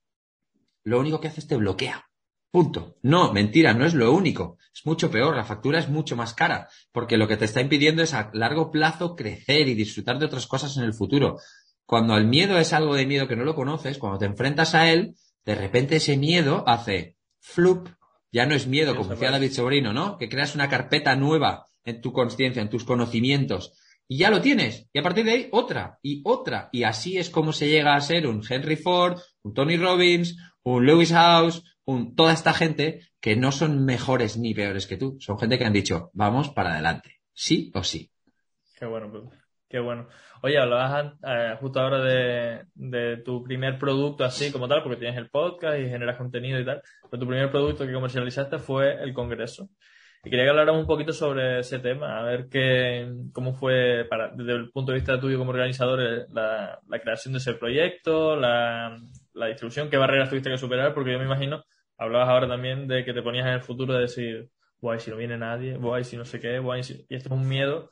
lo 0.84 1.00
único 1.00 1.22
que 1.22 1.28
haces 1.28 1.46
te 1.46 1.56
bloquea. 1.56 2.10
Punto. 2.50 2.98
No, 3.04 3.32
mentira, 3.32 3.76
no 3.76 3.86
es 3.86 3.94
lo 3.94 4.12
único. 4.12 4.58
Es 4.74 4.84
mucho 4.84 5.12
peor, 5.12 5.36
la 5.36 5.46
factura 5.46 5.78
es 5.78 5.90
mucho 5.90 6.16
más 6.16 6.34
cara, 6.34 6.68
porque 6.92 7.18
lo 7.18 7.28
que 7.28 7.38
te 7.38 7.46
está 7.46 7.62
impidiendo 7.62 8.02
es 8.02 8.16
a 8.16 8.32
largo 8.34 8.72
plazo 8.72 9.16
crecer 9.16 9.68
y 9.68 9.76
disfrutar 9.76 10.18
de 10.18 10.26
otras 10.26 10.48
cosas 10.48 10.76
en 10.78 10.84
el 10.84 10.96
futuro. 10.96 11.38
Cuando 11.86 12.18
el 12.18 12.26
miedo 12.26 12.58
es 12.58 12.74
algo 12.74 12.96
de 12.96 13.06
miedo 13.06 13.28
que 13.28 13.36
no 13.36 13.44
lo 13.44 13.54
conoces, 13.54 14.00
cuando 14.00 14.18
te 14.18 14.26
enfrentas 14.26 14.74
a 14.74 14.92
él, 14.92 15.14
de 15.46 15.54
repente 15.54 15.98
ese 15.98 16.18
miedo 16.18 16.64
hace 16.68 17.18
flup, 17.40 17.90
ya 18.32 18.48
no 18.48 18.56
es 18.56 18.66
miedo, 18.66 18.96
como 18.96 19.12
decía 19.12 19.30
David 19.30 19.52
Sobrino, 19.52 19.94
¿no? 19.94 20.18
Que 20.18 20.30
creas 20.30 20.56
una 20.56 20.68
carpeta 20.68 21.16
nueva 21.16 21.68
en 21.86 22.02
tu 22.02 22.12
conciencia, 22.12 22.64
en 22.64 22.72
tus 22.72 22.86
conocimientos, 22.86 23.74
y 24.12 24.18
ya 24.18 24.30
lo 24.30 24.42
tienes. 24.42 24.90
Y 24.92 25.00
a 25.00 25.04
partir 25.04 25.24
de 25.24 25.32
ahí, 25.32 25.48
otra 25.54 25.98
y 26.04 26.22
otra. 26.26 26.68
Y 26.74 26.84
así 26.84 27.18
es 27.18 27.30
como 27.30 27.54
se 27.54 27.70
llega 27.70 27.96
a 27.96 28.02
ser 28.02 28.28
un 28.28 28.42
Henry 28.48 28.76
Ford, 28.76 29.18
un 29.42 29.54
Tony 29.54 29.78
Robbins, 29.78 30.36
un 30.64 30.86
Lewis 30.86 31.14
House, 31.14 31.64
toda 32.18 32.34
esta 32.34 32.52
gente 32.52 33.08
que 33.22 33.38
no 33.38 33.54
son 33.54 33.86
mejores 33.86 34.36
ni 34.36 34.54
peores 34.54 34.86
que 34.86 34.98
tú, 34.98 35.16
son 35.22 35.40
gente 35.40 35.58
que 35.58 35.64
han 35.64 35.72
dicho, 35.72 36.12
vamos 36.14 36.50
para 36.50 36.74
adelante, 36.74 37.22
sí 37.32 37.72
o 37.74 37.86
sí. 37.86 38.12
Qué 38.78 38.86
bueno, 38.86 39.32
qué 39.70 39.80
bueno. 39.80 40.10
Oye, 40.42 40.60
hablabas 40.60 41.14
eh, 41.26 41.56
justo 41.62 41.80
ahora 41.80 42.04
de, 42.04 42.66
de, 42.76 43.16
tu 43.24 43.42
primer 43.42 43.80
producto 43.80 44.26
así 44.26 44.52
como 44.52 44.68
tal, 44.68 44.84
porque 44.84 45.00
tienes 45.00 45.18
el 45.18 45.30
podcast 45.30 45.80
y 45.80 45.88
generas 45.88 46.18
contenido 46.18 46.60
y 46.60 46.66
tal, 46.66 46.82
pero 47.10 47.22
tu 47.22 47.30
primer 47.30 47.50
producto 47.50 47.88
que 47.88 47.94
comercializaste 47.94 48.60
fue 48.60 49.02
el 49.02 49.14
Congreso. 49.14 49.70
Y 50.24 50.30
quería 50.30 50.46
que 50.46 50.50
habláramos 50.52 50.82
un 50.82 50.88
poquito 50.88 51.14
sobre 51.14 51.60
ese 51.60 51.80
tema, 51.80 52.20
a 52.20 52.24
ver 52.24 52.48
qué, 52.48 53.12
cómo 53.34 53.54
fue, 53.54 54.08
desde 54.36 54.54
el 54.54 54.70
punto 54.72 54.92
de 54.92 55.00
vista 55.00 55.20
tuyo 55.20 55.40
como 55.40 55.50
organizador, 55.50 56.00
eh, 56.02 56.26
la, 56.32 56.80
creación 57.02 57.34
de 57.34 57.40
ese 57.40 57.56
proyecto, 57.56 58.36
la, 58.36 59.00
la 59.34 59.48
distribución, 59.48 59.90
qué 59.90 59.98
barreras 59.98 60.30
tuviste 60.30 60.52
que 60.52 60.58
superar, 60.58 60.94
porque 60.94 61.12
yo 61.12 61.18
me 61.18 61.26
imagino, 61.26 61.64
hablabas 61.98 62.30
ahora 62.30 62.48
también 62.48 62.88
de 62.88 63.04
que 63.04 63.14
te 63.14 63.24
ponías 63.24 63.48
en 63.48 63.54
el 63.54 63.62
futuro 63.62 63.96
de 63.96 64.02
decir, 64.02 64.50
guay, 64.80 65.00
si 65.00 65.10
no 65.10 65.18
viene 65.18 65.38
nadie, 65.38 65.76
guay, 65.78 66.04
si 66.04 66.18
no 66.18 66.26
sé 66.26 66.40
qué, 66.40 66.60
guay, 66.60 66.84
si... 66.84 67.04
y 67.10 67.16
esto 67.16 67.30
es 67.30 67.40
un 67.42 67.48
miedo 67.48 67.90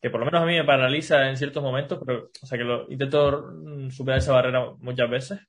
que 0.00 0.10
por 0.10 0.20
lo 0.20 0.26
menos 0.26 0.42
a 0.42 0.46
mí 0.46 0.54
me 0.54 0.64
paraliza 0.64 1.28
en 1.28 1.36
ciertos 1.36 1.62
momentos, 1.62 1.98
pero, 2.04 2.30
o 2.42 2.46
sea, 2.46 2.58
que 2.58 2.64
lo 2.64 2.86
intento 2.90 3.50
superar 3.90 4.18
esa 4.18 4.32
barrera 4.32 4.72
muchas 4.78 5.10
veces. 5.10 5.40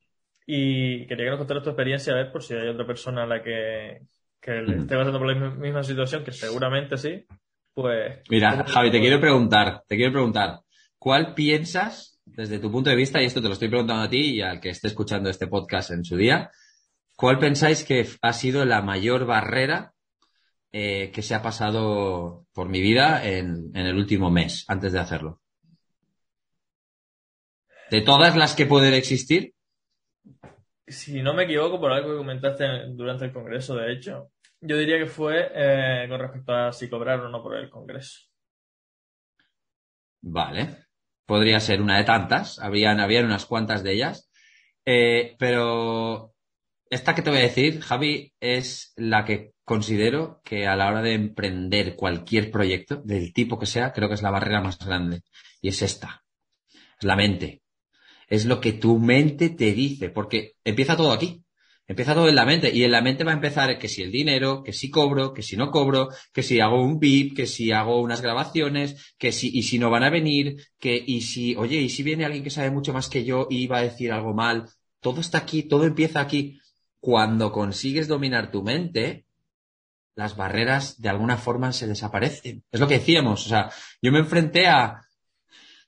Y 0.45 1.05
quería 1.07 1.25
que 1.25 1.31
nos 1.31 1.39
contaras 1.39 1.63
tu 1.63 1.69
experiencia, 1.69 2.13
a 2.13 2.15
ver 2.15 2.31
por 2.31 2.41
si 2.41 2.53
hay 2.55 2.69
otra 2.69 2.87
persona 2.87 3.23
a 3.23 3.27
la 3.27 3.43
que, 3.43 3.99
que 4.47 4.61
le 4.61 4.77
esté 4.77 4.95
pasando 4.95 5.19
por 5.19 5.27
la 5.27 5.49
misma 5.49 5.83
situación, 5.83 6.23
que 6.23 6.31
seguramente 6.31 6.95
sí, 6.95 7.25
pues... 7.73 8.21
Mira, 8.29 8.63
Javi, 8.65 8.91
te 8.91 9.01
quiero 9.01 9.19
preguntar, 9.19 9.83
te 9.85 9.97
quiero 9.97 10.13
preguntar, 10.13 10.61
¿cuál 10.97 11.33
piensas, 11.33 12.21
desde 12.23 12.57
tu 12.57 12.71
punto 12.71 12.89
de 12.89 12.95
vista, 12.95 13.21
y 13.21 13.25
esto 13.25 13.41
te 13.41 13.49
lo 13.49 13.53
estoy 13.55 13.67
preguntando 13.67 14.03
a 14.03 14.09
ti 14.09 14.35
y 14.35 14.41
al 14.41 14.61
que 14.61 14.69
esté 14.69 14.87
escuchando 14.87 15.29
este 15.29 15.47
podcast 15.47 15.91
en 15.91 16.05
su 16.05 16.15
día, 16.15 16.49
¿cuál 17.17 17.39
pensáis 17.39 17.83
que 17.83 18.07
ha 18.21 18.31
sido 18.31 18.63
la 18.63 18.81
mayor 18.81 19.25
barrera 19.25 19.91
eh, 20.71 21.11
que 21.11 21.23
se 21.23 21.35
ha 21.35 21.41
pasado 21.41 22.45
por 22.53 22.69
mi 22.69 22.79
vida 22.79 23.27
en, 23.27 23.71
en, 23.73 23.85
el 23.85 23.97
último 23.97 24.31
mes, 24.31 24.63
antes 24.69 24.93
de 24.93 24.99
hacerlo? 24.99 25.41
De 27.91 27.99
todas 27.99 28.37
las 28.37 28.55
que 28.55 28.65
pueden 28.65 28.93
existir. 28.93 29.55
Si 30.87 31.21
no 31.21 31.33
me 31.33 31.43
equivoco, 31.43 31.81
por 31.81 31.91
algo 31.91 32.11
que 32.11 32.17
comentaste 32.17 32.65
durante 32.93 33.25
el 33.25 33.33
Congreso, 33.33 33.75
de 33.75 33.91
hecho, 33.91 34.31
yo 34.61 34.77
diría 34.77 34.97
que 34.97 35.05
fue 35.05 35.51
eh, 35.53 36.07
con 36.09 36.19
respecto 36.19 36.53
a 36.53 36.71
si 36.71 36.89
cobrar 36.89 37.19
o 37.19 37.29
no 37.29 37.41
por 37.41 37.55
el 37.55 37.69
Congreso. 37.69 38.21
Vale. 40.21 40.85
Podría 41.25 41.59
ser 41.59 41.81
una 41.81 41.97
de 41.97 42.03
tantas. 42.03 42.59
Habían, 42.59 42.99
habían 42.99 43.25
unas 43.25 43.45
cuantas 43.45 43.83
de 43.83 43.93
ellas. 43.93 44.29
Eh, 44.85 45.35
pero 45.37 46.33
esta 46.89 47.13
que 47.13 47.21
te 47.21 47.29
voy 47.29 47.39
a 47.39 47.43
decir, 47.43 47.81
Javi, 47.81 48.33
es 48.39 48.93
la 48.95 49.25
que 49.25 49.53
considero 49.63 50.41
que 50.43 50.67
a 50.67 50.75
la 50.75 50.87
hora 50.87 51.01
de 51.01 51.13
emprender 51.13 51.95
cualquier 51.95 52.49
proyecto, 52.51 53.01
del 53.03 53.33
tipo 53.33 53.59
que 53.59 53.65
sea, 53.65 53.91
creo 53.91 54.07
que 54.07 54.15
es 54.15 54.21
la 54.21 54.31
barrera 54.31 54.61
más 54.61 54.79
grande. 54.79 55.23
Y 55.61 55.69
es 55.69 55.81
esta. 55.81 56.23
Es 56.99 57.05
la 57.05 57.17
mente. 57.17 57.61
Es 58.27 58.45
lo 58.45 58.61
que 58.61 58.73
tu 58.73 58.97
mente 58.99 59.49
te 59.49 59.73
dice, 59.73 60.09
porque 60.09 60.53
empieza 60.63 60.97
todo 60.97 61.11
aquí. 61.11 61.43
Empieza 61.87 62.13
todo 62.13 62.27
en 62.27 62.35
la 62.35 62.45
mente. 62.45 62.69
Y 62.73 62.83
en 62.83 62.91
la 62.91 63.01
mente 63.01 63.23
va 63.23 63.31
a 63.31 63.35
empezar 63.35 63.79
que 63.79 63.87
si 63.87 64.03
el 64.03 64.11
dinero, 64.11 64.61
que 64.61 64.73
si 64.73 64.89
cobro, 64.91 65.33
que 65.33 65.41
si 65.41 65.55
no 65.55 65.71
cobro, 65.71 66.09
que 66.33 66.43
si 66.43 66.59
hago 66.59 66.83
un 66.83 66.99
VIP, 66.99 67.35
que 67.35 67.47
si 67.47 67.71
hago 67.71 68.01
unas 68.01 68.21
grabaciones, 68.21 69.15
que 69.17 69.31
si, 69.31 69.57
y 69.57 69.63
si 69.63 69.79
no 69.79 69.89
van 69.89 70.03
a 70.03 70.09
venir, 70.09 70.57
que, 70.77 71.01
y 71.05 71.21
si, 71.21 71.55
oye, 71.55 71.77
y 71.77 71.89
si 71.89 72.03
viene 72.03 72.25
alguien 72.25 72.43
que 72.43 72.49
sabe 72.49 72.71
mucho 72.71 72.91
más 72.91 73.07
que 73.07 73.23
yo 73.23 73.47
y 73.49 73.67
va 73.67 73.77
a 73.77 73.83
decir 73.83 74.11
algo 74.11 74.33
mal. 74.33 74.69
Todo 74.99 75.21
está 75.21 75.37
aquí, 75.39 75.63
todo 75.63 75.85
empieza 75.85 76.19
aquí. 76.19 76.59
Cuando 76.99 77.53
consigues 77.53 78.09
dominar 78.09 78.51
tu 78.51 78.63
mente, 78.63 79.25
las 80.15 80.35
barreras 80.35 80.99
de 80.99 81.09
alguna 81.09 81.37
forma 81.37 81.71
se 81.71 81.87
desaparecen. 81.87 82.65
Es 82.69 82.79
lo 82.81 82.87
que 82.87 82.95
decíamos. 82.95 83.45
O 83.45 83.49
sea, 83.49 83.69
yo 84.01 84.11
me 84.11 84.19
enfrenté 84.19 84.67
a, 84.67 85.06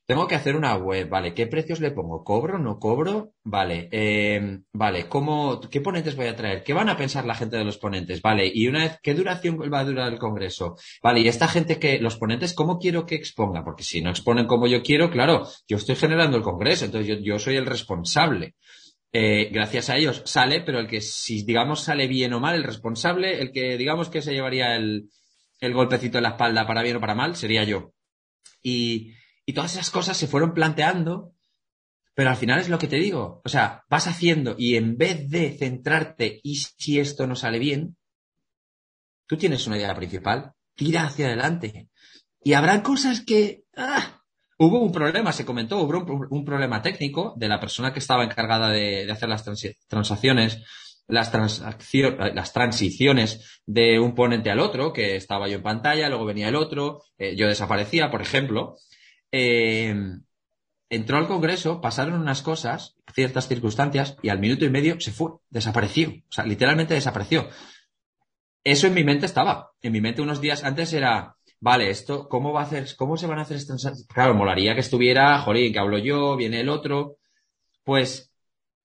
tengo 0.10 0.28
que 0.28 0.34
hacer 0.34 0.56
una 0.56 0.76
web, 0.76 1.08
vale, 1.08 1.36
¿qué 1.36 1.46
precios 1.46 1.80
le 1.80 1.92
pongo? 1.92 2.24
¿Cobro? 2.24 2.58
¿No 2.58 2.80
cobro? 2.80 3.36
Vale, 3.44 3.90
eh, 3.92 4.58
vale, 4.74 5.08
¿cómo, 5.08 5.62
qué 5.70 5.82
ponentes 5.82 6.16
voy 6.16 6.26
a 6.26 6.36
traer? 6.36 6.64
¿Qué 6.64 6.74
van 6.74 6.90
a 6.90 6.98
pensar 6.98 7.28
la 7.28 7.36
gente 7.36 7.58
de 7.58 7.64
los 7.64 7.78
ponentes? 7.78 8.20
Vale, 8.20 8.52
y 8.52 8.68
una 8.68 8.86
vez, 8.86 8.98
¿qué 9.04 9.14
duración 9.14 9.60
va 9.72 9.82
a 9.82 9.84
durar 9.84 10.12
el 10.12 10.18
congreso? 10.18 10.78
Vale, 11.04 11.20
y 11.20 11.28
esta 11.28 11.48
gente 11.48 11.78
que, 11.78 12.00
los 12.00 12.18
ponentes, 12.18 12.56
¿cómo 12.56 12.80
quiero 12.80 13.06
que 13.06 13.14
exponga? 13.14 13.64
Porque 13.64 13.84
si 13.84 14.02
no 14.02 14.10
exponen 14.10 14.48
como 14.48 14.66
yo 14.66 14.82
quiero, 14.82 15.12
claro, 15.12 15.48
yo 15.68 15.78
estoy 15.78 15.96
generando 15.96 16.38
el 16.38 16.44
congreso, 16.44 16.86
entonces 16.86 17.08
yo, 17.08 17.24
yo 17.24 17.38
soy 17.38 17.58
el 17.58 17.68
responsable. 17.68 18.56
Eh, 19.14 19.50
gracias 19.52 19.92
a 19.92 19.98
ellos 19.98 20.24
sale, 20.26 20.62
pero 20.62 20.80
el 20.80 20.88
que 20.88 21.02
si 21.02 21.44
digamos 21.44 21.82
sale 21.82 22.08
bien 22.08 22.34
o 22.34 22.40
mal, 22.40 22.56
el 22.56 22.64
responsable, 22.64 23.40
el 23.44 23.52
que 23.52 23.78
digamos 23.78 24.10
que 24.10 24.24
se 24.24 24.34
llevaría 24.34 24.76
el, 24.76 25.12
el 25.60 25.74
golpecito 25.76 26.18
en 26.18 26.24
la 26.24 26.30
espalda 26.30 26.66
para 26.66 26.82
bien 26.82 26.98
o 26.98 27.00
para 27.00 27.14
mal, 27.14 27.36
sería 27.36 27.64
yo. 27.64 27.94
Y, 28.64 29.14
y 29.50 29.54
todas 29.54 29.74
esas 29.74 29.90
cosas 29.90 30.16
se 30.16 30.28
fueron 30.28 30.54
planteando, 30.54 31.34
pero 32.14 32.30
al 32.30 32.36
final 32.36 32.60
es 32.60 32.70
lo 32.70 32.78
que 32.78 32.88
te 32.88 32.98
digo. 32.98 33.42
O 33.44 33.50
sea, 33.50 33.84
vas 33.90 34.06
haciendo 34.06 34.54
y 34.56 34.76
en 34.76 34.96
vez 34.96 35.28
de 35.28 35.58
centrarte 35.58 36.40
y 36.44 36.58
si 36.58 37.00
esto 37.00 37.26
no 37.26 37.36
sale 37.36 37.58
bien, 37.58 37.98
tú 39.26 39.38
tienes 39.38 39.66
una 39.66 39.78
idea 39.78 39.96
principal, 39.96 40.54
tira 40.76 41.06
hacia 41.06 41.26
adelante. 41.26 41.90
Y 42.44 42.54
habrá 42.54 42.84
cosas 42.84 43.22
que... 43.22 43.64
¡ah! 43.76 44.22
Hubo 44.60 44.82
un 44.82 44.92
problema, 44.92 45.34
se 45.34 45.46
comentó, 45.46 45.80
hubo 45.80 46.28
un, 46.30 46.46
problema 46.46 46.84
técnico 46.84 47.34
de 47.36 47.48
la 47.48 47.60
persona 47.60 47.92
que 47.92 48.00
estaba 48.00 48.24
encargada 48.24 48.70
de, 48.70 49.12
hacer 49.12 49.30
las 49.30 49.44
transacciones, 49.88 50.62
las, 51.08 51.34
las 51.34 52.54
transiciones 52.54 53.62
de 53.66 54.00
un 54.00 54.14
ponente 54.14 54.52
al 54.52 54.60
otro, 54.60 54.94
que 54.94 55.16
estaba 55.16 55.48
yo 55.48 55.56
en 55.56 55.64
pantalla, 55.64 56.08
luego 56.08 56.26
venía 56.26 56.50
el 56.50 56.56
otro, 56.56 57.02
eh, 57.18 57.36
yo 57.36 57.48
desaparecía, 57.48 58.12
por 58.12 58.22
ejemplo. 58.22 58.76
Eh, 59.32 59.96
entró 60.90 61.18
al 61.18 61.28
Congreso, 61.28 61.82
pasaron 61.82 62.20
unas 62.20 62.42
cosas, 62.42 62.96
ciertas 63.14 63.48
circunstancias, 63.48 64.18
y 64.22 64.30
al 64.30 64.40
minuto 64.40 64.66
y 64.66 64.70
medio 64.70 65.00
se 65.00 65.12
fue, 65.12 65.32
desapareció. 65.50 66.10
O 66.10 66.32
sea, 66.32 66.46
literalmente 66.46 66.94
desapareció. 66.94 67.48
Eso 68.64 68.88
en 68.88 68.94
mi 68.94 69.04
mente 69.04 69.26
estaba. 69.26 69.72
En 69.82 69.94
mi 69.94 70.02
mente 70.02 70.22
unos 70.22 70.42
días 70.42 70.64
antes 70.64 70.94
era, 70.94 71.36
vale, 71.60 71.90
esto, 71.90 72.28
¿cómo 72.28 72.52
va 72.52 72.62
a 72.62 72.64
hacer, 72.64 72.88
cómo 72.98 73.18
se 73.18 73.28
van 73.28 73.40
a 73.40 73.44
hacer 73.44 73.58
estas 73.58 74.06
Claro, 74.08 74.34
molaría 74.34 74.74
que 74.74 74.82
estuviera, 74.82 75.40
jolín, 75.40 75.74
que 75.74 75.80
hablo 75.80 75.98
yo, 75.98 76.36
viene 76.36 76.62
el 76.62 76.70
otro. 76.70 77.18
Pues, 77.84 78.34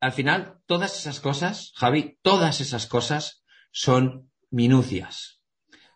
al 0.00 0.12
final, 0.12 0.58
todas 0.66 0.98
esas 0.98 1.20
cosas, 1.20 1.72
Javi, 1.76 2.18
todas 2.22 2.60
esas 2.60 2.86
cosas 2.86 3.44
son 3.72 4.30
minucias. 4.50 5.40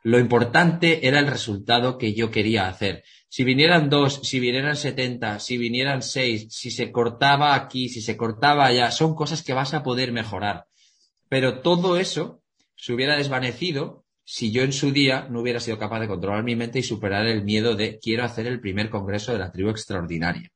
Lo 0.03 0.19
importante 0.19 1.07
era 1.07 1.19
el 1.19 1.27
resultado 1.27 1.99
que 1.99 2.15
yo 2.15 2.31
quería 2.31 2.69
hacer. 2.69 3.05
Si 3.29 3.45
vinieran 3.45 3.91
dos, 3.91 4.21
si 4.23 4.41
vinieran 4.41 4.77
setenta, 4.77 5.39
si 5.39 5.59
vinieran 5.59 6.03
seis, 6.03 6.47
si 6.51 6.71
se 6.71 6.91
cortaba 6.91 7.55
aquí, 7.55 7.89
si 7.89 8.01
se 8.01 8.17
cortaba 8.17 8.67
allá, 8.67 8.91
son 8.91 9.15
cosas 9.15 9.43
que 9.43 9.53
vas 9.53 9.75
a 9.75 9.83
poder 9.83 10.13
mejorar. 10.13 10.67
Pero 11.29 11.61
todo 11.61 11.99
eso 11.99 12.43
se 12.75 12.93
hubiera 12.93 13.17
desvanecido 13.17 14.05
si 14.25 14.51
yo 14.51 14.63
en 14.63 14.73
su 14.73 14.93
día 14.93 15.27
no 15.31 15.41
hubiera 15.41 15.61
sido 15.61 15.79
capaz 15.79 16.01
de 16.01 16.09
controlar 16.09 16.43
mi 16.45 16.57
mente 16.57 16.79
y 16.79 16.83
superar 16.83 17.27
el 17.27 17.45
miedo 17.45 17.75
de 17.75 17.99
quiero 17.99 18.25
hacer 18.25 18.47
el 18.47 18.61
primer 18.61 18.91
congreso 18.91 19.33
de 19.33 19.39
la 19.39 19.51
tribu 19.51 19.71
extraordinaria. 19.71 20.51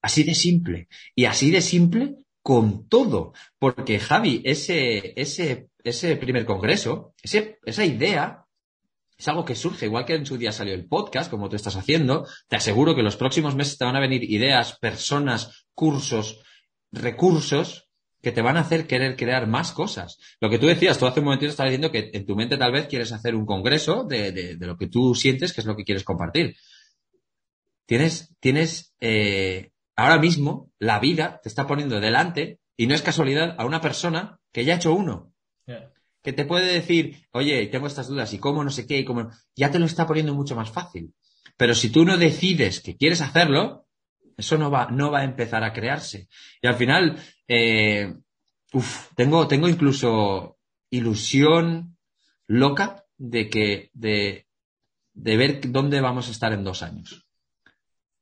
Así 0.00 0.22
de 0.22 0.34
simple. 0.34 0.88
Y 1.14 1.24
así 1.24 1.50
de 1.50 1.60
simple 1.60 2.16
con 2.42 2.88
todo. 2.88 3.32
Porque 3.58 3.98
Javi, 3.98 4.42
ese, 4.44 5.12
ese, 5.20 5.70
ese 5.82 6.16
primer 6.16 6.44
congreso, 6.44 7.14
ese, 7.22 7.58
esa 7.64 7.84
idea, 7.84 8.43
es 9.16 9.28
algo 9.28 9.44
que 9.44 9.54
surge, 9.54 9.86
igual 9.86 10.04
que 10.04 10.14
en 10.14 10.26
su 10.26 10.36
día 10.36 10.52
salió 10.52 10.74
el 10.74 10.86
podcast, 10.86 11.30
como 11.30 11.48
tú 11.48 11.56
estás 11.56 11.76
haciendo. 11.76 12.26
Te 12.48 12.56
aseguro 12.56 12.94
que 12.94 13.02
los 13.02 13.16
próximos 13.16 13.54
meses 13.54 13.78
te 13.78 13.84
van 13.84 13.96
a 13.96 14.00
venir 14.00 14.24
ideas, 14.24 14.78
personas, 14.78 15.66
cursos, 15.74 16.42
recursos 16.90 17.88
que 18.20 18.32
te 18.32 18.42
van 18.42 18.56
a 18.56 18.60
hacer 18.60 18.86
querer 18.86 19.16
crear 19.16 19.46
más 19.46 19.72
cosas. 19.72 20.18
Lo 20.40 20.50
que 20.50 20.58
tú 20.58 20.66
decías, 20.66 20.98
tú 20.98 21.06
hace 21.06 21.20
un 21.20 21.26
momentito 21.26 21.50
estabas 21.50 21.70
diciendo 21.70 21.92
que 21.92 22.10
en 22.12 22.26
tu 22.26 22.34
mente 22.34 22.56
tal 22.56 22.72
vez 22.72 22.88
quieres 22.88 23.12
hacer 23.12 23.34
un 23.34 23.46
congreso 23.46 24.04
de, 24.04 24.32
de, 24.32 24.66
lo 24.66 24.76
que 24.76 24.88
tú 24.88 25.14
sientes 25.14 25.52
que 25.52 25.60
es 25.60 25.66
lo 25.66 25.76
que 25.76 25.84
quieres 25.84 26.04
compartir. 26.04 26.56
Tienes, 27.86 28.34
tienes, 28.40 28.94
eh, 29.00 29.70
ahora 29.94 30.18
mismo 30.18 30.72
la 30.78 30.98
vida 30.98 31.38
te 31.42 31.50
está 31.50 31.66
poniendo 31.66 32.00
delante, 32.00 32.60
y 32.76 32.86
no 32.86 32.94
es 32.94 33.02
casualidad, 33.02 33.54
a 33.58 33.66
una 33.66 33.80
persona 33.80 34.40
que 34.52 34.64
ya 34.64 34.72
ha 34.74 34.76
hecho 34.76 34.94
uno. 34.94 35.32
Que 36.24 36.32
te 36.32 36.46
puede 36.46 36.72
decir, 36.72 37.28
oye, 37.32 37.66
tengo 37.66 37.86
estas 37.86 38.08
dudas, 38.08 38.32
y 38.32 38.38
cómo 38.38 38.64
no 38.64 38.70
sé 38.70 38.86
qué, 38.86 38.98
y 38.98 39.04
cómo. 39.04 39.30
Ya 39.54 39.70
te 39.70 39.78
lo 39.78 39.84
está 39.84 40.06
poniendo 40.06 40.34
mucho 40.34 40.56
más 40.56 40.70
fácil. 40.70 41.14
Pero 41.56 41.74
si 41.74 41.90
tú 41.90 42.04
no 42.04 42.16
decides 42.16 42.80
que 42.80 42.96
quieres 42.96 43.20
hacerlo, 43.20 43.86
eso 44.36 44.58
no 44.58 44.70
va, 44.70 44.88
no 44.90 45.10
va 45.10 45.20
a 45.20 45.24
empezar 45.24 45.62
a 45.62 45.72
crearse. 45.72 46.28
Y 46.60 46.66
al 46.66 46.76
final, 46.76 47.22
eh, 47.46 48.14
tengo, 49.14 49.46
tengo 49.46 49.68
incluso 49.68 50.56
ilusión 50.90 51.98
loca 52.46 53.04
de 53.18 53.48
que, 53.50 53.90
de, 53.92 54.46
de 55.12 55.36
ver 55.36 55.60
dónde 55.70 56.00
vamos 56.00 56.28
a 56.28 56.30
estar 56.30 56.52
en 56.52 56.64
dos 56.64 56.82
años. 56.82 57.26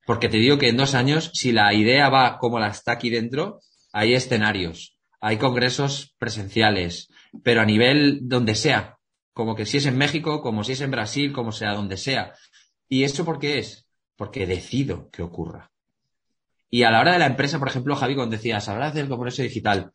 Porque 0.04 0.28
te 0.28 0.38
digo 0.38 0.58
que 0.58 0.68
en 0.68 0.76
dos 0.76 0.94
años, 0.94 1.30
si 1.34 1.52
la 1.52 1.72
idea 1.72 2.08
va 2.08 2.38
como 2.38 2.58
la 2.58 2.68
está 2.68 2.92
aquí 2.92 3.10
dentro, 3.10 3.60
hay 3.92 4.14
escenarios, 4.14 4.98
hay 5.20 5.36
congresos 5.36 6.14
presenciales, 6.18 7.08
pero 7.42 7.60
a 7.60 7.64
nivel 7.64 8.20
donde 8.22 8.54
sea, 8.54 8.98
como 9.32 9.54
que 9.54 9.66
si 9.66 9.78
es 9.78 9.86
en 9.86 9.96
México, 9.96 10.42
como 10.42 10.64
si 10.64 10.72
es 10.72 10.80
en 10.80 10.90
Brasil, 10.90 11.32
como 11.32 11.52
sea, 11.52 11.74
donde 11.74 11.96
sea. 11.96 12.34
¿Y 12.88 13.04
eso 13.04 13.24
por 13.24 13.38
qué 13.38 13.58
es? 13.58 13.86
Porque 14.16 14.46
decido 14.46 15.08
que 15.10 15.22
ocurra. 15.22 15.70
Y 16.68 16.84
a 16.84 16.90
la 16.90 17.00
hora 17.00 17.12
de 17.12 17.18
la 17.18 17.26
empresa, 17.26 17.58
por 17.58 17.68
ejemplo, 17.68 17.96
Javi, 17.96 18.14
cuando 18.14 18.36
decías, 18.36 18.68
habrá 18.68 18.88
hacer 18.88 19.04
el 19.04 19.08
congreso 19.08 19.42
digital. 19.42 19.92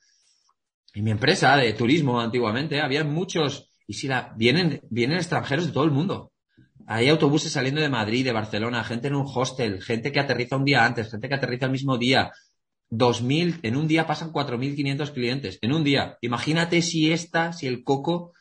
En 0.93 1.03
mi 1.03 1.11
empresa 1.11 1.55
de 1.57 1.73
turismo 1.73 2.19
antiguamente 2.19 2.81
había 2.81 3.03
muchos, 3.03 3.71
y 3.87 3.93
si 3.93 4.07
la, 4.07 4.33
vienen, 4.35 4.81
vienen 4.89 5.17
extranjeros 5.17 5.67
de 5.67 5.71
todo 5.71 5.83
el 5.83 5.91
mundo. 5.91 6.31
Hay 6.87 7.09
autobuses 7.09 7.51
saliendo 7.51 7.81
de 7.81 7.89
Madrid, 7.89 8.23
de 8.23 8.31
Barcelona, 8.31 8.83
gente 8.83 9.07
en 9.07 9.15
un 9.15 9.25
hostel, 9.27 9.81
gente 9.81 10.11
que 10.11 10.19
aterriza 10.19 10.55
un 10.55 10.65
día 10.65 10.85
antes, 10.85 11.11
gente 11.11 11.27
que 11.27 11.35
aterriza 11.35 11.65
el 11.65 11.71
mismo 11.71 11.97
día. 11.97 12.31
2.000, 12.89 13.59
en 13.63 13.75
un 13.75 13.87
día 13.87 14.07
pasan 14.07 14.31
4.500 14.31 15.11
clientes, 15.11 15.59
en 15.61 15.73
un 15.73 15.83
día. 15.83 16.17
Imagínate 16.21 16.81
si 16.81 17.11
esta, 17.11 17.53
si 17.53 17.67
el 17.67 17.83
coco, 17.83 18.33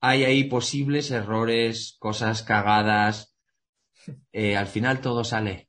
hay 0.00 0.24
ahí 0.24 0.44
posibles 0.44 1.10
errores, 1.10 1.96
cosas 1.98 2.42
cagadas. 2.42 3.34
Eh, 4.32 4.56
al 4.56 4.66
final 4.66 5.00
todo 5.00 5.24
sale. 5.24 5.68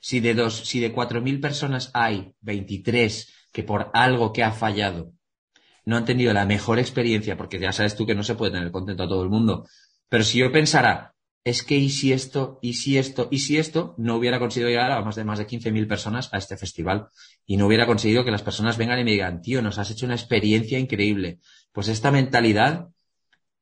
Si 0.00 0.20
de 0.20 0.34
dos, 0.34 0.66
si 0.66 0.80
de 0.80 0.94
4.000 0.94 1.40
personas 1.40 1.90
hay 1.94 2.34
23 2.40 3.34
que 3.52 3.62
por 3.62 3.90
algo 3.94 4.32
que 4.32 4.42
ha 4.42 4.52
fallado 4.52 5.12
no 5.84 5.96
han 5.96 6.04
tenido 6.04 6.34
la 6.34 6.44
mejor 6.44 6.78
experiencia, 6.78 7.38
porque 7.38 7.58
ya 7.58 7.72
sabes 7.72 7.96
tú 7.96 8.04
que 8.04 8.14
no 8.14 8.22
se 8.22 8.34
puede 8.34 8.52
tener 8.52 8.70
contento 8.70 9.04
a 9.04 9.08
todo 9.08 9.22
el 9.22 9.30
mundo, 9.30 9.66
pero 10.10 10.22
si 10.22 10.38
yo 10.38 10.52
pensara, 10.52 11.14
es 11.48 11.62
que 11.62 11.76
y 11.76 11.88
si 11.88 12.12
esto, 12.12 12.58
y 12.60 12.74
si 12.74 12.98
esto, 12.98 13.28
y 13.30 13.38
si 13.38 13.56
esto, 13.56 13.94
no 13.96 14.16
hubiera 14.16 14.38
conseguido 14.38 14.68
llegar 14.68 14.90
a 14.90 15.02
más 15.02 15.16
de 15.16 15.24
más 15.24 15.38
de 15.38 15.46
15.000 15.46 15.88
personas 15.88 16.28
a 16.34 16.36
este 16.36 16.58
festival 16.58 17.08
y 17.46 17.56
no 17.56 17.66
hubiera 17.66 17.86
conseguido 17.86 18.22
que 18.22 18.30
las 18.30 18.42
personas 18.42 18.76
vengan 18.76 18.98
y 18.98 19.04
me 19.04 19.12
digan, 19.12 19.40
tío, 19.40 19.62
nos 19.62 19.78
has 19.78 19.90
hecho 19.90 20.04
una 20.04 20.14
experiencia 20.14 20.78
increíble. 20.78 21.40
Pues 21.72 21.88
esta 21.88 22.10
mentalidad 22.10 22.88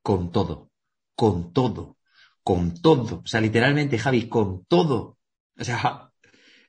con 0.03 0.33
todo, 0.33 0.71
con 1.15 1.53
todo, 1.53 1.97
con 2.43 2.75
todo. 2.83 3.23
O 3.25 3.27
sea, 3.27 3.41
literalmente, 3.41 3.99
Javi, 3.99 4.29
con 4.29 4.65
todo. 4.65 5.19
O 5.57 5.65
sea, 5.65 6.11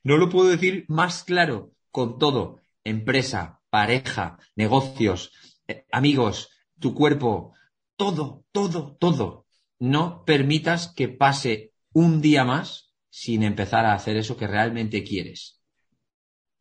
no 0.04 0.18
lo 0.18 0.30
puedo 0.30 0.50
decir 0.50 0.86
más 0.88 1.24
claro, 1.24 1.72
con 1.90 2.20
todo. 2.20 2.62
Empresa, 2.84 3.62
pareja, 3.72 4.38
negocios, 4.56 5.32
eh, 5.68 5.86
amigos, 5.92 6.50
tu 6.80 6.94
cuerpo, 6.94 7.54
todo, 7.96 8.46
todo, 8.52 8.96
todo 9.00 9.47
no 9.80 10.24
permitas 10.26 10.94
que 10.94 11.08
pase 11.08 11.72
un 11.94 12.22
día 12.22 12.44
más 12.44 12.94
sin 13.10 13.44
empezar 13.44 13.86
a 13.86 13.94
hacer 13.94 14.18
eso 14.18 14.38
que 14.38 14.48
realmente 14.48 15.04
quieres. 15.04 15.62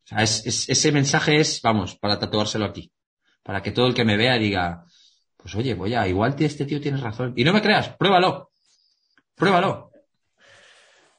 O 0.05 0.07
sea, 0.07 0.23
ese 0.23 0.91
mensaje 0.91 1.39
es, 1.39 1.61
vamos, 1.61 1.95
para 1.95 2.17
tatuárselo 2.17 2.65
aquí. 2.65 2.91
Para 3.43 3.61
que 3.61 3.71
todo 3.71 3.87
el 3.87 3.93
que 3.93 4.05
me 4.05 4.17
vea 4.17 4.37
diga, 4.37 4.85
pues 5.35 5.53
oye, 5.55 5.73
voy 5.73 5.93
a, 5.93 6.07
igual 6.07 6.35
este 6.39 6.65
tío 6.65 6.81
tiene 6.81 6.97
razón. 6.97 7.33
Y 7.35 7.43
no 7.43 7.53
me 7.53 7.61
creas, 7.61 7.89
pruébalo. 7.89 8.51
Pruébalo. 9.35 9.91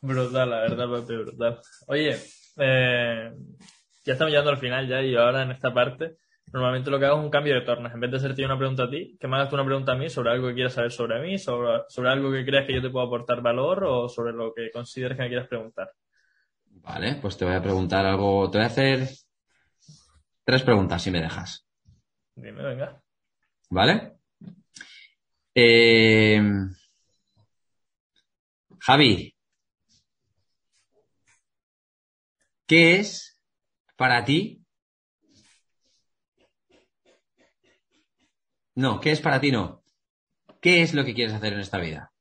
Brutal, 0.01 0.51
la 0.51 0.61
verdad, 0.61 0.87
Pepe, 1.01 1.17
brutal. 1.19 1.61
Oye, 1.87 2.17
eh, 2.57 3.33
ya 4.05 4.13
estamos 4.13 4.31
llegando 4.31 4.51
al 4.51 4.59
final 4.59 4.89
ya 4.89 5.03
y 5.03 5.15
ahora 5.17 5.43
en 5.43 5.51
esta 5.51 5.73
parte 5.73 6.17
Normalmente 6.53 6.91
lo 6.91 6.99
que 6.99 7.07
hago 7.07 7.19
es 7.19 7.25
un 7.25 7.31
cambio 7.31 7.55
de 7.55 7.61
tornas. 7.61 7.93
En 7.93 8.01
vez 8.01 8.11
de 8.11 8.17
hacerte 8.17 8.45
una 8.45 8.57
pregunta 8.57 8.85
a 8.85 8.91
ti, 8.91 9.17
que 9.21 9.29
me 9.29 9.37
hagas 9.37 9.51
tú 9.51 9.57
una 9.57 9.65
pregunta 9.65 9.93
a 9.93 9.97
mí 9.97 10.09
sobre 10.09 10.31
algo 10.31 10.49
que 10.49 10.55
quieras 10.55 10.73
saber 10.73 10.93
sobre 10.93 11.21
mí, 11.21 11.39
sobre, 11.39 11.83
sobre 11.89 12.11
algo 12.11 12.33
que 12.33 12.45
creas 12.45 12.67
que 12.67 12.75
yo 12.75 12.83
te 12.83 12.91
puedo 12.91 13.07
aportar 13.07 13.43
valor 13.43 13.85
o 13.85 14.09
sobre 14.09 14.33
lo 14.33 14.55
que 14.55 14.71
consideres 14.71 15.17
que 15.17 15.25
me 15.25 15.29
quieras 15.29 15.49
preguntar. 15.49 15.93
Vale, 16.65 17.19
pues 17.21 17.37
te 17.37 17.45
voy 17.45 17.55
a 17.55 17.63
preguntar 17.63 18.07
algo. 18.07 18.51
Te 18.51 18.59
voy 18.59 18.65
a 18.65 18.69
hacer 18.69 19.09
tres 20.45 20.63
preguntas 20.63 21.03
si 21.03 21.11
me 21.11 21.21
dejas. 21.21 21.67
Dime, 22.35 22.63
venga. 22.63 23.03
¿Vale? 23.71 24.15
Eh, 25.55 26.41
Javi, 28.81 29.35
¿qué 32.67 32.97
es 32.97 33.39
para 33.97 34.25
ti 34.25 34.58
No, 38.79 39.01
¿qué 39.01 39.11
es 39.11 39.21
para 39.21 39.41
ti 39.41 39.51
no? 39.51 39.83
¿Qué 40.61 40.83
es 40.83 40.95
lo 40.95 41.05
que 41.05 41.13
quieres 41.13 41.35
hacer 41.35 41.53
en 41.53 41.59
esta 41.59 41.79
vida? 41.79 42.13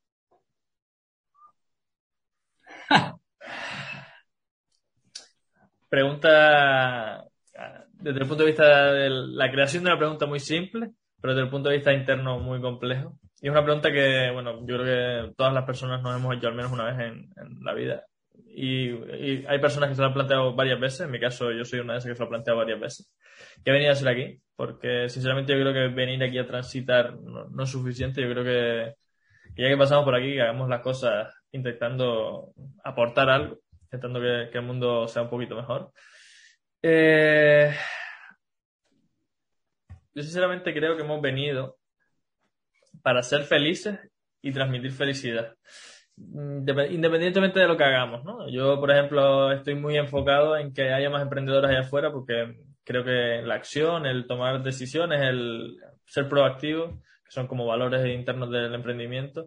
Pregunta 5.88 7.24
desde 7.92 8.18
el 8.20 8.26
punto 8.26 8.42
de 8.42 8.50
vista 8.50 8.92
de 8.92 9.08
la 9.08 9.52
creación 9.52 9.84
de 9.84 9.90
una 9.90 9.98
pregunta 9.98 10.26
muy 10.26 10.40
simple, 10.40 10.90
pero 11.20 11.32
desde 11.32 11.44
el 11.44 11.50
punto 11.50 11.68
de 11.68 11.76
vista 11.76 11.92
interno 11.92 12.40
muy 12.40 12.60
complejo. 12.60 13.16
Y 13.40 13.46
es 13.46 13.52
una 13.52 13.62
pregunta 13.62 13.92
que, 13.92 14.28
bueno, 14.32 14.58
yo 14.66 14.78
creo 14.78 14.84
que 14.84 15.34
todas 15.36 15.54
las 15.54 15.64
personas 15.64 16.02
nos 16.02 16.16
hemos 16.16 16.36
hecho 16.36 16.48
al 16.48 16.56
menos 16.56 16.72
una 16.72 16.86
vez 16.86 16.98
en, 16.98 17.30
la 17.62 17.72
vida. 17.72 18.04
Y, 18.46 18.90
hay 19.46 19.60
personas 19.60 19.90
que 19.90 19.94
se 19.94 20.00
lo 20.00 20.08
han 20.08 20.14
planteado 20.14 20.56
varias 20.56 20.80
veces, 20.80 21.02
en 21.02 21.12
mi 21.12 21.20
caso 21.20 21.52
yo 21.52 21.64
soy 21.64 21.78
una 21.78 21.92
de 21.92 22.00
esas 22.00 22.10
que 22.10 22.16
se 22.16 22.20
lo 22.20 22.26
ha 22.26 22.30
planteado 22.30 22.58
varias 22.58 22.80
veces. 22.80 23.12
¿Qué 23.64 23.70
venía 23.70 23.92
a 23.92 23.94
ser 23.94 24.08
aquí? 24.08 24.40
porque 24.58 25.08
sinceramente 25.08 25.52
yo 25.52 25.60
creo 25.60 25.72
que 25.72 25.94
venir 25.94 26.20
aquí 26.24 26.36
a 26.36 26.46
transitar 26.48 27.16
no, 27.16 27.62
es 27.62 27.70
suficiente. 27.70 28.20
Yo 28.20 28.28
creo 28.28 28.42
que, 28.42 28.94
ya 29.56 29.68
que 29.68 29.76
pasamos 29.76 30.04
por 30.04 30.16
aquí, 30.16 30.32
que 30.34 30.42
hagamos 30.42 30.68
las 30.68 30.80
cosas 30.80 31.32
intentando 31.52 32.52
aportar 32.82 33.30
algo, 33.30 33.60
intentando 33.82 34.20
que, 34.20 34.58
el 34.58 34.64
mundo 34.64 35.06
sea 35.06 35.22
un 35.22 35.30
poquito 35.30 35.54
mejor. 35.54 35.92
Eh, 36.82 37.72
yo 40.12 40.22
sinceramente 40.24 40.74
creo 40.74 40.96
que 40.96 41.04
hemos 41.04 41.22
venido 41.22 41.78
para 43.00 43.22
ser 43.22 43.42
felices 43.44 43.96
y 44.42 44.50
transmitir 44.50 44.90
felicidad. 44.90 45.54
Independientemente 46.16 47.60
de 47.60 47.68
lo 47.68 47.76
que 47.76 47.84
hagamos, 47.84 48.24
¿no? 48.24 48.50
Yo, 48.50 48.80
por 48.80 48.90
ejemplo, 48.90 49.52
estoy 49.52 49.76
muy 49.76 49.96
enfocado 49.96 50.56
en 50.56 50.74
que 50.74 50.92
haya 50.92 51.10
más 51.10 51.22
emprendedores 51.22 51.70
allá 51.70 51.82
afuera 51.82 52.10
porque 52.10 52.56
creo 52.88 53.04
que 53.04 53.42
la 53.46 53.56
acción, 53.56 54.06
el 54.06 54.26
tomar 54.26 54.62
decisiones, 54.62 55.20
el 55.20 55.76
ser 56.06 56.26
proactivo, 56.26 57.02
que 57.22 57.30
son 57.30 57.46
como 57.46 57.66
valores 57.66 58.06
internos 58.06 58.50
del 58.50 58.74
emprendimiento, 58.74 59.44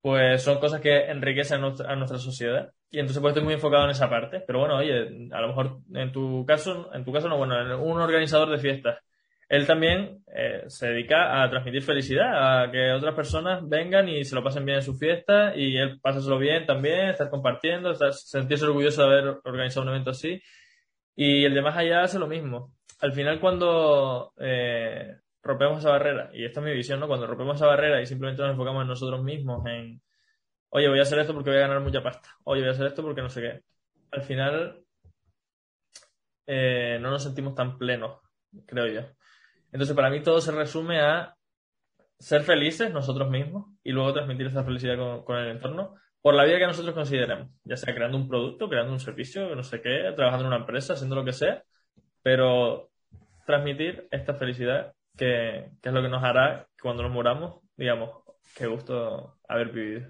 pues 0.00 0.42
son 0.42 0.58
cosas 0.58 0.80
que 0.80 1.08
enriquecen 1.08 1.62
a 1.62 1.94
nuestra, 1.94 2.18
sociedad. 2.18 2.72
Y 2.90 2.98
entonces 2.98 3.20
pues 3.20 3.30
estoy 3.30 3.44
muy 3.44 3.54
enfocado 3.54 3.84
en 3.84 3.90
esa 3.90 4.10
parte. 4.10 4.42
Pero 4.44 4.58
bueno, 4.58 4.78
oye, 4.78 5.30
a 5.30 5.40
lo 5.40 5.48
mejor 5.48 5.78
en 5.94 6.10
tu 6.10 6.44
caso, 6.44 6.90
en 6.92 7.04
tu 7.04 7.12
caso 7.12 7.28
no, 7.28 7.38
bueno, 7.38 7.80
un 7.80 8.00
organizador 8.00 8.50
de 8.50 8.58
fiestas. 8.58 8.98
Él 9.48 9.64
también 9.64 10.24
eh, 10.34 10.64
se 10.66 10.88
dedica 10.88 11.44
a 11.44 11.48
transmitir 11.48 11.82
felicidad, 11.82 12.64
a 12.64 12.72
que 12.72 12.90
otras 12.90 13.14
personas 13.14 13.60
vengan 13.62 14.08
y 14.08 14.24
se 14.24 14.34
lo 14.34 14.42
pasen 14.42 14.64
bien 14.64 14.78
en 14.78 14.82
su 14.82 14.96
fiesta 14.96 15.54
y 15.54 15.76
él 15.76 16.00
pásaselo 16.00 16.36
bien 16.36 16.66
también, 16.66 17.10
estar 17.10 17.30
compartiendo, 17.30 17.92
estar, 17.92 18.12
sentirse 18.12 18.64
orgulloso 18.64 19.02
de 19.02 19.06
haber 19.06 19.36
organizado 19.44 19.82
un 19.82 19.90
evento 19.90 20.10
así 20.10 20.42
y 21.16 21.44
el 21.44 21.54
de 21.54 21.62
más 21.62 21.76
allá 21.76 22.02
hace 22.02 22.18
lo 22.18 22.28
mismo. 22.28 22.74
Al 23.00 23.12
final, 23.12 23.40
cuando 23.40 24.34
eh, 24.38 25.16
rompemos 25.42 25.78
esa 25.78 25.90
barrera, 25.90 26.30
y 26.32 26.44
esta 26.44 26.60
es 26.60 26.66
mi 26.66 26.72
visión, 26.74 27.00
¿no? 27.00 27.08
Cuando 27.08 27.26
rompemos 27.26 27.56
esa 27.56 27.66
barrera 27.66 28.00
y 28.02 28.06
simplemente 28.06 28.42
nos 28.42 28.52
enfocamos 28.52 28.82
en 28.82 28.88
nosotros 28.88 29.22
mismos, 29.24 29.64
en, 29.66 30.02
oye, 30.68 30.88
voy 30.88 30.98
a 30.98 31.02
hacer 31.02 31.18
esto 31.18 31.32
porque 31.32 31.50
voy 31.50 31.58
a 31.58 31.62
ganar 31.62 31.80
mucha 31.80 32.02
pasta, 32.02 32.28
oye, 32.44 32.60
voy 32.60 32.68
a 32.68 32.72
hacer 32.72 32.86
esto 32.86 33.02
porque 33.02 33.22
no 33.22 33.30
sé 33.30 33.40
qué. 33.40 33.60
Al 34.10 34.22
final, 34.22 34.84
eh, 36.46 36.98
no 37.00 37.10
nos 37.10 37.22
sentimos 37.22 37.54
tan 37.54 37.78
plenos, 37.78 38.20
creo 38.66 38.86
yo. 38.86 39.00
Entonces, 39.72 39.96
para 39.96 40.10
mí 40.10 40.22
todo 40.22 40.40
se 40.40 40.52
resume 40.52 41.00
a 41.00 41.34
ser 42.18 42.42
felices 42.42 42.92
nosotros 42.92 43.30
mismos 43.30 43.70
y 43.82 43.92
luego 43.92 44.12
transmitir 44.12 44.46
esa 44.46 44.64
felicidad 44.64 44.96
con, 44.96 45.24
con 45.24 45.38
el 45.38 45.48
entorno 45.48 45.94
por 46.26 46.34
la 46.34 46.44
vía 46.44 46.58
que 46.58 46.66
nosotros 46.66 46.92
consideremos, 46.92 47.50
ya 47.62 47.76
sea 47.76 47.94
creando 47.94 48.18
un 48.18 48.26
producto, 48.26 48.68
creando 48.68 48.92
un 48.92 48.98
servicio, 48.98 49.54
no 49.54 49.62
sé 49.62 49.80
qué, 49.80 50.12
trabajando 50.16 50.42
en 50.42 50.48
una 50.48 50.56
empresa, 50.56 50.94
haciendo 50.94 51.14
lo 51.14 51.24
que 51.24 51.32
sea, 51.32 51.62
pero 52.20 52.90
transmitir 53.46 54.08
esta 54.10 54.34
felicidad 54.34 54.92
que, 55.16 55.70
es 55.80 55.92
lo 55.92 56.02
que 56.02 56.08
nos 56.08 56.24
hará 56.24 56.66
que 56.76 56.82
cuando 56.82 57.04
nos 57.04 57.12
muramos, 57.12 57.60
digamos, 57.76 58.10
qué 58.56 58.66
gusto 58.66 59.36
haber 59.48 59.70
vivido. 59.70 60.08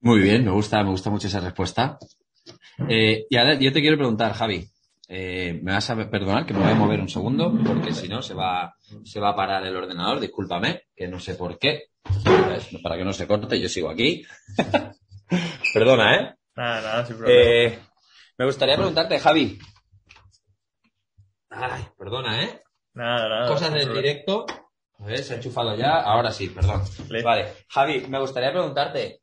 Muy 0.00 0.20
bien, 0.20 0.46
me 0.46 0.50
gusta, 0.50 0.82
me 0.82 0.88
gusta 0.88 1.10
mucho 1.10 1.26
esa 1.26 1.40
respuesta. 1.40 1.98
Eh, 2.88 3.26
y 3.28 3.36
ahora 3.36 3.58
yo 3.60 3.70
te 3.70 3.82
quiero 3.82 3.98
preguntar, 3.98 4.32
Javi, 4.32 4.66
eh, 5.14 5.60
me 5.62 5.72
vas 5.72 5.90
a 5.90 6.08
perdonar 6.08 6.46
que 6.46 6.54
me 6.54 6.60
voy 6.60 6.70
a 6.70 6.74
mover 6.74 6.98
un 6.98 7.08
segundo, 7.10 7.52
porque 7.66 7.92
si 7.92 8.08
no 8.08 8.22
se 8.22 8.32
va, 8.32 8.74
se 9.04 9.20
va 9.20 9.28
a 9.28 9.36
parar 9.36 9.62
el 9.66 9.76
ordenador, 9.76 10.18
discúlpame, 10.18 10.84
que 10.96 11.06
no 11.06 11.20
sé 11.20 11.34
por 11.34 11.58
qué. 11.58 11.88
Para 12.82 12.96
que 12.96 13.04
no 13.04 13.12
se 13.12 13.26
corte, 13.26 13.60
yo 13.60 13.68
sigo 13.68 13.90
aquí. 13.90 14.24
Perdona, 15.74 16.16
¿eh? 16.16 16.34
Nada, 16.56 16.80
nada, 16.80 17.06
sin 17.06 17.18
problema. 17.18 17.42
Eh, 17.42 17.78
me 18.38 18.46
gustaría 18.46 18.76
preguntarte, 18.76 19.18
Javi. 19.18 19.58
Ay, 21.50 21.84
perdona, 21.98 22.44
¿eh? 22.44 22.62
Nada, 22.94 23.28
nada. 23.28 23.48
Cosas 23.48 23.70
del 23.74 23.92
directo. 23.92 24.46
A 24.98 25.04
ver, 25.04 25.18
se 25.18 25.34
ha 25.34 25.36
enchufado 25.36 25.76
ya. 25.76 26.00
Ahora 26.00 26.30
sí, 26.30 26.48
perdón. 26.48 26.84
Vale. 27.22 27.52
Javi, 27.68 28.06
me 28.08 28.18
gustaría 28.18 28.50
preguntarte. 28.50 29.20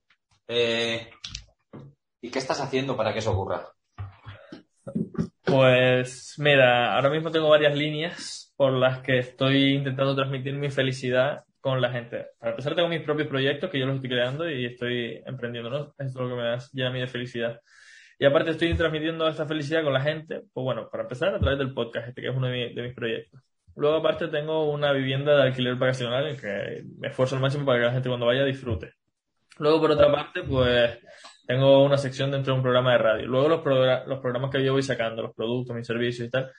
Eh, 0.48 1.10
¿Y 2.22 2.30
qué 2.30 2.38
estás 2.38 2.62
haciendo 2.62 2.96
para 2.96 3.12
que 3.12 3.20
eso 3.20 3.32
ocurra? 3.32 3.68
Pues 5.50 6.36
mira, 6.38 6.96
ahora 6.96 7.10
mismo 7.10 7.32
tengo 7.32 7.50
varias 7.50 7.76
líneas 7.76 8.54
por 8.56 8.74
las 8.74 9.00
que 9.00 9.18
estoy 9.18 9.74
intentando 9.74 10.16
transmitir 10.16 10.54
mi 10.54 10.70
felicidad 10.70 11.44
con 11.60 11.82
la 11.82 11.92
gente. 11.92 12.28
Para 12.40 12.52
empezar, 12.52 12.76
tengo 12.76 12.88
mis 12.88 13.02
propios 13.02 13.28
proyectos 13.28 13.70
que 13.70 13.80
yo 13.80 13.86
los 13.86 13.96
estoy 13.96 14.10
creando 14.10 14.50
y 14.50 14.66
estoy 14.66 15.22
emprendiendo, 15.26 15.70
¿no? 15.70 15.94
Esto 15.98 16.04
es 16.04 16.16
lo 16.16 16.30
que 16.30 16.36
me 16.36 16.58
llena 16.74 16.90
a 16.90 16.94
mí 16.94 17.00
de 17.00 17.08
felicidad. 17.08 17.60
Y 18.20 18.26
aparte 18.26 18.52
estoy 18.52 18.76
transmitiendo 18.76 19.28
esta 19.28 19.48
felicidad 19.48 19.84
con 19.84 19.94
la 19.94 20.02
gente, 20.02 20.42
pues 20.54 20.64
bueno, 20.64 20.90
para 20.90 21.04
empezar 21.04 21.34
a 21.34 21.40
través 21.40 21.58
del 21.58 21.74
podcast, 21.74 22.10
este 22.10 22.22
que 22.22 22.28
es 22.28 22.36
uno 22.36 22.48
de, 22.48 22.74
mis 22.76 22.94
proyectos. 22.94 23.42
Luego 23.76 23.98
aparte 23.98 24.28
tengo 24.28 24.70
una 24.70 24.92
vivienda 24.92 25.36
de 25.36 25.44
alquiler 25.44 25.76
vacacional 25.76 26.28
en 26.28 26.38
que 26.38 26.84
me 26.98 27.08
esfuerzo 27.08 27.36
al 27.36 27.42
máximo 27.42 27.66
para 27.66 27.80
que 27.80 27.86
la 27.86 27.94
gente 27.94 28.10
cuando 28.10 28.26
vaya 28.26 28.44
disfrute. 28.44 28.94
Luego 29.58 29.80
por 29.82 29.92
otra 29.92 30.12
parte, 30.12 30.44
pues 30.44 31.00
tengo 31.50 31.84
una 31.84 31.98
sección 31.98 32.30
dentro 32.30 32.54
de 32.54 32.58
un 32.58 32.62
programa 32.62 32.92
de 32.92 33.00
radio. 33.00 33.26
Luego 33.26 33.50
los, 33.50 34.08
los 34.08 34.20
programas 34.20 34.52
que 34.52 34.64
yo 34.64 34.74
voy 34.74 34.84
sacando, 34.84 35.24
los 35.24 35.34
productos, 35.34 35.76
mis 35.76 35.88
servicios 35.88 36.28
y 36.28 36.30
tal. 36.30 36.52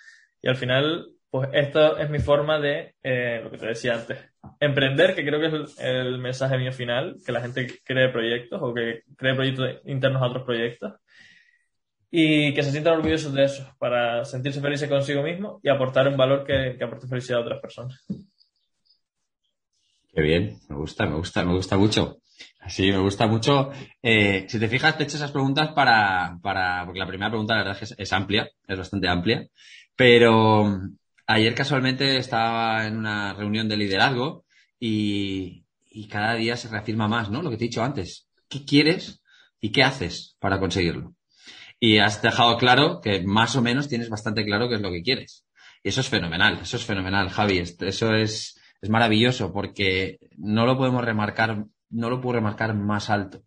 Y 0.42 0.48
al 0.48 0.56
final, 0.56 1.06
pues 1.30 1.48
esto 1.52 1.96
es 1.96 2.10
mi 2.10 2.18
forma 2.18 2.58
de, 2.58 2.96
eh, 3.00 3.40
lo 3.40 3.52
que 3.52 3.58
te 3.58 3.66
decía 3.66 3.94
antes, 3.94 4.18
emprender, 4.58 5.14
que 5.14 5.24
creo 5.24 5.38
que 5.38 5.46
es 5.46 5.78
el, 5.78 5.86
el 5.86 6.18
mensaje 6.18 6.58
mío 6.58 6.72
final, 6.72 7.14
que 7.24 7.30
la 7.30 7.40
gente 7.40 7.68
cree 7.84 8.08
proyectos 8.08 8.60
o 8.60 8.74
que 8.74 9.02
cree 9.16 9.36
proyectos 9.36 9.76
internos 9.84 10.22
a 10.22 10.26
otros 10.26 10.42
proyectos 10.42 10.94
y 12.10 12.52
que 12.52 12.64
se 12.64 12.72
sientan 12.72 12.94
orgullosos 12.94 13.32
de 13.32 13.44
eso, 13.44 13.72
para 13.78 14.24
sentirse 14.24 14.60
felices 14.60 14.88
consigo 14.88 15.22
mismo 15.22 15.60
y 15.62 15.68
aportar 15.68 16.08
un 16.08 16.16
valor 16.16 16.44
que, 16.44 16.74
que 16.76 16.82
aporte 16.82 17.06
felicidad 17.06 17.38
a 17.38 17.42
otras 17.42 17.60
personas. 17.60 18.04
Qué 20.12 20.20
bien, 20.20 20.58
me 20.68 20.74
gusta, 20.74 21.06
me 21.06 21.14
gusta, 21.14 21.44
me 21.44 21.52
gusta 21.52 21.76
mucho. 21.76 22.16
Sí, 22.68 22.90
me 22.90 22.98
gusta 22.98 23.26
mucho. 23.26 23.70
Eh, 24.02 24.46
si 24.48 24.58
te 24.58 24.68
fijas, 24.68 24.96
te 24.96 25.02
he 25.02 25.06
hecho 25.06 25.16
esas 25.16 25.32
preguntas 25.32 25.70
para, 25.74 26.38
para, 26.42 26.84
porque 26.84 27.00
la 27.00 27.06
primera 27.06 27.30
pregunta 27.30 27.54
la 27.54 27.64
verdad 27.64 27.82
es 27.82 27.94
que 27.94 28.02
es, 28.02 28.12
amplia, 28.12 28.48
es 28.66 28.78
bastante 28.78 29.08
amplia, 29.08 29.46
pero 29.96 30.80
ayer 31.26 31.54
casualmente 31.54 32.16
estaba 32.16 32.86
en 32.86 32.98
una 32.98 33.34
reunión 33.34 33.68
de 33.68 33.76
liderazgo 33.76 34.44
y, 34.78 35.64
y 35.90 36.08
cada 36.08 36.34
día 36.34 36.56
se 36.56 36.68
reafirma 36.68 37.08
más, 37.08 37.30
¿no? 37.30 37.42
Lo 37.42 37.50
que 37.50 37.56
te 37.56 37.64
he 37.64 37.68
dicho 37.68 37.82
antes. 37.82 38.28
¿Qué 38.48 38.64
quieres 38.64 39.22
y 39.60 39.72
qué 39.72 39.82
haces 39.82 40.36
para 40.38 40.58
conseguirlo? 40.60 41.14
y 41.80 41.98
has 41.98 42.20
dejado 42.20 42.58
claro 42.58 43.00
que 43.00 43.22
más 43.22 43.56
o 43.56 43.62
menos 43.62 43.88
tienes 43.88 44.10
bastante 44.10 44.44
claro 44.44 44.68
qué 44.68 44.74
es 44.74 44.82
lo 44.82 44.92
que 44.92 45.02
quieres. 45.02 45.46
Y 45.82 45.88
eso 45.88 46.02
es 46.02 46.08
fenomenal, 46.08 46.58
eso 46.62 46.76
es 46.76 46.84
fenomenal, 46.84 47.30
Javi. 47.30 47.58
Eso 47.58 48.14
es, 48.14 48.60
es 48.82 48.90
maravilloso 48.90 49.50
porque 49.50 50.18
no 50.36 50.66
lo 50.66 50.76
podemos 50.76 51.02
remarcar, 51.02 51.64
no 51.90 52.10
lo 52.10 52.20
puedo 52.20 52.36
remarcar 52.36 52.74
más 52.74 53.10
alto. 53.10 53.42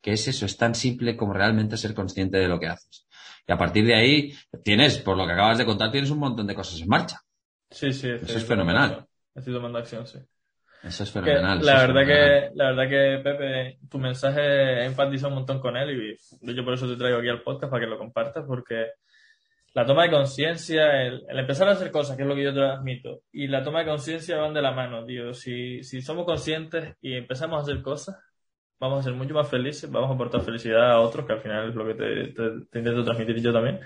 Que 0.00 0.12
es 0.12 0.26
eso, 0.26 0.46
es 0.46 0.56
tan 0.56 0.74
simple 0.74 1.16
como 1.16 1.32
realmente 1.32 1.76
ser 1.76 1.94
consciente 1.94 2.38
de 2.38 2.48
lo 2.48 2.58
que 2.58 2.66
haces. 2.66 3.06
Y 3.46 3.52
a 3.52 3.58
partir 3.58 3.84
de 3.84 3.94
ahí 3.94 4.34
tienes, 4.64 4.98
por 4.98 5.16
lo 5.16 5.26
que 5.26 5.32
acabas 5.32 5.58
de 5.58 5.66
contar, 5.66 5.90
tienes 5.90 6.10
un 6.10 6.18
montón 6.18 6.46
de 6.46 6.54
cosas 6.54 6.80
en 6.80 6.88
marcha. 6.88 7.20
Sí, 7.70 7.92
sí. 7.92 8.08
Eso 8.08 8.38
es 8.38 8.44
fenomenal. 8.44 9.06
Estoy 9.34 9.54
tomando 9.54 9.78
acción, 9.78 10.06
sí. 10.06 10.18
Eso 10.82 11.04
es 11.04 11.10
fenomenal. 11.12 11.64
la, 11.64 11.86
verdad 11.86 12.04
que, 12.04 12.50
la 12.54 12.72
verdad 12.72 12.88
que, 12.88 13.20
Pepe, 13.22 13.78
tu 13.88 13.98
mensaje 13.98 14.84
empatiza 14.84 15.28
un 15.28 15.34
montón 15.34 15.60
con 15.60 15.76
él 15.76 16.18
y 16.42 16.54
yo 16.54 16.64
por 16.64 16.74
eso 16.74 16.88
te 16.88 16.96
traigo 16.96 17.18
aquí 17.18 17.28
al 17.28 17.42
podcast 17.42 17.70
para 17.70 17.84
que 17.84 17.90
lo 17.90 17.98
compartas, 17.98 18.44
porque 18.44 18.86
la 19.74 19.86
toma 19.86 20.04
de 20.04 20.10
conciencia, 20.10 21.02
el, 21.02 21.24
empezar 21.28 21.68
a 21.68 21.72
hacer 21.72 21.90
cosas, 21.90 22.16
que 22.16 22.22
es 22.22 22.28
lo 22.28 22.34
que 22.34 22.44
yo 22.44 22.54
transmito, 22.54 23.22
y 23.32 23.48
la 23.48 23.62
toma 23.62 23.80
de 23.80 23.86
conciencia 23.86 24.38
van 24.38 24.54
de 24.54 24.62
la 24.62 24.72
mano, 24.72 25.04
tío. 25.04 25.32
Si, 25.34 25.82
si 25.82 26.02
somos 26.02 26.24
conscientes 26.24 26.96
y 27.00 27.14
empezamos 27.14 27.58
a 27.58 27.62
hacer 27.62 27.82
cosas, 27.82 28.16
vamos 28.78 29.00
a 29.00 29.02
ser 29.04 29.14
mucho 29.14 29.34
más 29.34 29.48
felices, 29.48 29.90
vamos 29.90 30.10
a 30.10 30.14
aportar 30.14 30.42
felicidad 30.42 30.92
a 30.92 31.00
otros, 31.00 31.26
que 31.26 31.32
al 31.32 31.40
final 31.40 31.68
es 31.70 31.74
lo 31.74 31.86
que 31.86 31.94
te, 31.94 32.32
te, 32.32 32.78
intento 32.78 33.04
transmitir 33.04 33.40
yo 33.40 33.52
también. 33.52 33.80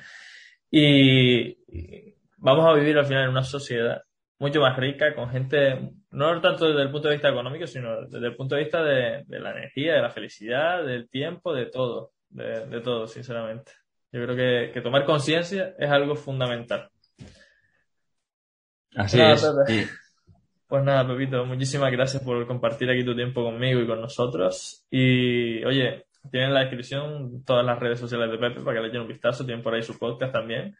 y 0.70 1.56
vamos 2.38 2.66
a 2.66 2.74
vivir 2.74 2.98
al 2.98 3.06
final 3.06 3.24
en 3.24 3.30
una 3.30 3.44
sociedad 3.44 4.02
mucho 4.38 4.60
más 4.60 4.76
rica, 4.76 5.14
con 5.14 5.30
gente, 5.30 5.92
no 6.10 6.40
tanto 6.40 6.68
desde 6.68 6.82
el 6.82 6.90
punto 6.90 7.08
de 7.08 7.14
vista 7.14 7.30
económico, 7.30 7.66
sino 7.66 8.02
desde 8.06 8.26
el 8.26 8.36
punto 8.36 8.54
de 8.54 8.62
vista 8.62 8.82
de, 8.82 9.24
la 9.28 9.50
energía, 9.52 9.94
de 9.94 10.02
la 10.02 10.10
felicidad, 10.10 10.84
del 10.84 11.08
tiempo, 11.08 11.54
de 11.54 11.66
todo, 11.66 12.12
de, 12.28 12.80
todo, 12.82 13.06
sinceramente. 13.06 13.72
Yo 14.12 14.24
creo 14.24 14.72
que, 14.72 14.80
tomar 14.80 15.04
conciencia 15.04 15.74
es 15.78 15.90
algo 15.90 16.14
fundamental. 16.14 16.88
Así 18.94 19.20
es. 19.20 19.46
Pues 20.68 20.82
nada, 20.82 21.06
Pepito, 21.06 21.44
muchísimas 21.44 21.92
gracias 21.92 22.22
por 22.22 22.44
compartir 22.46 22.90
aquí 22.90 23.04
tu 23.04 23.14
tiempo 23.14 23.44
conmigo 23.44 23.80
y 23.80 23.86
con 23.86 24.00
nosotros. 24.00 24.84
Y 24.90 25.64
oye, 25.64 26.06
tienen 26.30 26.48
en 26.48 26.54
la 26.54 26.60
descripción 26.60 27.44
todas 27.44 27.64
las 27.64 27.78
redes 27.78 28.00
sociales 28.00 28.30
de 28.30 28.38
Pepe 28.38 28.62
para 28.62 28.76
que 28.76 28.82
le 28.82 28.88
echen 28.88 29.02
un 29.02 29.08
vistazo, 29.08 29.44
tienen 29.44 29.62
por 29.62 29.74
ahí 29.74 29.82
su 29.82 29.96
podcast 29.98 30.32
también 30.32 30.74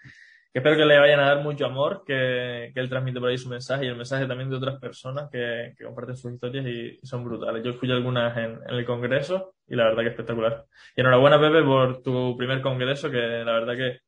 espero 0.57 0.77
que 0.77 0.87
le 0.87 0.99
vayan 0.99 1.21
a 1.21 1.27
dar 1.35 1.43
mucho 1.43 1.67
amor, 1.67 2.03
que, 2.07 2.73
él 2.75 2.89
transmite 2.89 3.21
por 3.21 3.29
ahí 3.29 3.37
su 3.37 3.49
mensaje 3.49 3.85
y 3.85 3.89
el 3.89 3.97
mensaje 3.97 4.27
también 4.27 4.49
de 4.49 4.57
otras 4.57 4.81
personas 4.81 5.29
que, 5.31 5.75
comparten 5.85 6.17
sus 6.17 6.33
historias 6.33 6.65
y, 6.67 6.99
son 7.07 7.25
brutales. 7.25 7.63
Yo 7.63 7.73
escuché 7.73 7.93
algunas 7.93 8.35
en, 8.39 8.59
el 8.67 8.85
congreso 8.87 9.55
y 9.69 9.77
la 9.77 9.85
verdad 9.85 10.03
que 10.03 10.09
espectacular. 10.09 10.65
Y 10.97 11.03
enhorabuena, 11.03 11.39
Pepe, 11.39 11.63
por 11.63 12.03
tu 12.03 12.37
primer 12.39 12.63
congreso, 12.63 13.11
que 13.11 13.19
la 13.19 13.53
verdad 13.53 13.77
que, 13.77 13.99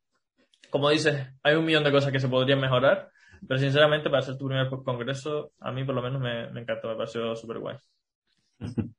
como 0.71 0.89
dices, 0.89 1.29
hay 1.43 1.55
un 1.55 1.67
millón 1.67 1.85
de 1.85 1.93
cosas 1.93 2.11
que 2.11 2.21
se 2.21 2.29
podrían 2.29 2.61
mejorar, 2.61 3.11
pero 3.47 3.61
sinceramente 3.61 4.09
para 4.09 4.23
ser 4.23 4.39
tu 4.39 4.47
primer 4.47 4.69
congreso, 4.69 5.53
a 5.61 5.71
mí 5.71 5.85
por 5.85 5.95
lo 5.95 6.03
menos 6.03 6.21
me, 6.21 6.45
encantó, 6.59 6.89
me 6.89 6.97
pareció 6.97 7.37
súper 7.37 7.59
guay. 7.59 7.77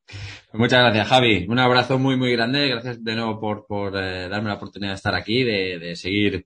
Muchas 0.54 0.82
gracias, 0.82 1.08
Javi. 1.08 1.48
Un 1.50 1.58
abrazo 1.58 1.98
muy, 1.98 2.16
muy 2.16 2.32
grande. 2.32 2.70
Gracias 2.70 3.04
de 3.04 3.16
nuevo 3.16 3.40
por, 3.40 3.66
por 3.66 3.98
eh, 3.98 4.30
darme 4.30 4.50
la 4.50 4.56
oportunidad 4.56 4.92
de 4.92 4.96
estar 4.96 5.16
aquí, 5.16 5.44
de, 5.44 5.80
de 5.80 5.96
seguir 5.96 6.46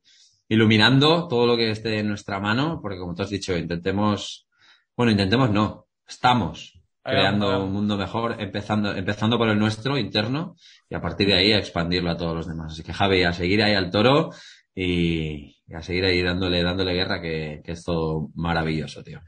iluminando 0.54 1.28
todo 1.28 1.48
lo 1.48 1.58
que 1.58 1.72
esté 1.72 2.00
en 2.00 2.08
nuestra 2.08 2.40
mano, 2.40 2.80
porque 2.82 3.00
como 3.00 3.16
tú 3.16 3.24
has 3.24 3.30
dicho, 3.30 3.58
intentemos, 3.58 4.48
bueno, 4.96 5.12
intentemos 5.12 5.50
no, 5.50 5.88
estamos 6.08 6.80
creando 7.04 7.66
un 7.66 7.74
mundo 7.74 7.98
mejor, 7.98 8.40
empezando, 8.40 8.96
empezando 8.96 9.38
por 9.38 9.50
el 9.50 9.60
nuestro 9.60 9.98
interno 9.98 10.56
y 10.90 10.96
a 10.96 11.02
partir 11.02 11.28
de 11.28 11.34
ahí 11.34 11.52
a 11.52 11.58
expandirlo 11.58 12.12
a 12.12 12.18
todos 12.18 12.36
los 12.36 12.48
demás. 12.48 12.74
Así 12.74 12.84
que 12.84 12.94
Javi, 12.94 13.24
a 13.24 13.34
seguir 13.34 13.64
ahí 13.64 13.74
al 13.74 13.90
toro 13.90 14.30
y, 14.76 15.58
a 15.74 15.82
seguir 15.82 16.06
ahí 16.06 16.22
dándole, 16.22 16.62
dándole 16.62 16.94
guerra, 16.94 17.20
que, 17.20 17.62
que 17.66 17.72
es 17.72 17.84
todo 17.84 18.30
maravilloso, 18.36 19.04
tío. 19.04 19.22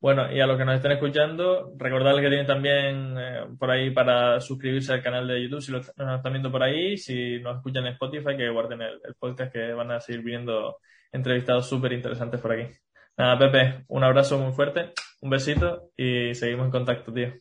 Bueno, 0.00 0.32
y 0.32 0.40
a 0.40 0.46
los 0.46 0.56
que 0.56 0.64
nos 0.64 0.76
estén 0.76 0.92
escuchando, 0.92 1.72
recordarles 1.76 2.22
que 2.22 2.28
tienen 2.28 2.46
también 2.46 3.16
eh, 3.18 3.46
por 3.58 3.70
ahí 3.70 3.90
para 3.90 4.40
suscribirse 4.40 4.92
al 4.92 5.02
canal 5.02 5.26
de 5.26 5.42
YouTube 5.42 5.60
si 5.60 5.72
lo, 5.72 5.78
nos 5.78 6.16
están 6.16 6.32
viendo 6.32 6.52
por 6.52 6.62
ahí, 6.62 6.96
si 6.96 7.40
nos 7.40 7.56
escuchan 7.56 7.86
en 7.86 7.94
Spotify, 7.94 8.36
que 8.36 8.48
guarden 8.48 8.82
el, 8.82 9.00
podcast 9.18 9.52
que 9.52 9.72
van 9.72 9.90
a 9.90 10.00
seguir 10.00 10.22
viendo 10.22 10.76
entrevistados 11.10 11.68
súper 11.68 11.92
interesantes 11.92 12.40
por 12.40 12.52
aquí. 12.52 12.72
Nada, 13.16 13.38
Pepe, 13.38 13.84
un 13.88 14.04
abrazo 14.04 14.38
muy 14.38 14.52
fuerte, 14.52 14.92
un 15.20 15.30
besito 15.30 15.90
y 15.96 16.32
seguimos 16.34 16.66
en 16.66 16.70
contacto, 16.70 17.12
tío. 17.12 17.32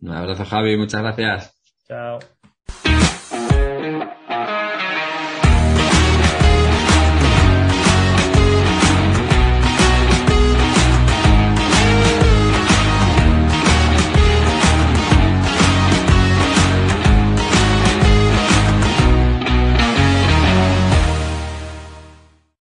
Un 0.00 0.10
abrazo, 0.10 0.44
Javi, 0.44 0.76
muchas 0.76 1.02
gracias. 1.02 1.86
Chao. 1.86 2.18